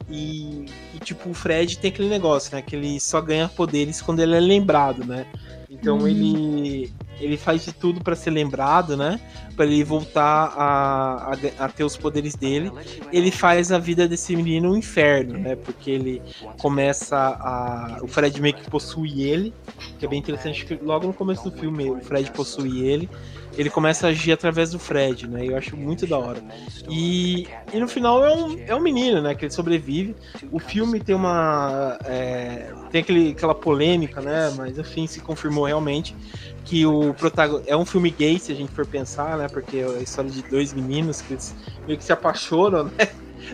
[0.10, 2.62] E, e, tipo, o Fred tem aquele negócio, né?
[2.62, 5.26] Que ele só ganha poderes quando ele é lembrado, né?
[5.70, 6.08] Então Uhum.
[6.08, 9.20] ele, ele faz de tudo pra ser lembrado, né?
[9.56, 12.72] Pra ele voltar a, a, a ter os poderes dele.
[13.12, 15.56] Ele faz a vida desse menino um inferno, né?
[15.58, 16.22] Porque ele
[16.58, 18.00] começa a.
[18.02, 19.54] O Fred meio que possui ele,
[20.00, 23.10] que é bem interessante que logo no começo do filme o Fred possui ele.
[23.58, 25.46] Ele começa a agir através do Fred, né?
[25.46, 26.42] Eu acho muito da hora.
[26.88, 29.34] E, e no final é um, é um menino, né?
[29.34, 30.16] Que ele sobrevive.
[30.52, 31.98] O filme tem uma.
[32.06, 34.54] é, tem aquele, aquela polêmica, né?
[34.56, 36.16] Mas enfim, se confirmou realmente
[36.64, 37.72] que o protagonista.
[37.72, 39.48] É um filme gay, se a gente for pensar, né?
[39.48, 41.56] Porque é a história de dois meninos que eles
[41.88, 43.10] meio que se apaixonam, né?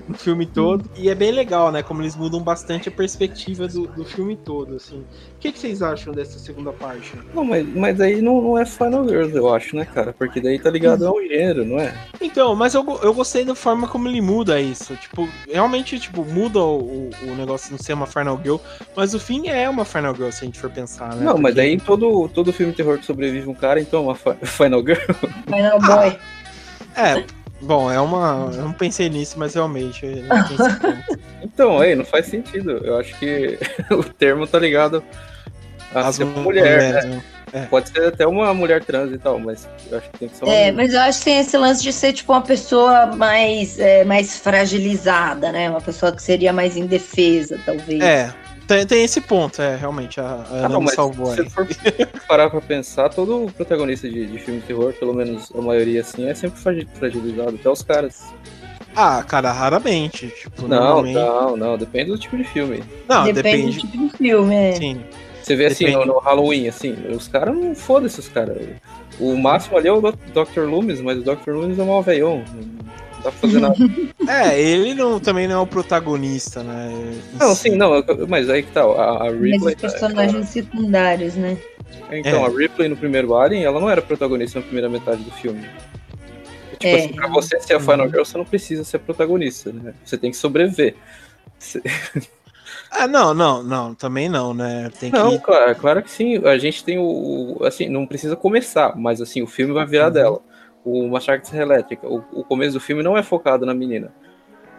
[0.08, 0.90] No filme todo.
[0.96, 1.84] E é bem legal, né?
[1.84, 5.00] Como eles mudam bastante a perspectiva do, do filme todo, assim.
[5.36, 7.14] O que, que vocês acham dessa segunda parte?
[7.34, 10.14] Não, mas, mas aí não, não é Final Girls, eu acho, né, cara?
[10.14, 11.94] Porque daí tá ligado ao gênero, não é?
[12.22, 14.96] Então, mas eu, eu gostei da forma como ele muda isso.
[14.96, 18.58] Tipo, realmente, tipo, muda o, o negócio de não ser uma Final Girl,
[18.96, 21.26] mas o fim é uma Final Girl, se a gente for pensar, né?
[21.26, 24.04] Não, mas Porque- daí todo, todo filme de terror que sobrevive um cara, então é
[24.04, 25.02] uma fi- Final Girl.
[25.46, 26.18] Final Boy.
[26.96, 27.26] É,
[27.64, 28.50] bom, é uma.
[28.54, 30.06] Eu não pensei nisso, mas realmente.
[31.42, 32.72] Então, aí, não faz sentido.
[32.84, 33.60] Eu acho que
[33.92, 35.04] o termo tá ligado
[35.94, 37.02] a As ser uma mulher, né?
[37.02, 37.06] mulheres,
[37.54, 37.68] né?
[37.70, 40.46] Pode ser até uma mulher trans e tal, mas eu acho que tem que ser
[40.46, 40.74] uma É, mulher.
[40.74, 44.38] mas eu acho que tem esse lance de ser tipo uma pessoa mais, é, mais
[44.40, 45.70] fragilizada, né?
[45.70, 48.02] Uma pessoa que seria mais indefesa, talvez.
[48.02, 48.34] É,
[48.68, 50.20] tem, tem esse ponto, é, realmente.
[50.20, 51.50] A, a Ah, Ana não, salvou se aí.
[51.50, 51.68] você for
[52.28, 56.28] parar pra pensar, todo protagonista de, de filme de terror, pelo menos a maioria assim,
[56.28, 58.24] é sempre fragi- fragilizado, até os caras.
[58.96, 60.28] Ah, cara, raramente.
[60.30, 61.16] Tipo, Não, normalmente.
[61.16, 62.84] não, não, depende do tipo de filme.
[63.10, 63.76] Não, depende, depende.
[63.80, 64.72] do tipo de filme, é.
[64.76, 65.02] Sim.
[65.42, 68.58] Você vê assim, no, no Halloween, assim, os caras não foda-se os caras.
[69.20, 70.62] O máximo ali é o Dr.
[70.62, 71.50] Loomis, mas o Dr.
[71.52, 72.44] Loomis é um velhão.
[73.24, 73.76] Pra fazer nada.
[74.28, 76.94] É, ele não, também não é o protagonista, né?
[77.34, 77.64] em não, si.
[77.64, 79.76] sim, não, mas aí que tá, a, a Mas Ripley.
[79.76, 81.58] os personagens secundários, né?
[82.10, 82.46] Então, É.
[82.46, 85.62] a Ripley no primeiro Alien, ela não era protagonista na primeira metade do filme.
[86.80, 86.96] Tipo É.
[86.96, 89.94] assim, pra você ser a Final Girl, você não precisa ser protagonista, né?
[90.06, 90.96] Você tem que sobreviver.
[91.60, 91.82] Você-
[92.96, 94.90] Ah, não, não, não, também não, né?
[95.00, 95.40] Tem Não, que.
[95.40, 96.38] claro, claro que sim.
[96.46, 97.58] A gente tem o.
[97.60, 100.14] o- Assim, não precisa começar, mas assim, o filme vai virar Uhum.
[100.14, 100.40] dela.
[100.84, 102.08] O Massacre Elétrica.
[102.08, 104.12] O, o começo do filme não é focado na menina.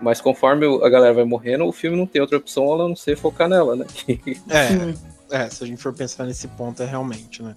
[0.01, 3.17] Mas conforme a galera vai morrendo, o filme não tem outra opção a não ser
[3.17, 3.87] focar nela, né?
[5.31, 7.57] É, é, se a gente for pensar nesse ponto, é realmente, né?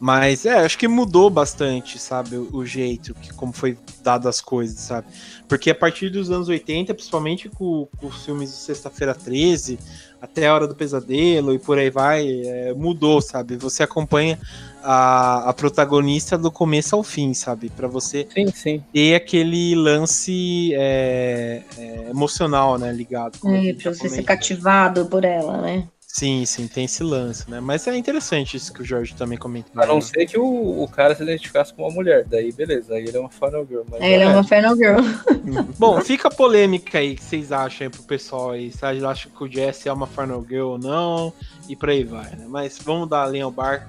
[0.00, 4.40] Mas é, acho que mudou bastante, sabe, o, o jeito, que como foi dado as
[4.40, 5.06] coisas, sabe?
[5.46, 9.78] Porque a partir dos anos 80, principalmente com, com os filmes de Sexta-feira 13,
[10.20, 13.56] até a Hora do Pesadelo e por aí vai, é, mudou, sabe?
[13.56, 14.38] Você acompanha
[14.82, 17.70] a, a protagonista do começo ao fim, sabe?
[17.70, 18.84] Pra você Sim, sim.
[18.92, 23.38] ter aquele lance é, é, emocional, né, ligado.
[23.46, 25.88] É, pra você ser cativado por ela, né?
[26.12, 27.58] Sim, sim, tem esse lance, né?
[27.58, 29.82] Mas é interessante isso que o Jorge também comentou.
[29.82, 30.00] A não né?
[30.02, 32.26] ser que o, o cara se identificasse com uma mulher.
[32.26, 32.92] Daí, beleza.
[32.92, 33.80] Aí ele é uma Final Girl.
[33.90, 35.00] Mas Aí ela é uma Final Girl.
[35.78, 38.70] Bom, fica a polêmica aí que vocês acham aí pro pessoal aí.
[38.70, 41.32] Se vocês acham que o Jesse é uma Final Girl ou não,
[41.66, 42.44] e por aí vai, né?
[42.46, 43.88] Mas vamos dar a linha ao barco.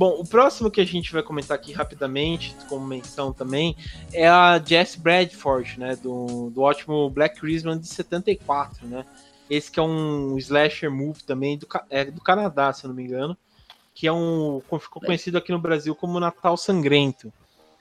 [0.00, 3.76] Bom, o próximo que a gente vai comentar aqui rapidamente, como menção também,
[4.14, 5.94] é a Jess Bradford, né?
[5.94, 9.04] Do, do ótimo Black Christmas de 74, né?
[9.50, 13.02] Esse que é um slasher movie também do, é do Canadá, se eu não me
[13.04, 13.36] engano.
[13.94, 14.62] Que é um.
[14.80, 17.30] ficou conhecido aqui no Brasil como Natal Sangrento.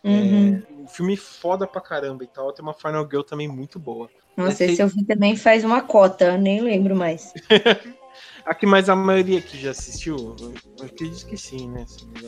[0.03, 0.61] Uhum.
[0.77, 2.51] Um filme foda pra caramba e tal.
[2.51, 4.09] Tem uma Final Girl também muito boa.
[4.35, 7.33] Nossa, esse- esse eu vi também faz uma cota, nem lembro mais.
[8.45, 10.53] Aqui, mas a maioria que já assistiu, eu
[10.85, 11.85] acredito que sim, né?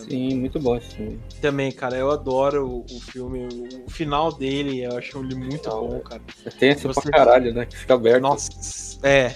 [0.08, 1.20] Sim, muito bom esse filme.
[1.42, 3.48] Também, cara, eu adoro o, o filme.
[3.86, 6.02] O, final dele, eu acho ele muito bom, né?
[6.02, 6.22] cara.
[6.60, 7.66] Tem esse Você- pra caralho, né?
[7.66, 8.22] Que fica aberto.
[8.22, 8.50] Nossa,
[9.04, 9.36] é.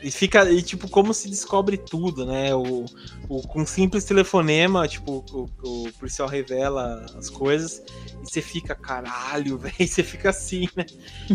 [0.00, 2.54] E fica, e tipo, como se descobre tudo, né?
[2.54, 2.84] O,
[3.28, 7.82] o, com um simples telefonema, tipo, o, o policial revela as coisas
[8.22, 10.86] e você fica, caralho, velho, você fica assim, né?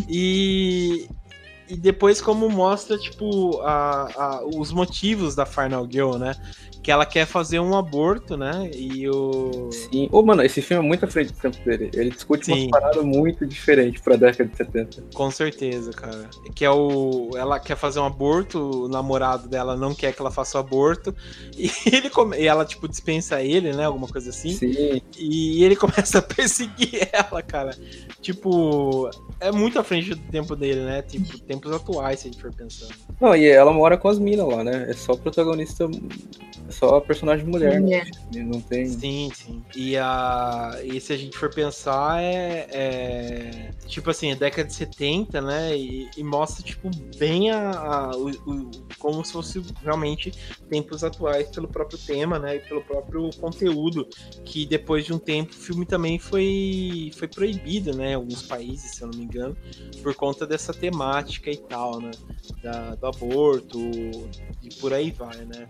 [0.07, 1.09] E,
[1.73, 6.35] e depois como mostra, tipo, a, a- os motivos da Final Girl, né?
[6.83, 8.69] Que ela quer fazer um aborto, né?
[8.75, 9.69] E o...
[9.71, 10.09] Sim.
[10.11, 11.89] Ô, mano, esse filme é muito à frente do tempo dele.
[11.93, 12.51] Ele discute Sim.
[12.63, 15.03] umas paradas muito diferentes pra década de 70.
[15.13, 16.29] Com certeza, cara.
[16.53, 17.29] Que é o.
[17.37, 21.15] Ela quer fazer um aborto, o namorado dela não quer que ela faça o aborto.
[21.57, 22.37] E ele come...
[22.37, 23.85] e ela, tipo, dispensa ele, né?
[23.85, 24.49] Alguma coisa assim.
[24.51, 25.01] Sim.
[25.17, 27.77] E ele começa a perseguir ela, cara.
[28.21, 29.09] Tipo,
[29.39, 31.01] é muito à frente do tempo dele, né?
[31.01, 32.93] Tipo, tempos atuais, se a gente for pensando.
[33.19, 34.85] Não, e ela mora com as minas lá, né?
[34.89, 35.85] É só protagonista.
[36.67, 37.79] É só personagem mulher, né?
[37.79, 38.45] Mulher.
[38.45, 38.85] Não tem.
[38.85, 39.63] Sim, sim.
[39.75, 40.77] E, a...
[40.83, 45.77] e se a gente for pensar, é, é- Tipo assim, é década de 70, né?
[45.77, 50.31] E, e mostra, tipo, bem a, a- o, o- como se fosse realmente
[50.69, 52.55] tempos atuais pelo próprio tema, né?
[52.55, 54.07] E pelo próprio conteúdo.
[54.45, 58.11] Que depois de um tempo o filme também foi, foi proibido, né?
[58.11, 59.55] Em alguns países, se eu não me engano,
[60.01, 62.11] por conta dessa temática e tal, né?
[62.61, 63.79] Da, do aborto
[64.61, 65.67] e por aí vai, né?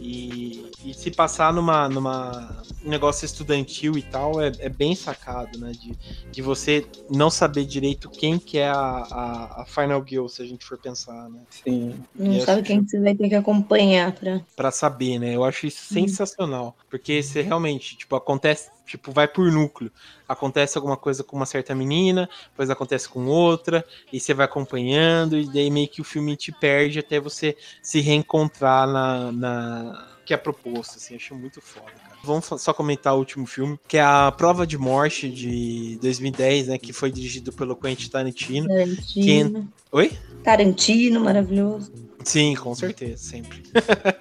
[0.00, 5.58] E, e se passar numa, numa um negócio estudantil e tal, é, é bem sacado,
[5.58, 5.72] né?
[5.72, 5.96] De,
[6.30, 10.46] de você não saber direito quem que é a, a, a Final Girl, se a
[10.46, 11.40] gente for pensar, né?
[11.50, 11.94] Sim.
[12.14, 14.40] Não sabe quem que você vai ter que acompanhar pra.
[14.54, 15.34] Pra saber, né?
[15.34, 16.76] Eu acho isso sensacional.
[16.90, 19.90] Porque você realmente, tipo, acontece, tipo, vai por núcleo.
[20.26, 25.36] Acontece alguma coisa com uma certa menina, depois acontece com outra, e você vai acompanhando,
[25.36, 29.83] e daí meio que o filme te perde até você se reencontrar na, na...
[30.24, 32.14] que é proposto, assim, acho muito foda, cara.
[32.24, 36.78] Vamos só comentar o último filme, que é a Prova de Morte de 2010, né,
[36.78, 38.66] que foi dirigido pelo Quentin Tarantino.
[38.68, 39.68] Tarantino.
[39.92, 40.12] Oi?
[40.42, 41.92] Tarantino, maravilhoso.
[42.24, 43.62] Sim, com certeza, sempre.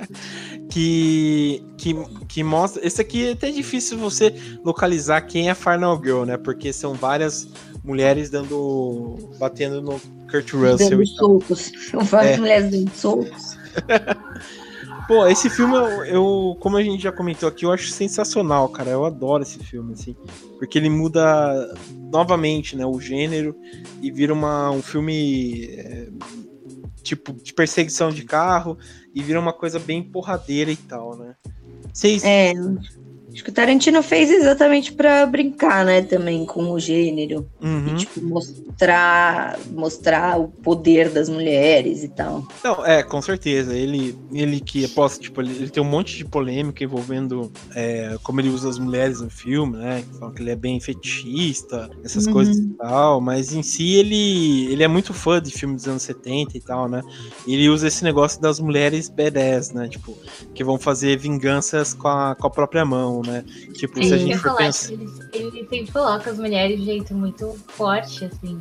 [0.69, 1.95] que, que,
[2.27, 2.85] que mostra.
[2.85, 4.33] Esse aqui é até difícil você
[4.63, 6.35] localizar quem é Final Girl, né?
[6.37, 7.47] Porque são várias
[7.81, 9.17] mulheres dando.
[9.39, 9.99] batendo no
[10.29, 11.15] Kurt Russell Dando e tal.
[11.15, 11.71] soltos.
[12.09, 12.39] Várias É.
[12.39, 13.57] mulheres dando soltos.
[15.07, 18.89] Pô, esse filme, eu, eu- como a gente já comentou aqui, eu acho sensacional, cara.
[18.91, 20.15] Eu adoro esse filme, assim.
[20.57, 21.73] Porque ele muda
[22.11, 23.55] novamente, né, o gênero
[24.01, 26.07] e vira uma, um filme é,
[27.01, 28.77] tipo de perseguição de carro
[29.13, 31.35] e vira uma coisa bem porradeira e tal, né?
[31.93, 32.23] Vocês.
[32.23, 32.53] É.
[33.33, 37.47] Acho que o Tarantino fez exatamente pra brincar, né, também com o gênero.
[37.61, 37.87] Uhum.
[37.87, 42.45] E, tipo, mostrar, mostrar o poder das mulheres e tal.
[42.63, 43.75] Não, é, com certeza.
[43.75, 48.39] Ele, ele que posso, tipo, ele, ele tem um monte de polêmica envolvendo é, como
[48.39, 50.03] ele usa as mulheres no filme, né?
[50.07, 52.33] Que falam que ele é bem fetichista, essas Uhum.
[52.33, 53.19] coisas e tal.
[53.19, 56.87] Mas em si ele, ele é muito fã de filmes dos anos 70 e tal,
[56.87, 57.01] né?
[57.47, 59.87] Ele usa esse negócio das mulheres badass, né?
[59.87, 60.15] Tipo,
[60.53, 63.43] que vão fazer vinganças com a, com a própria mão, né?
[63.73, 64.93] Tipo, se a gente for pensar.
[64.93, 68.59] ele, ele sempre coloca as mulheres de jeito muito forte, assim.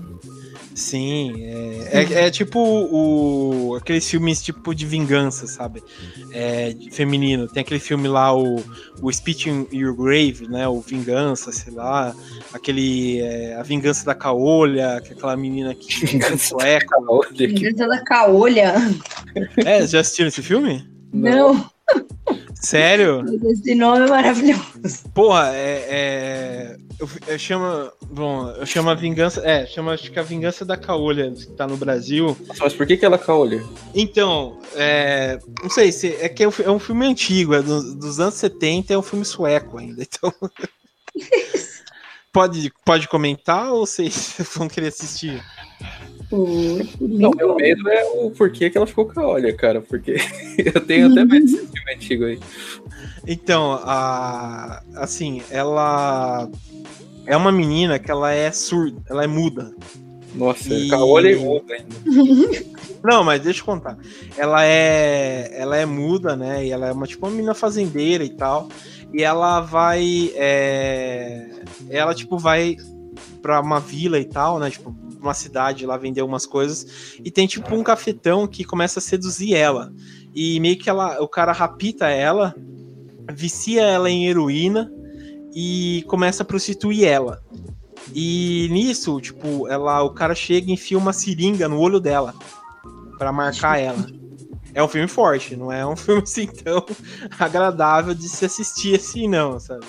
[0.75, 5.83] Sim, é, é, é tipo o, aqueles filmes tipo de vingança, sabe?
[6.33, 7.47] É, feminino.
[7.47, 8.63] Tem aquele filme lá, o,
[9.03, 10.67] o Speech in Your Grave, né?
[10.67, 12.15] O Vingança, sei lá.
[12.55, 13.21] Aquele.
[13.21, 16.07] é, a Vingança da Caolha, que é aquela menina que.
[16.07, 16.97] Vingança sueca.
[17.07, 18.75] Olha que- Vingança da caolha.
[19.65, 20.87] É, já assistiram esse filme?
[21.13, 21.69] Não,
[22.63, 23.25] Sério?
[23.51, 25.09] esse nome é maravilhoso.
[25.13, 25.87] Porra, é.
[25.89, 27.91] é eu, eu chamo.
[28.13, 29.41] Bom, eu chamo a vingança.
[29.45, 32.37] É, chama acho que a vingança da Caolha, que tá no Brasil.
[32.47, 33.65] Nossa, mas por que, que ela caolha?
[33.93, 37.95] Então, é, não sei se é que é um, é um filme antigo, é do-
[37.97, 40.01] dos anos 70, é um filme sueco ainda.
[40.03, 40.33] Então,
[42.33, 45.43] pode, pode comentar ou vocês vão querer assistir?
[47.01, 49.81] Não, meu medo é o porquê que ela ficou caolha, cara.
[49.81, 50.17] Porque
[50.59, 52.41] eu tenho até medo desse filme antigo aí.
[53.27, 56.49] Então, a, assim, ela
[57.27, 59.73] é uma menina que ela é surda, ela é muda.
[60.35, 61.95] Nossa, E- caolha e outra ainda.
[63.05, 63.99] Não, mas deixa eu contar.
[64.37, 66.65] Ela é, ela é muda, né?
[66.65, 68.69] E ela é uma tipo uma menina fazendeira e tal.
[69.13, 71.47] E ela vai, é,
[71.91, 72.77] ela tipo vai
[73.43, 74.71] pra uma vila e tal, né?
[74.71, 79.03] Tipo uma cidade lá vender umas coisas e tem tipo um cafetão que começa a
[79.03, 79.93] seduzir ela
[80.35, 82.55] e meio que ela, o cara rapita ela,
[83.33, 84.91] vicia ela em heroína
[85.55, 87.43] e começa a prostituir ela.
[88.15, 92.35] E nisso, tipo, ela, o cara chega e enfia uma seringa no olho dela
[93.19, 94.07] pra marcar ela.
[94.75, 96.85] é um filme forte, não é um filme assim tão
[97.39, 99.85] agradável de se assistir assim, não, sabe?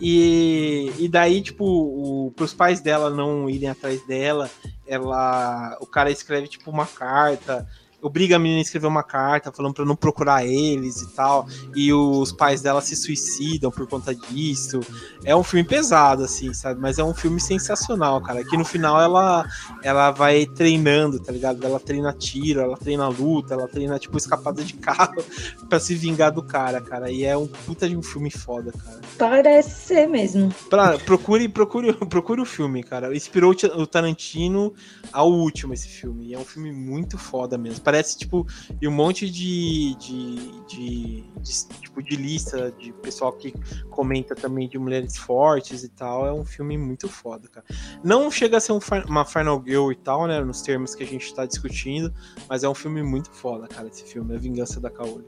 [0.00, 4.50] E, e daí, tipo, o, pros pais dela não irem atrás dela,
[4.86, 5.76] ela.
[5.80, 7.68] O cara escreve, tipo, uma carta
[8.02, 11.46] obriga a menina a escrever uma carta falando para não procurar eles e tal.
[11.74, 14.80] E os pais dela se suicidam por conta disso.
[15.24, 16.80] É um filme pesado, assim, sabe?
[16.80, 18.44] Mas é um filme sensacional, cara.
[18.44, 19.46] Que no final ela,
[19.82, 21.64] ela vai treinando, tá ligado?
[21.64, 25.22] Ela treina tiro, ela treina luta, ela treina, tipo, escapada de carro
[25.68, 27.10] para se vingar do cara, cara.
[27.10, 29.00] E é um puta de um filme foda, cara.
[29.18, 30.54] Parece ser mesmo.
[30.68, 33.14] Pra, procure, procure, procure o filme, cara.
[33.14, 34.72] Inspirou o Tarantino
[35.12, 36.28] ao último esse filme.
[36.28, 38.46] E é um filme muito foda mesmo parece, tipo,
[38.80, 43.52] e um monte de, de, de, de, tipo, de lista de pessoal que
[43.90, 46.24] comenta também de mulheres fortes e tal.
[46.24, 47.66] É um filme muito foda, cara.
[48.04, 50.40] Não chega a ser um, uma Final Girl e tal, né?
[50.40, 52.14] Nos termos que a gente tá discutindo,
[52.48, 55.26] mas é um filme muito foda, cara, esse filme, A Vingança da Kaoli.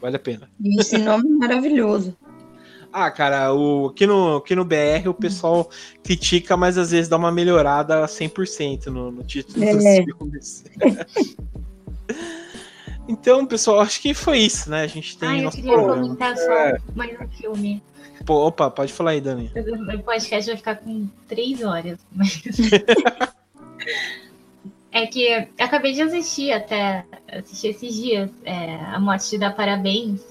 [0.00, 0.48] Vale a pena.
[0.78, 2.16] Esse nome é maravilhoso.
[2.96, 5.68] Ah, cara, o, aqui, no, aqui no BR o pessoal
[6.04, 9.74] critica, mas às vezes dá uma melhorada 100% no, no título é.
[9.74, 10.64] dos filmes.
[13.06, 14.80] Então, pessoal, acho que foi isso, né?
[14.80, 15.28] A gente tem.
[15.28, 16.02] Ah, eu queria programa.
[16.02, 16.78] comentar só é.
[16.94, 17.82] mais um filme.
[18.24, 19.52] Pô, opa, pode falar aí, Dani.
[19.94, 21.98] O podcast vai ficar com três horas.
[22.10, 22.40] Mas...
[24.90, 30.22] é que acabei de assistir até assistir esses dias é, A Morte te dá Parabéns,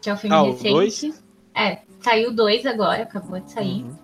[0.00, 0.70] que é um filme ah, recente.
[0.70, 1.02] Dois?
[1.56, 3.82] É, saiu dois agora, acabou de sair.
[3.82, 3.96] Uhum.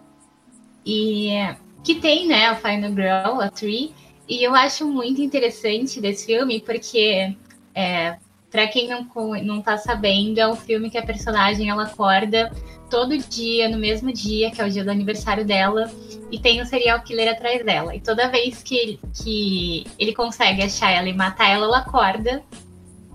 [0.85, 1.55] E
[1.85, 3.95] que tem, né, a Final Girl, a Tree,
[4.29, 7.37] e eu acho muito interessante desse filme, porque,
[7.73, 8.17] é,
[8.51, 9.07] para quem não,
[9.45, 12.51] não tá sabendo, é um filme que a personagem ela acorda
[12.91, 15.89] todo dia, no mesmo dia, que é o dia do aniversário dela,
[16.29, 17.95] e tem um serial killer atrás dela.
[17.95, 22.43] E toda vez que que ele consegue achar ela e matar ela, ela acorda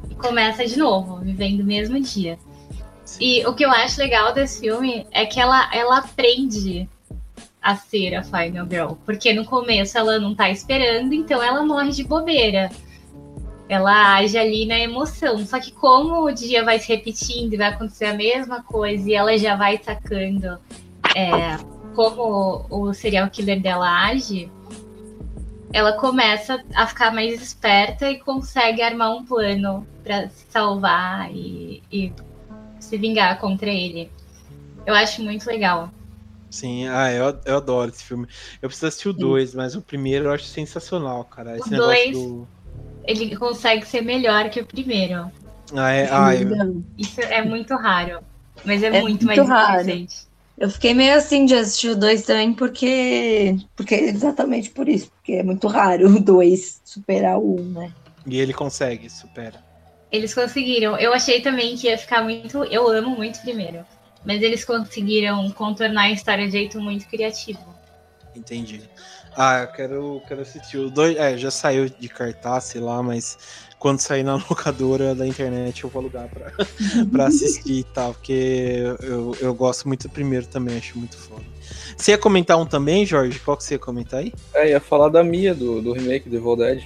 [0.10, 2.40] e começa de novo, vivendo o mesmo dia.
[3.20, 6.88] E o que eu acho legal desse filme é que ela, ela aprende
[7.62, 8.94] a ser a Final Girl.
[9.06, 12.70] Porque no começo ela não tá esperando, então ela morre de bobeira.
[13.70, 15.46] Ela age ali na emoção.
[15.46, 19.14] Só que como o dia vai se repetindo e vai acontecer a mesma coisa e
[19.14, 20.58] ela já vai sacando
[21.16, 21.58] é,
[21.96, 24.52] como o serial killer dela age,
[25.74, 31.84] ela começa a ficar mais esperta e consegue armar um plano para se salvar e,
[31.92, 32.14] e
[32.88, 34.10] se vingar contra ele.
[34.86, 35.92] Eu acho muito legal.
[36.50, 38.26] Sim, ah, eu, eu adoro esse filme.
[38.62, 41.58] Eu preciso assistir o 2, mas o primeiro eu acho sensacional, cara.
[41.58, 42.48] Esse o 2, do...
[43.04, 45.30] ele consegue ser melhor que o primeiro.
[45.76, 46.10] Ah, é?
[46.10, 46.84] Ah, eu...
[46.98, 48.22] Isso é muito raro.
[48.64, 49.82] Mas é, é muito, muito, mais raro.
[49.82, 50.28] interessante.
[50.58, 53.58] Eu fiquei meio assim de assistir o 2 também, porque.
[53.76, 55.12] Porque exatamente por isso.
[55.12, 57.92] Porque é muito raro o 2 superar o 1, um, né?
[58.26, 59.67] E ele consegue, supera.
[60.12, 60.98] Eles conseguiram.
[60.98, 62.64] Eu achei também que ia ficar muito.
[62.66, 63.86] Eu amo muito primeiro.
[64.26, 67.76] Mas eles conseguiram contornar a história de jeito muito criativo.
[68.36, 68.82] Entendi.
[69.36, 71.16] Ah, eu quero, quero assistir o dois.
[71.16, 73.38] É, já saiu de cartaz, sei lá, mas
[73.78, 76.52] quando sair na locadora da internet eu vou alugar pra,
[77.12, 81.46] pra assistir e tal, porque eu, eu gosto muito do primeiro também, acho muito foda.
[81.96, 83.40] Você ia comentar um também, Jorge?
[83.40, 84.34] Qual que você ia comentar aí?
[84.54, 86.84] É, ia falar da Mia, do, do remake do Evil Dead.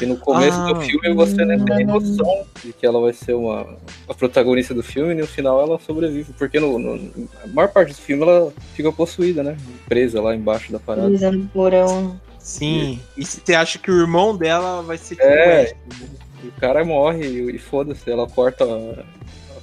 [0.00, 3.34] Porque no começo ah, do filme você não tem noção de que ela vai ser
[3.34, 3.76] uma
[4.08, 6.32] a protagonista do filme e no final ela sobrevive.
[6.38, 9.58] Porque no, no, a maior parte do filme ela fica possuída, né?
[9.86, 11.06] Presa lá embaixo da parada.
[11.06, 12.18] Presa no porão.
[12.38, 15.74] Sim, e você acha que o irmão dela vai ser é,
[16.42, 18.64] o cara morre e, e foda-se, ela corta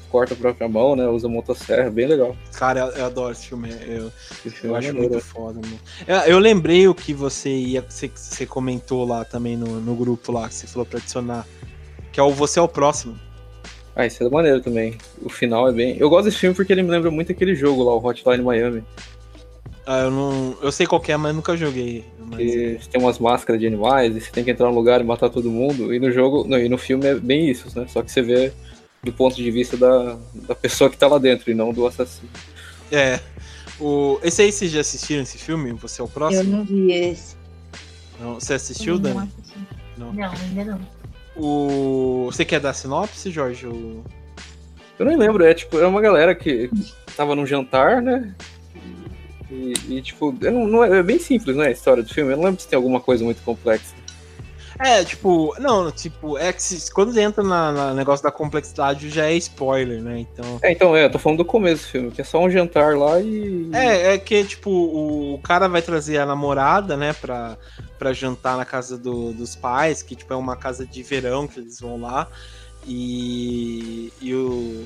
[0.07, 1.07] corta a própria mão, né?
[1.07, 2.35] Usa motosserra, bem legal.
[2.53, 3.69] Cara, eu, eu adoro esse filme.
[3.69, 4.11] Eu,
[4.45, 5.13] esse filme eu é acho maneiro.
[5.13, 5.79] muito foda, mano.
[6.07, 7.85] Eu, eu, lembrei o que você ia.
[7.87, 11.45] Você, você comentou lá também no, no grupo lá, que você falou pra adicionar.
[12.11, 13.17] Que é o Você é o Próximo.
[13.95, 14.95] Ah, isso é maneiro também.
[15.23, 15.97] O final é bem.
[15.97, 18.83] Eu gosto desse filme porque ele me lembra muito aquele jogo lá, o Hotline Miami.
[19.87, 20.57] Ah, eu não.
[20.61, 22.03] Eu sei qual é, mas nunca joguei.
[22.19, 22.37] Mas...
[22.37, 25.03] Que você tem umas máscaras de animais e você tem que entrar num lugar e
[25.03, 25.93] matar todo mundo.
[25.93, 26.45] E no jogo.
[26.47, 27.87] Não, e no filme é bem isso, né?
[27.87, 28.51] Só que você vê
[29.03, 32.29] do ponto de vista da, da pessoa que tá lá dentro e não do assassino.
[32.91, 33.19] É.
[33.79, 35.71] O, esse aí vocês já assistiram esse filme?
[35.73, 36.43] Você é o próximo?
[36.43, 37.35] Eu não vi esse.
[38.19, 39.31] Não, você assistiu, não, Dani?
[39.97, 40.13] Não.
[40.13, 40.97] não, ainda não.
[41.35, 42.25] O...
[42.31, 43.67] Você quer dar sinopse, Jorge?
[43.67, 44.03] O...
[44.97, 46.69] Eu nem lembro, é tipo, é uma galera que
[47.15, 48.33] tava num jantar, né?
[49.51, 51.67] E, e tipo, não, não é, é, bem simples, né?
[51.67, 52.31] A história do filme.
[52.33, 53.93] Eu não lembro se tem alguma coisa muito complexa.
[54.79, 59.25] É, tipo, não, tipo, é que se, quando entra na, na, negócio da complexidade já
[59.25, 60.19] é spoiler, né?
[60.19, 60.59] Então.
[60.61, 62.95] É, então, é, eu tô falando do começo do filme, que é só um jantar
[62.95, 63.69] lá e.
[63.73, 67.57] É, é que, tipo, o, cara vai trazer a namorada, né, pra,
[67.97, 71.59] pra jantar na casa do, dos pais, que, tipo, é uma casa de verão que
[71.59, 72.27] eles vão lá.
[72.85, 74.85] E, e, o,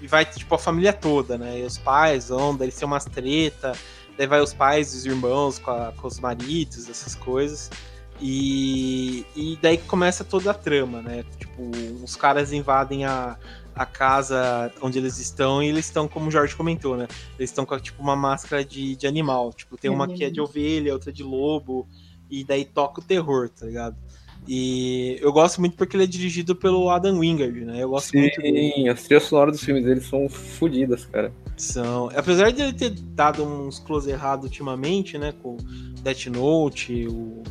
[0.00, 1.60] e vai, tipo, a família toda, né?
[1.60, 3.72] E os pais vão, daí tem umas treta,
[4.16, 7.70] daí vai os pais e os irmãos com, a, com os maridos, essas coisas.
[8.20, 11.24] E, e daí começa toda a trama, né?
[11.38, 11.62] Tipo,
[12.02, 13.36] os caras invadem a,
[13.74, 17.06] a casa onde eles estão e eles estão, como o Jorge comentou, né?
[17.38, 19.52] Eles estão com tipo uma máscara de, de animal.
[19.52, 21.86] Tipo, tem uma que é de ovelha, outra de lobo,
[22.30, 23.96] e daí toca o terror, tá ligado?
[24.48, 27.82] E eu gosto muito porque ele é dirigido pelo Adam Wingard, né?
[27.82, 28.40] Eu gosto Sim, muito.
[28.40, 31.32] Sim, as trilhas sonoras dos filmes dele são fodidas, cara.
[31.56, 32.10] São.
[32.14, 35.34] Apesar de ele ter dado uns close errados ultimamente, né?
[35.42, 35.56] Com
[36.02, 37.42] Death Note, o,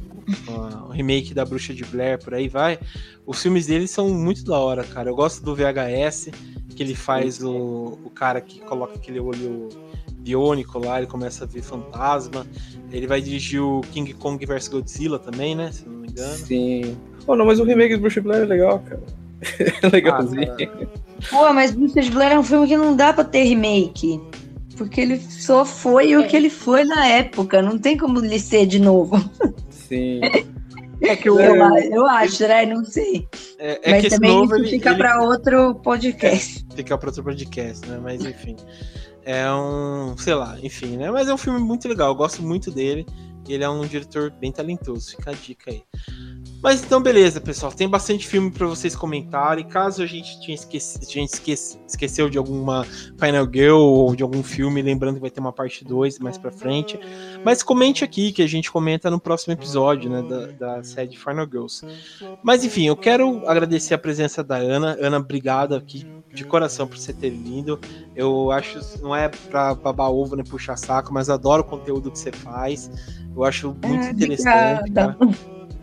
[0.87, 2.79] o remake da Bruxa de Blair, por aí vai.
[3.25, 5.09] Os filmes dele são muito da hora, cara.
[5.09, 6.29] Eu gosto do VHS,
[6.75, 9.67] que ele faz o, o cara que coloca aquele olho
[10.13, 12.45] biônico lá, ele começa a ver fantasma.
[12.91, 15.71] Ele vai dirigir o King Kong vs Godzilla também, né?
[15.71, 16.35] Se não me engano.
[16.35, 16.97] Sim.
[17.27, 19.03] Oh, não, mas o remake do Bruce Blair é legal, cara.
[19.81, 20.53] é legalzinho.
[20.53, 20.87] Ah,
[21.29, 24.21] Pô, mas Bruxa de Blair é um filme que não dá pra ter remake.
[24.77, 26.19] Porque ele só foi É.
[26.19, 27.61] o que ele foi na época.
[27.61, 29.17] Não tem como ele ser de novo.
[29.69, 30.19] Sim.
[31.01, 31.39] é que o.
[31.39, 31.55] Eu,
[31.91, 32.65] eu acho, né?
[32.65, 33.27] Não sei.
[33.57, 36.65] É, é mas que esse também novo isso ele, fica ele pra outro podcast.
[36.75, 37.99] fica para outro podcast, né?
[38.03, 38.55] Mas enfim.
[39.25, 41.09] É um, sei lá, enfim, né?
[41.09, 43.05] Mas é um filme muito legal, eu gosto muito dele.
[43.47, 45.83] Ele é um diretor bem talentoso, fica a dica aí.
[46.63, 47.71] Mas então, beleza, pessoal.
[47.71, 49.67] Tem bastante filme para vocês comentarem.
[49.67, 54.23] Caso a gente tinha esquecido, a gente esquece- esqueceu de alguma Final Girl ou de
[54.23, 56.99] algum filme, lembrando que vai ter uma parte 2 mais pra frente.
[57.43, 60.23] Mas comente aqui, que a gente comenta no próximo episódio, né?
[60.23, 61.85] Da, da série Final Girls.
[62.41, 64.97] Mas enfim, eu quero agradecer a presença da Ana.
[64.99, 66.03] Ana, obrigado aqui
[66.35, 67.79] de coração por você ter vindo.
[68.15, 72.19] Eu acho, não é pra babar ovo nem puxar saco, mas adoro o conteúdo que
[72.19, 72.91] você faz.
[73.35, 74.91] Eu acho muito Ah, interessante.
[74.93, 75.17] cara.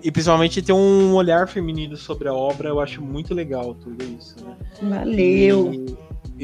[0.03, 4.37] E principalmente ter um olhar feminino sobre a obra, eu acho muito legal tudo isso,
[4.45, 4.57] né?
[4.83, 5.73] Valeu.
[5.73, 5.97] E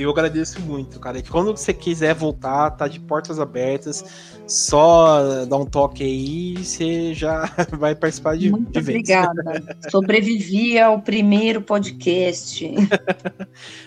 [0.02, 1.18] eu agradeço muito, cara.
[1.18, 4.04] E quando você quiser voltar, tá de portas abertas.
[4.46, 7.44] Só dar um toque aí e você já
[7.78, 8.98] vai participar de, Muito de vez.
[8.98, 9.76] obrigada.
[9.90, 12.66] Sobrevivi ao primeiro podcast.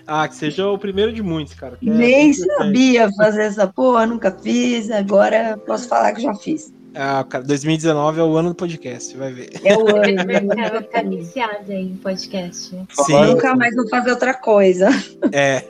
[0.05, 1.77] Ah, que seja o primeiro de muitos, cara.
[1.77, 2.57] que é Nem importante.
[2.57, 4.91] sabia fazer essa porra, nunca fiz.
[4.91, 6.73] Agora posso falar que já fiz.
[6.93, 9.49] Ah, cara, 2019 é o ano do podcast, vai ver.
[9.63, 10.25] É o ano.
[10.55, 12.69] vai ficar viciada em podcast.
[12.69, 14.89] Sim, Nunca mais vou fazer outra coisa.
[15.31, 15.63] é.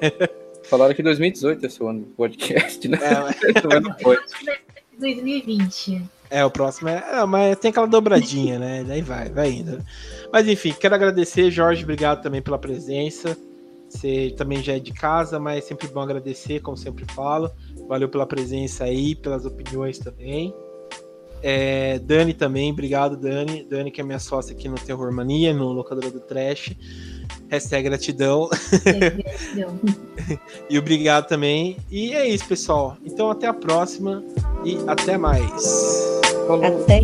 [0.64, 2.98] Falaram que 2018 é seu ano do podcast, né?
[3.02, 4.18] É, Mas não foi.
[4.98, 6.02] 2020.
[6.30, 7.04] É, o próximo é.
[7.12, 8.84] é, mas tem aquela dobradinha, né?
[8.88, 9.84] Daí vai, vai indo.
[10.32, 13.38] Mas enfim, quero agradecer, Jorge, obrigado também pela presença.
[13.90, 17.52] Você também já é de casa, mas é sempre bom agradecer, como sempre falo.
[17.90, 20.56] Valeu pela presença aí, pelas opiniões também.
[21.44, 23.66] É, Dani também, obrigado, Dani.
[23.70, 26.76] Dani, que é minha sócia aqui no Terror Mania, no Locadora do Trash.
[27.50, 28.50] Hashtag gratidão.
[28.74, 29.80] Entendeu?
[30.70, 31.76] E obrigado também.
[31.90, 32.96] E é isso, pessoal.
[33.04, 34.24] Então até a próxima
[34.64, 36.22] e até mais.
[36.48, 36.64] Falou.
[36.64, 37.02] Até.